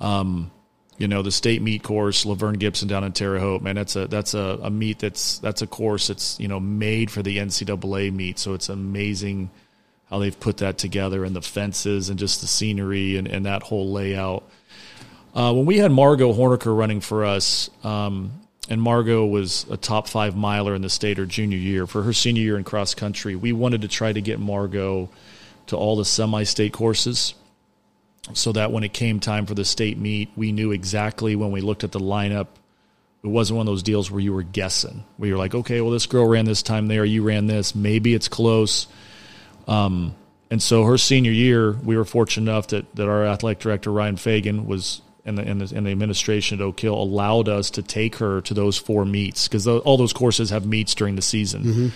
[0.00, 0.50] Um,
[0.98, 4.08] you know, the state meet course, LaVern Gibson down in Terre Haute, man, that's a
[4.08, 8.12] that's a, a meet that's that's a course that's you know made for the NCAA
[8.12, 8.40] meet.
[8.40, 9.50] So it's amazing
[10.10, 13.62] how they've put that together and the fences and just the scenery and, and that
[13.62, 14.44] whole layout.
[15.34, 18.32] Uh, when we had Margot Horniker running for us, um,
[18.68, 21.86] and Margot was a top five miler in the state her junior year.
[21.86, 25.08] For her senior year in cross country, we wanted to try to get Margot
[25.66, 27.34] to all the semi state courses
[28.34, 31.60] so that when it came time for the state meet, we knew exactly when we
[31.60, 32.48] looked at the lineup.
[33.22, 35.90] It wasn't one of those deals where you were guessing, where you're like, okay, well,
[35.90, 38.86] this girl ran this time there, you ran this, maybe it's close.
[39.68, 40.14] Um,
[40.50, 44.16] and so her senior year, we were fortunate enough that, that our athletic director, Ryan
[44.16, 47.82] Fagan, was and the, and the, and the administration at Oak Hill allowed us to
[47.82, 51.64] take her to those four meets because all those courses have meets during the season.
[51.64, 51.88] Mm-hmm.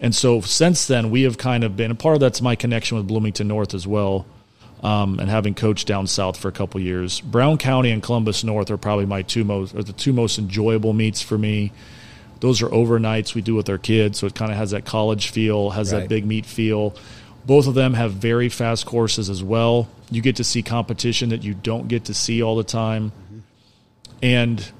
[0.00, 2.96] And so since then, we have kind of been, a part of that's my connection
[2.96, 4.26] with Bloomington North as well
[4.82, 7.20] um, and having coached down south for a couple years.
[7.20, 10.92] Brown County and Columbus North are probably my two most are the two most enjoyable
[10.92, 11.72] meets for me.
[12.40, 15.30] Those are overnights we do with our kids, so it kind of has that college
[15.30, 16.00] feel, has right.
[16.00, 16.94] that big meet feel.
[17.46, 19.88] Both of them have very fast courses as well.
[20.10, 23.10] You get to see competition that you don't get to see all the time.
[23.10, 23.38] Mm-hmm.
[24.22, 24.72] And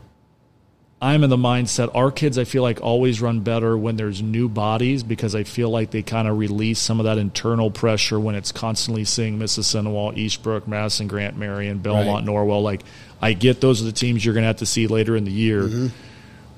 [1.00, 4.48] I'm in the mindset our kids I feel like always run better when there's new
[4.48, 8.34] bodies because I feel like they kind of release some of that internal pressure when
[8.34, 9.82] it's constantly seeing Mrs.
[9.82, 12.34] Mississinewa, Eastbrook, Madison, Grant, Marion, Belmont, right.
[12.34, 12.62] Norwell.
[12.62, 12.82] Like
[13.20, 15.32] I get those are the teams you're going to have to see later in the
[15.32, 15.64] year.
[15.64, 15.86] Mm-hmm.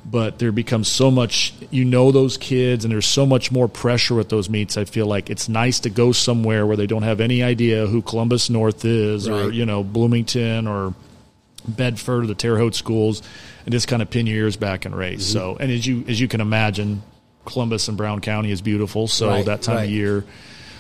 [0.05, 4.15] But there becomes so much, you know, those kids, and there's so much more pressure
[4.15, 4.77] with those meets.
[4.79, 8.01] I feel like it's nice to go somewhere where they don't have any idea who
[8.01, 9.47] Columbus North is, right.
[9.47, 10.95] or you know, Bloomington, or
[11.67, 13.23] Bedford, or the Terre Haute schools,
[13.67, 15.25] and just kind of pin your ears back and race.
[15.25, 15.39] Mm-hmm.
[15.39, 17.03] So, and as you as you can imagine,
[17.45, 19.09] Columbus and Brown County is beautiful.
[19.09, 19.85] So right, that time right.
[19.85, 20.25] of year,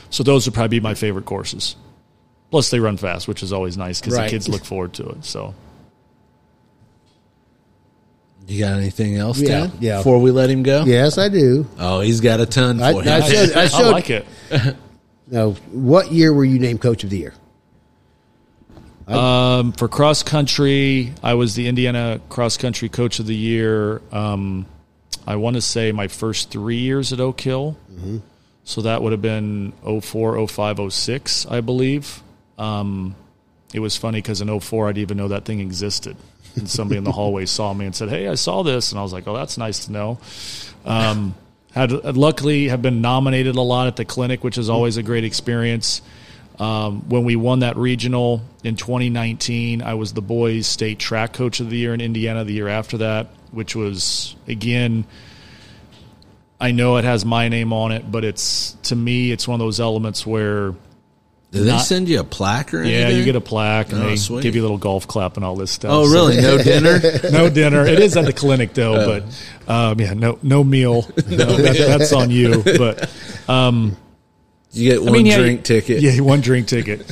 [0.09, 1.77] so those would probably be my favorite courses.
[2.51, 5.25] Plus, they run fast, which is always nice because the kids look forward to it.
[5.27, 5.55] So.
[8.49, 9.99] You got anything else, yeah, Yeah.
[9.99, 11.66] Before we let him go, yes, I do.
[11.78, 14.26] Oh, he's got a ton for I, I showed, I, showed, I like it.
[15.26, 17.34] now, what year were you named Coach of the Year?
[19.07, 24.03] Um, for cross country, I was the Indiana cross country coach of the year.
[24.12, 24.66] Um,
[25.26, 27.76] I want to say my first three years at Oak Hill.
[27.92, 28.18] Mm-hmm.
[28.64, 29.72] So that would have been
[30.03, 32.22] 04, 05, 06, I believe.
[32.59, 33.14] Um,
[33.72, 36.16] it was funny because in 04, I didn't even know that thing existed.
[36.59, 38.93] And somebody in the hallway saw me and said, Hey, I saw this.
[38.93, 40.19] And I was like, Oh, that's nice to know.
[40.85, 41.35] Um,
[41.73, 45.25] had luckily have been nominated a lot at the clinic, which is always a great
[45.25, 46.03] experience.
[46.59, 51.61] Um, when we won that regional in 2019, I was the boys' state track coach
[51.61, 55.05] of the year in Indiana the year after that, which was, again,
[56.61, 59.65] I know it has my name on it, but it's to me, it's one of
[59.65, 60.75] those elements where.
[61.51, 63.01] Do they send you a plaque or anything?
[63.01, 64.42] Yeah, you get a plaque and oh, they sweet.
[64.42, 65.90] give you a little golf clap and all this stuff.
[65.90, 66.42] Oh, really?
[66.42, 67.01] So, no dinner?
[67.32, 67.86] no dinner.
[67.86, 69.20] It is at the clinic though, oh.
[69.66, 71.07] but um, yeah, no no meal.
[71.28, 72.62] No, that, that's on you.
[72.62, 73.11] But
[73.49, 73.96] um,
[74.72, 76.03] you get one I mean, drink ticket.
[76.03, 77.07] Yeah, one drink ticket.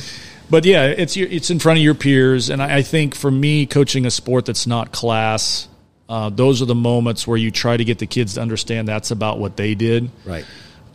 [0.49, 3.65] But yeah, it's it's in front of your peers, and I, I think for me,
[3.65, 5.67] coaching a sport that's not class,
[6.09, 9.11] uh, those are the moments where you try to get the kids to understand that's
[9.11, 10.45] about what they did, right?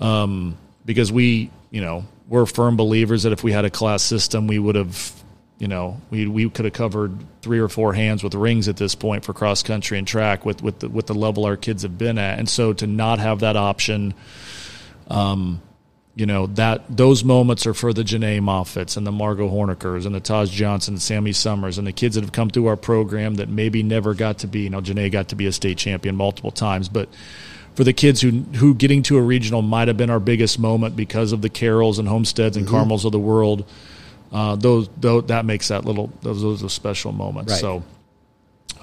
[0.01, 4.47] Um, because we, you know, we're firm believers that if we had a class system,
[4.47, 5.13] we would have,
[5.59, 7.13] you know, we we could have covered
[7.43, 10.63] three or four hands with rings at this point for cross country and track with
[10.63, 13.41] with the, with the level our kids have been at, and so to not have
[13.41, 14.15] that option.
[15.09, 15.61] Um,
[16.15, 20.15] you know that those moments are for the Janae Moffats and the Margot Hornikers and
[20.15, 23.35] the Taj Johnson, and Sammy Summers, and the kids that have come through our program
[23.35, 24.61] that maybe never got to be.
[24.61, 27.11] You know, Janae got to be a state champion multiple times, but
[27.75, 30.97] for the kids who who getting to a regional might have been our biggest moment
[30.97, 32.75] because of the Carrolls and Homesteads and mm-hmm.
[32.75, 33.69] Carmels of the world.
[34.33, 37.53] Uh, those, those, that makes that little those those are special moments.
[37.53, 37.61] Right.
[37.61, 37.83] So,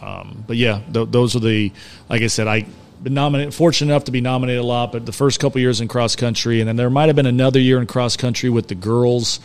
[0.02, 1.72] um, but yeah, th- those are the
[2.08, 2.66] like I said I
[3.02, 5.88] been nominated, fortunate enough to be nominated a lot, but the first couple years in
[5.88, 8.76] cross country, and then there might have been another year in cross country with the
[8.76, 9.40] girls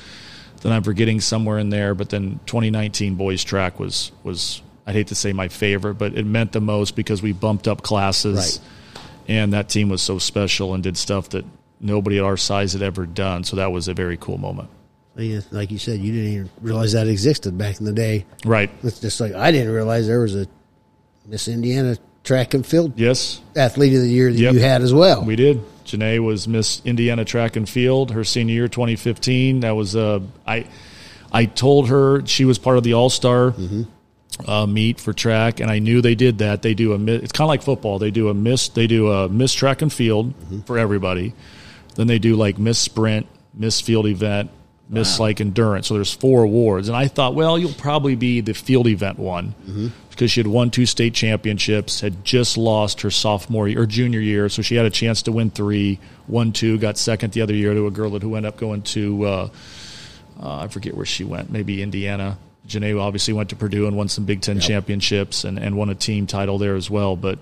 [0.63, 1.95] Then I'm forgetting somewhere in there.
[1.95, 6.27] But then 2019 boys track was was I'd hate to say my favorite, but it
[6.27, 8.69] meant the most because we bumped up classes, right.
[9.29, 11.45] And that team was so special and did stuff that
[11.81, 13.45] nobody at our size had ever done.
[13.45, 14.69] So that was a very cool moment.
[15.17, 18.27] Like you said, you didn't even realize that existed back in the day.
[18.45, 18.71] Right.
[18.83, 20.49] It's just like I didn't realize there was a
[21.27, 24.55] Miss Indiana track and field yes athlete of the year that yep.
[24.55, 25.25] you had as well.
[25.25, 25.63] We did.
[25.85, 29.61] Janae was Miss Indiana track and field her senior year 2015.
[29.61, 30.67] That was uh I
[31.33, 33.83] I told her she was part of the All Star mm-hmm.
[34.47, 36.63] Uh, meet for track, and I knew they did that.
[36.63, 37.99] They do a it's kind of like football.
[37.99, 40.35] They do a miss they do a miss track and field
[40.67, 41.35] for everybody.
[41.95, 44.51] Then they do like miss sprint, miss field event,
[44.89, 45.87] miss like endurance.
[45.89, 49.55] So there's four awards, and I thought, well, you'll probably be the field event one
[50.11, 54.21] because she had won two state championships, had just lost her sophomore year, or junior
[54.21, 55.99] year, so she had a chance to win three,
[56.29, 58.83] won two, got second the other year to a girl that who ended up going
[58.83, 59.25] to.
[59.25, 59.49] Uh,
[60.41, 62.39] uh, I forget where she went, maybe Indiana.
[62.67, 65.95] Janae obviously went to Purdue and won some Big Ten championships and, and won a
[65.95, 67.17] team title there as well.
[67.17, 67.39] But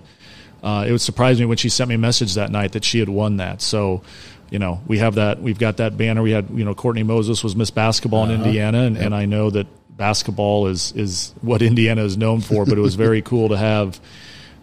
[0.61, 2.99] uh, it would surprise me when she sent me a message that night that she
[2.99, 3.61] had won that.
[3.61, 4.01] So,
[4.49, 5.41] you know, we have that.
[5.41, 6.21] We've got that banner.
[6.21, 9.49] We had, you know, Courtney Moses was Miss Basketball in Indiana, and, and I know
[9.49, 12.65] that basketball is is what Indiana is known for.
[12.65, 13.99] But it was very cool to have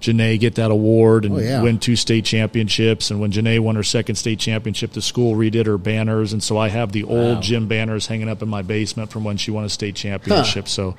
[0.01, 1.63] Janae get that award and Oh, yeah.
[1.63, 3.11] win two state championships.
[3.11, 6.57] And when Janae won her second state championship, the school redid her banners, and so
[6.57, 9.65] I have the old gym banners hanging up in my basement from when she won
[9.65, 10.69] a state championship.
[10.69, 10.97] So.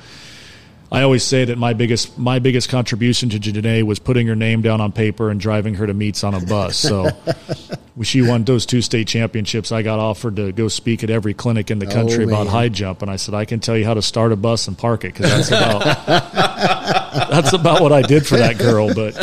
[0.91, 4.61] I always say that my biggest my biggest contribution to Janae was putting her name
[4.61, 6.76] down on paper and driving her to meets on a bus.
[6.76, 7.09] So
[8.01, 11.72] she won those two state championships, I got offered to go speak at every clinic
[11.72, 12.53] in the oh, country about Oh, man.
[12.53, 14.77] high jump, and I said I can tell you how to start a bus and
[14.77, 16.07] park it because that's about
[17.30, 18.93] that's about what I did for that girl.
[18.93, 19.15] But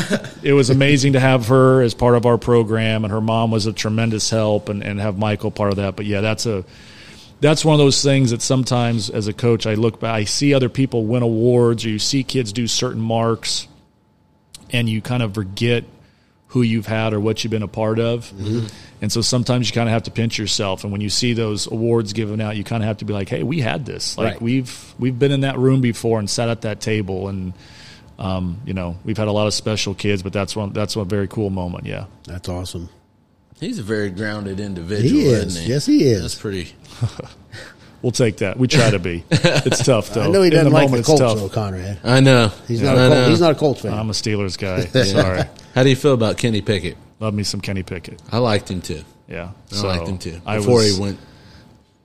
[0.43, 3.66] it was amazing to have her as part of our program, and her mom was
[3.66, 5.97] a tremendous help, and, and have Michael part of that.
[5.97, 6.65] But yeah, that's a
[7.40, 10.55] that's one of those things that sometimes as a coach I look back, I see
[10.55, 13.69] other people win awards, or you see kids do certain marks,
[14.70, 15.85] and you kind of forget
[16.48, 18.32] who you've had or what you've been a part of.
[19.01, 20.82] And so sometimes you kind of have to pinch yourself.
[20.82, 23.28] And when you see those awards given out, you kind of have to be like,
[23.28, 24.16] "Hey, we had this.
[24.19, 24.43] Like Right.
[24.43, 27.52] we've we've been in that room before and sat at that table, and
[28.19, 30.23] um, you know we've had a lot of special kids.
[30.23, 31.86] But that's one that's one very cool moment.
[31.86, 32.89] Yeah, That's awesome.
[33.60, 35.09] He's a very grounded individual.
[35.10, 35.47] He is.
[35.56, 35.68] Isn't he?
[35.68, 36.22] Yes, he is.
[36.22, 36.72] That's pretty.
[38.02, 38.56] we'll take that.
[38.59, 39.24] We try to be.
[39.30, 40.22] It's tough though.
[40.22, 41.39] I know he doesn't like moment, the Colts, tough.
[41.39, 41.98] though, Conrad.
[42.05, 42.52] I know.
[42.68, 42.97] He's I not.
[42.97, 43.14] A know.
[43.16, 43.93] Colts, he's not a Colts fan.
[43.94, 44.80] I'm a Steelers guy.
[45.05, 45.43] Sorry,
[45.74, 46.97] How do you feel about Kenny Pickett?
[47.20, 48.22] love me some Kenny Pickett.
[48.30, 49.02] I liked him too.
[49.26, 50.40] Yeah, I so liked him too.
[50.47, 51.18] Before was- he went,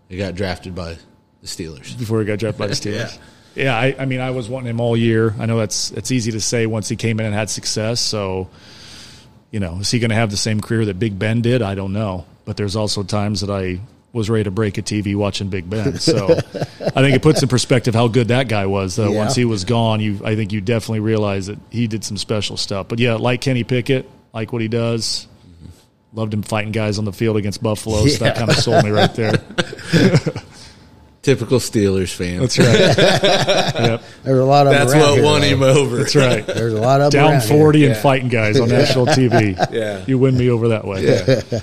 [0.09, 0.97] he got drafted by
[1.41, 1.97] the Steelers.
[1.97, 3.17] before he got drafted by the Steelers.
[3.55, 5.35] yeah, I, I mean, I was wanting him all year.
[5.39, 8.01] I know that's it's easy to say once he came in and had success.
[8.01, 8.49] So,
[9.53, 11.61] you know, is he going to have the same career that Big Ben did?
[11.61, 12.25] I don't know.
[12.43, 13.79] But there's also times that I
[14.11, 15.97] was ready to break a TV watching Big Ben.
[15.99, 18.95] So, I think it puts in perspective how good that guy was.
[18.95, 19.19] Though Yeah.
[19.19, 22.57] once he was gone, you I think you definitely realize that he did some special
[22.57, 22.87] stuff.
[22.89, 25.27] But yeah, like Kenny Pickett, like what he does.
[26.15, 28.05] Loved him fighting guys on the field against Buffalo.
[28.07, 29.33] So that kind of sold me right there.
[31.23, 32.41] Typical Steelers fan.
[32.41, 32.67] That's right.
[32.77, 34.03] yep.
[34.23, 35.47] There's a lot of them That's around what here, won though.
[35.47, 35.97] him over.
[35.97, 36.45] That's right.
[36.47, 37.57] There's a lot of down around here.
[37.57, 38.01] 40 and Yeah.
[38.01, 39.55] fighting guys on national TV.
[39.71, 40.03] Yeah.
[40.05, 41.05] You win me over that way.
[41.05, 41.59] Yeah.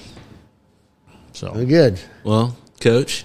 [1.32, 2.00] So Very good.
[2.24, 3.24] Well, Coach,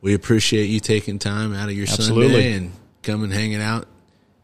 [0.00, 2.26] we appreciate you taking time out of your Absolutely.
[2.32, 2.72] Sunday and
[3.02, 3.86] coming hanging out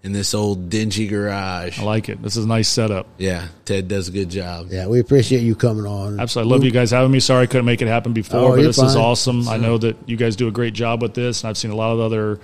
[0.07, 1.79] in this old dingy garage.
[1.79, 2.23] I like it.
[2.23, 3.07] This is a nice setup.
[3.19, 4.69] Yeah, Ted does a good job.
[4.71, 6.21] Yeah, we appreciate you coming on.
[6.21, 6.51] Absolutely.
[6.53, 7.21] I love you guys having me.
[7.21, 9.03] Sorry I couldn't make it happen before, Oh, but you're this is fine.
[9.03, 9.49] awesome.
[9.49, 11.77] I know that you guys do a great job with this, and I've seen a
[11.77, 12.39] lot of other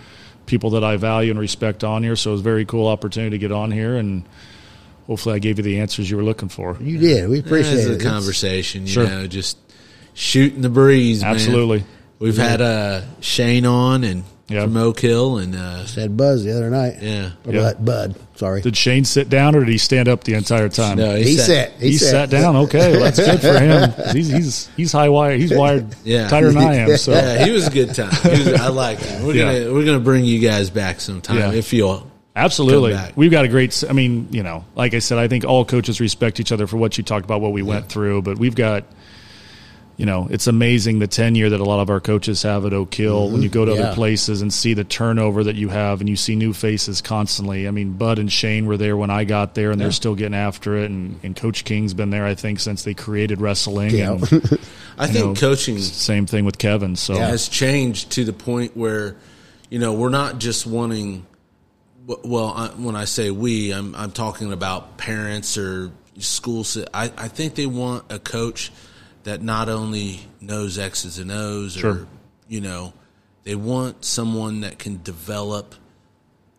[0.47, 2.17] people that I value and respect on here.
[2.17, 4.25] So it was a very cool opportunity to get on here, and
[5.07, 6.77] hopefully I gave you the answers you were looking for.
[6.81, 7.29] You did.
[7.29, 8.03] We appreciate It's it.
[8.03, 9.07] a conversation, you Sure.
[9.07, 9.57] know, just
[10.15, 11.23] shooting the breeze.
[11.23, 11.31] man.
[11.31, 11.85] Absolutely.
[12.19, 14.65] We've had uh, Shane on and Yeah.
[14.65, 16.97] from Oak Hill, and uh, Said Buzz the other night.
[17.01, 17.61] yeah, Or Yeah.
[17.75, 18.15] Bud, Bud.
[18.37, 18.61] Sorry.
[18.61, 20.99] Did Shane sit down, or did he stand up the entire time?
[20.99, 21.73] no, he sat.
[21.81, 22.57] He, sat down.
[22.57, 23.93] Okay, well, that's good for him.
[24.17, 25.41] He's he's he's high wired.
[25.41, 26.29] He's wired Yeah.
[26.29, 26.97] tighter than I am.
[26.97, 28.11] So Yeah, he was a good time.
[28.23, 29.25] He was, I like him.
[29.27, 29.53] We're Yeah.
[29.61, 31.53] gonna we're gonna bring you guys back sometime Yeah.
[31.53, 32.11] if you'll.
[32.35, 32.99] Absolutely.
[33.15, 36.01] We've got a great, I mean, you know, like I said, I think all coaches
[36.01, 38.85] respect each other for what you talked about, what we went through, but we've got,
[40.03, 42.93] you know, it's amazing the tenure that a lot of our coaches have at Oak
[42.93, 43.23] Hill.
[43.23, 43.35] Mm-hmm.
[43.35, 43.83] When you go to Yeah.
[43.83, 47.69] other places and see the turnover that you have and you see new faces constantly.
[47.69, 50.35] I mean, Bud and Shane were there when I got there and they're still getting
[50.35, 50.91] after it.
[50.91, 53.91] And, and Coach King's been there, I think, since they created wrestling.
[53.95, 54.15] Yeah.
[54.15, 54.23] And
[54.99, 56.97] I think know, coaching same thing with Kevin.
[56.97, 59.15] So, it has changed to the point where,
[59.71, 61.27] you know, we're not just wanting.
[62.25, 66.77] Well, I, when I say we, I'm I'm talking about parents or schools.
[66.93, 68.73] I I think they want a coach
[69.25, 72.07] that not only knows X's and O's, or Sure.
[72.49, 72.93] you know,
[73.45, 75.75] they want someone that can develop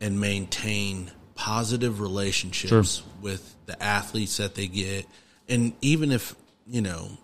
[0.02, 3.06] and maintain positive relationships Sure.
[3.22, 5.06] with the athletes that they get,
[5.49, 6.35] and even if
[6.68, 7.18] you know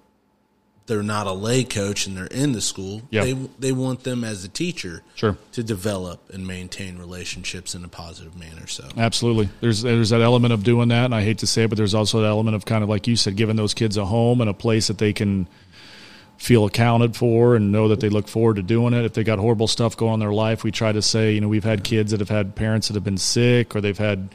[0.90, 3.24] they're not a lay coach and they're in the school, Yeah.
[3.24, 5.38] they they want them as a teacher Sure.
[5.54, 8.68] to develop and maintain relationships in a positive manner.
[8.68, 9.48] So Absolutely.
[9.62, 11.94] There's there's that element of doing that, and I hate to say it, but there's
[11.96, 14.50] also that element of kind of like you said, giving those kids a home and
[14.50, 15.48] a place that they can
[16.38, 19.04] feel accounted for and know that they look forward to doing it.
[19.06, 21.42] If they got horrible stuff going on in their life, we try to say, you
[21.42, 24.30] know, we've had kids that have had parents that have been sick or they've had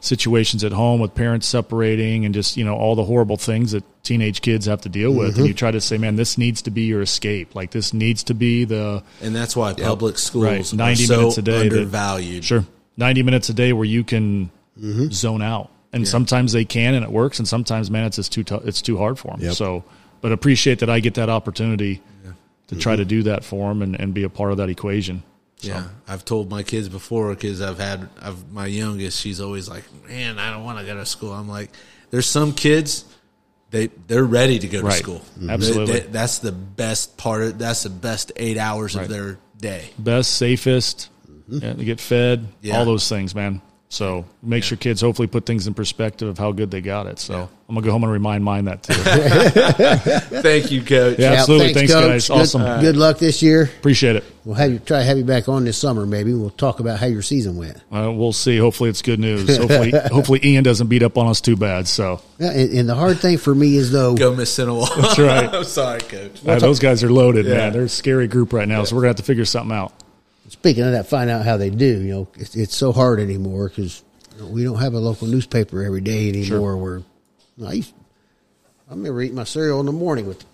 [0.00, 3.84] situations at home with parents separating and just, you know, all the horrible things that
[4.02, 5.32] teenage kids have to deal with.
[5.32, 5.38] Mm-hmm.
[5.40, 7.54] And you try to say, man, this needs to be your escape.
[7.54, 10.72] Like this needs to be the And that's why public schools Right.
[10.72, 12.64] are 90 so minutes a day that- Sure.
[12.96, 14.50] 90 minutes a day where you can
[14.80, 15.10] Mm-hmm.
[15.10, 15.68] zone out.
[15.92, 18.80] And sometimes they can and it works and sometimes man it's just too tou- it's
[18.80, 19.40] too hard for them.
[19.40, 19.54] Yep.
[19.54, 19.84] So
[20.22, 22.00] but appreciate that I get that opportunity
[22.68, 23.00] to try Mm-hmm.
[23.00, 25.22] to do that for them and, and be a part of that equation.
[25.64, 29.20] Yeah, I've told my kids before because I've had I've my youngest.
[29.20, 31.70] She's always like, "Man, I don't want to go to school." I'm like,
[32.10, 33.04] "There's some kids
[33.70, 34.98] they they're ready to go to Right.
[34.98, 35.20] school.
[35.38, 35.50] Mm-hmm.
[35.50, 35.92] Absolutely.
[35.92, 37.42] They- they- that's the best part.
[37.42, 39.02] Of, that's the best eight hours Right.
[39.04, 39.90] of their day.
[39.98, 41.58] Best, safest, mm-hmm.
[41.64, 42.78] yeah, they get fed, Yeah.
[42.78, 43.60] all those things, man.
[43.92, 47.18] So makes your kids hopefully put things in perspective of how good they got it.
[47.18, 48.92] So I'm gonna go home and remind mine that too.
[50.42, 51.18] Thank you, coach.
[51.18, 51.32] Yeah.
[51.32, 51.74] Absolutely.
[51.74, 52.04] Thanks, Coach.
[52.06, 52.28] guys.
[52.28, 52.80] Good- Awesome.
[52.80, 53.64] Good luck this year.
[53.64, 54.24] Appreciate it.
[54.44, 56.06] We'll have you try to have you back on this summer.
[56.06, 57.78] Maybe we'll talk about how your season went.
[57.92, 58.58] Uh, we'll see.
[58.58, 59.56] Hopefully it's good news.
[59.58, 61.88] Hopefully, hopefully Ian doesn't beat up on us too bad.
[61.88, 64.88] So Yeah, and, and the hard thing for me is though, Go Mississinewa.
[65.02, 65.52] That's right.
[65.54, 66.46] I'm sorry, coach.
[66.46, 67.54] Uh, those guys are loaded, Yeah.
[67.54, 67.72] man.
[67.72, 69.92] They're a scary group right now, so we're gonna have to figure something out.
[70.50, 71.86] Speaking of that, find out how they do.
[72.02, 74.02] You know, it's, it's so hard anymore because
[74.40, 76.76] we don't have a local newspaper every day anymore.
[76.76, 77.02] Where
[77.66, 77.94] I used,
[78.88, 80.46] I remember eating my cereal in the morning with the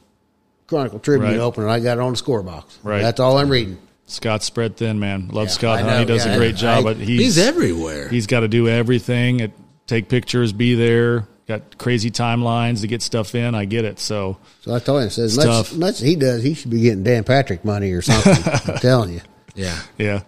[0.69, 1.41] Chronicle Tribune Right.
[1.41, 2.79] open, and I got it on the score box.
[2.83, 3.03] Right.
[3.03, 3.79] that's all I'm reading.
[4.09, 5.29] Scott's spread thin, man.
[5.33, 5.79] Love Yeah, Scott.
[5.81, 5.99] I Hunt.
[6.01, 6.79] He does yeah, a great I- job.
[6.79, 8.09] I- but he's He's everywhere.
[8.09, 9.41] he's got to do everything.
[9.41, 9.53] It,
[9.89, 11.27] take pictures, be there.
[11.49, 13.55] Got crazy timelines to get stuff in.
[13.55, 14.01] I get it.
[14.01, 16.71] So So I told him, I said, as It's much, much he does, he should
[16.73, 18.35] be getting Dan Patrick money or something.
[18.75, 19.21] I'm telling you.
[19.57, 20.23] Yeah, yeah,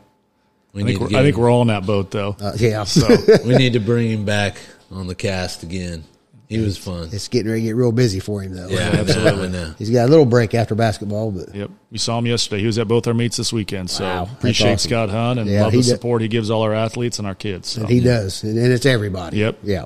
[0.73, 2.37] we I need think we're, get I think we're all in that boat though.
[2.41, 3.07] Uh, yeah, So
[3.45, 4.57] we need to bring him back
[4.91, 6.03] on the cast again.
[6.49, 7.11] He was fun.
[7.13, 8.69] it's getting ready to get real busy for him though.
[8.69, 9.49] Yeah, absolutely.
[9.49, 9.75] I know.
[9.77, 12.61] He's got a little break after basketball, but Yep, we saw him yesterday.
[12.63, 13.91] He was at both our meets this weekend.
[13.91, 14.89] So Wow, appreciate awesome.
[14.89, 17.35] Scott Hunt and Yeah, love the did- support he gives all our athletes and our
[17.35, 17.69] kids.
[17.69, 17.85] So.
[17.87, 19.37] he does, and, and it's everybody.
[19.39, 19.59] Yep.
[19.63, 19.85] Yeah.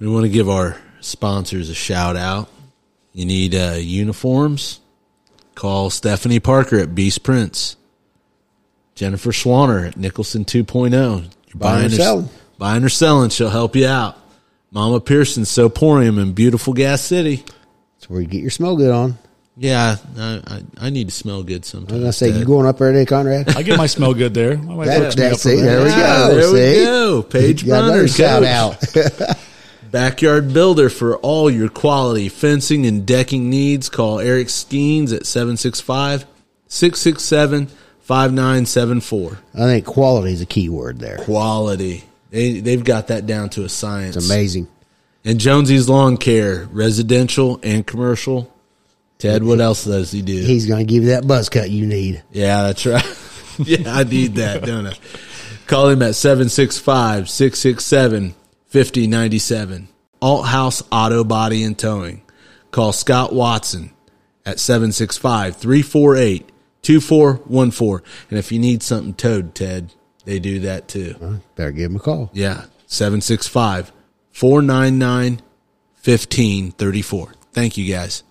[0.00, 2.48] We want to give our sponsors a shout out.
[3.12, 4.80] You need uh, uniforms?
[5.54, 7.76] Call Stephanie Parker at Beast Prince.
[9.00, 10.92] Jennifer Swanner at Nicholson 2.0.
[10.92, 12.28] You're Buying or selling.
[12.58, 14.18] Buying or selling, she'll help you out.
[14.72, 17.36] Mama Pearson Soporium in beautiful Gas City.
[17.96, 19.16] That's where you get your smell good on.
[19.56, 21.92] Yeah, I, I, I need to smell good sometimes.
[21.92, 22.46] I was gonna say, you Ted.
[22.46, 23.56] going up there today, Conrad?
[23.56, 24.58] I get my smell good there.
[24.58, 25.62] My wife That- hooks me that- up for see, that.
[25.62, 26.34] there we Yeah, go.
[26.34, 26.42] there
[26.74, 26.78] see?
[26.80, 27.22] we go.
[27.22, 28.84] Paige You Brunner, shout out.
[29.90, 33.88] Backyard Builder for all your quality fencing and decking needs.
[33.88, 36.26] Call Eric Skeens at 765
[36.68, 37.68] 667
[38.10, 39.38] 5974.
[39.54, 41.18] I think quality is a key word there.
[41.18, 42.02] Quality.
[42.30, 44.16] They, they've got that down to a science.
[44.16, 44.66] It's amazing.
[45.24, 48.52] And Jonesy's Lawn Care, residential and commercial.
[49.18, 50.42] Ted, what else does he do?
[50.42, 52.24] He's going to give you that buzz cut you need.
[52.32, 53.04] Yeah, that's right.
[53.58, 54.94] yeah, I need that, don't I?
[55.68, 58.34] Call him at 765 667
[58.66, 59.88] 5097.
[60.20, 62.22] Alt House Auto Body and Towing.
[62.72, 63.92] Call Scott Watson
[64.44, 66.50] at 765 348
[66.82, 68.06] 2414.
[68.30, 69.92] And if you need something towed, Ted,
[70.24, 71.16] they do that too.
[71.20, 72.30] Well, better give them a call.
[72.32, 73.92] Yeah, 765
[74.32, 75.42] 499
[76.02, 77.34] 1534.
[77.52, 78.22] Thank you, guys.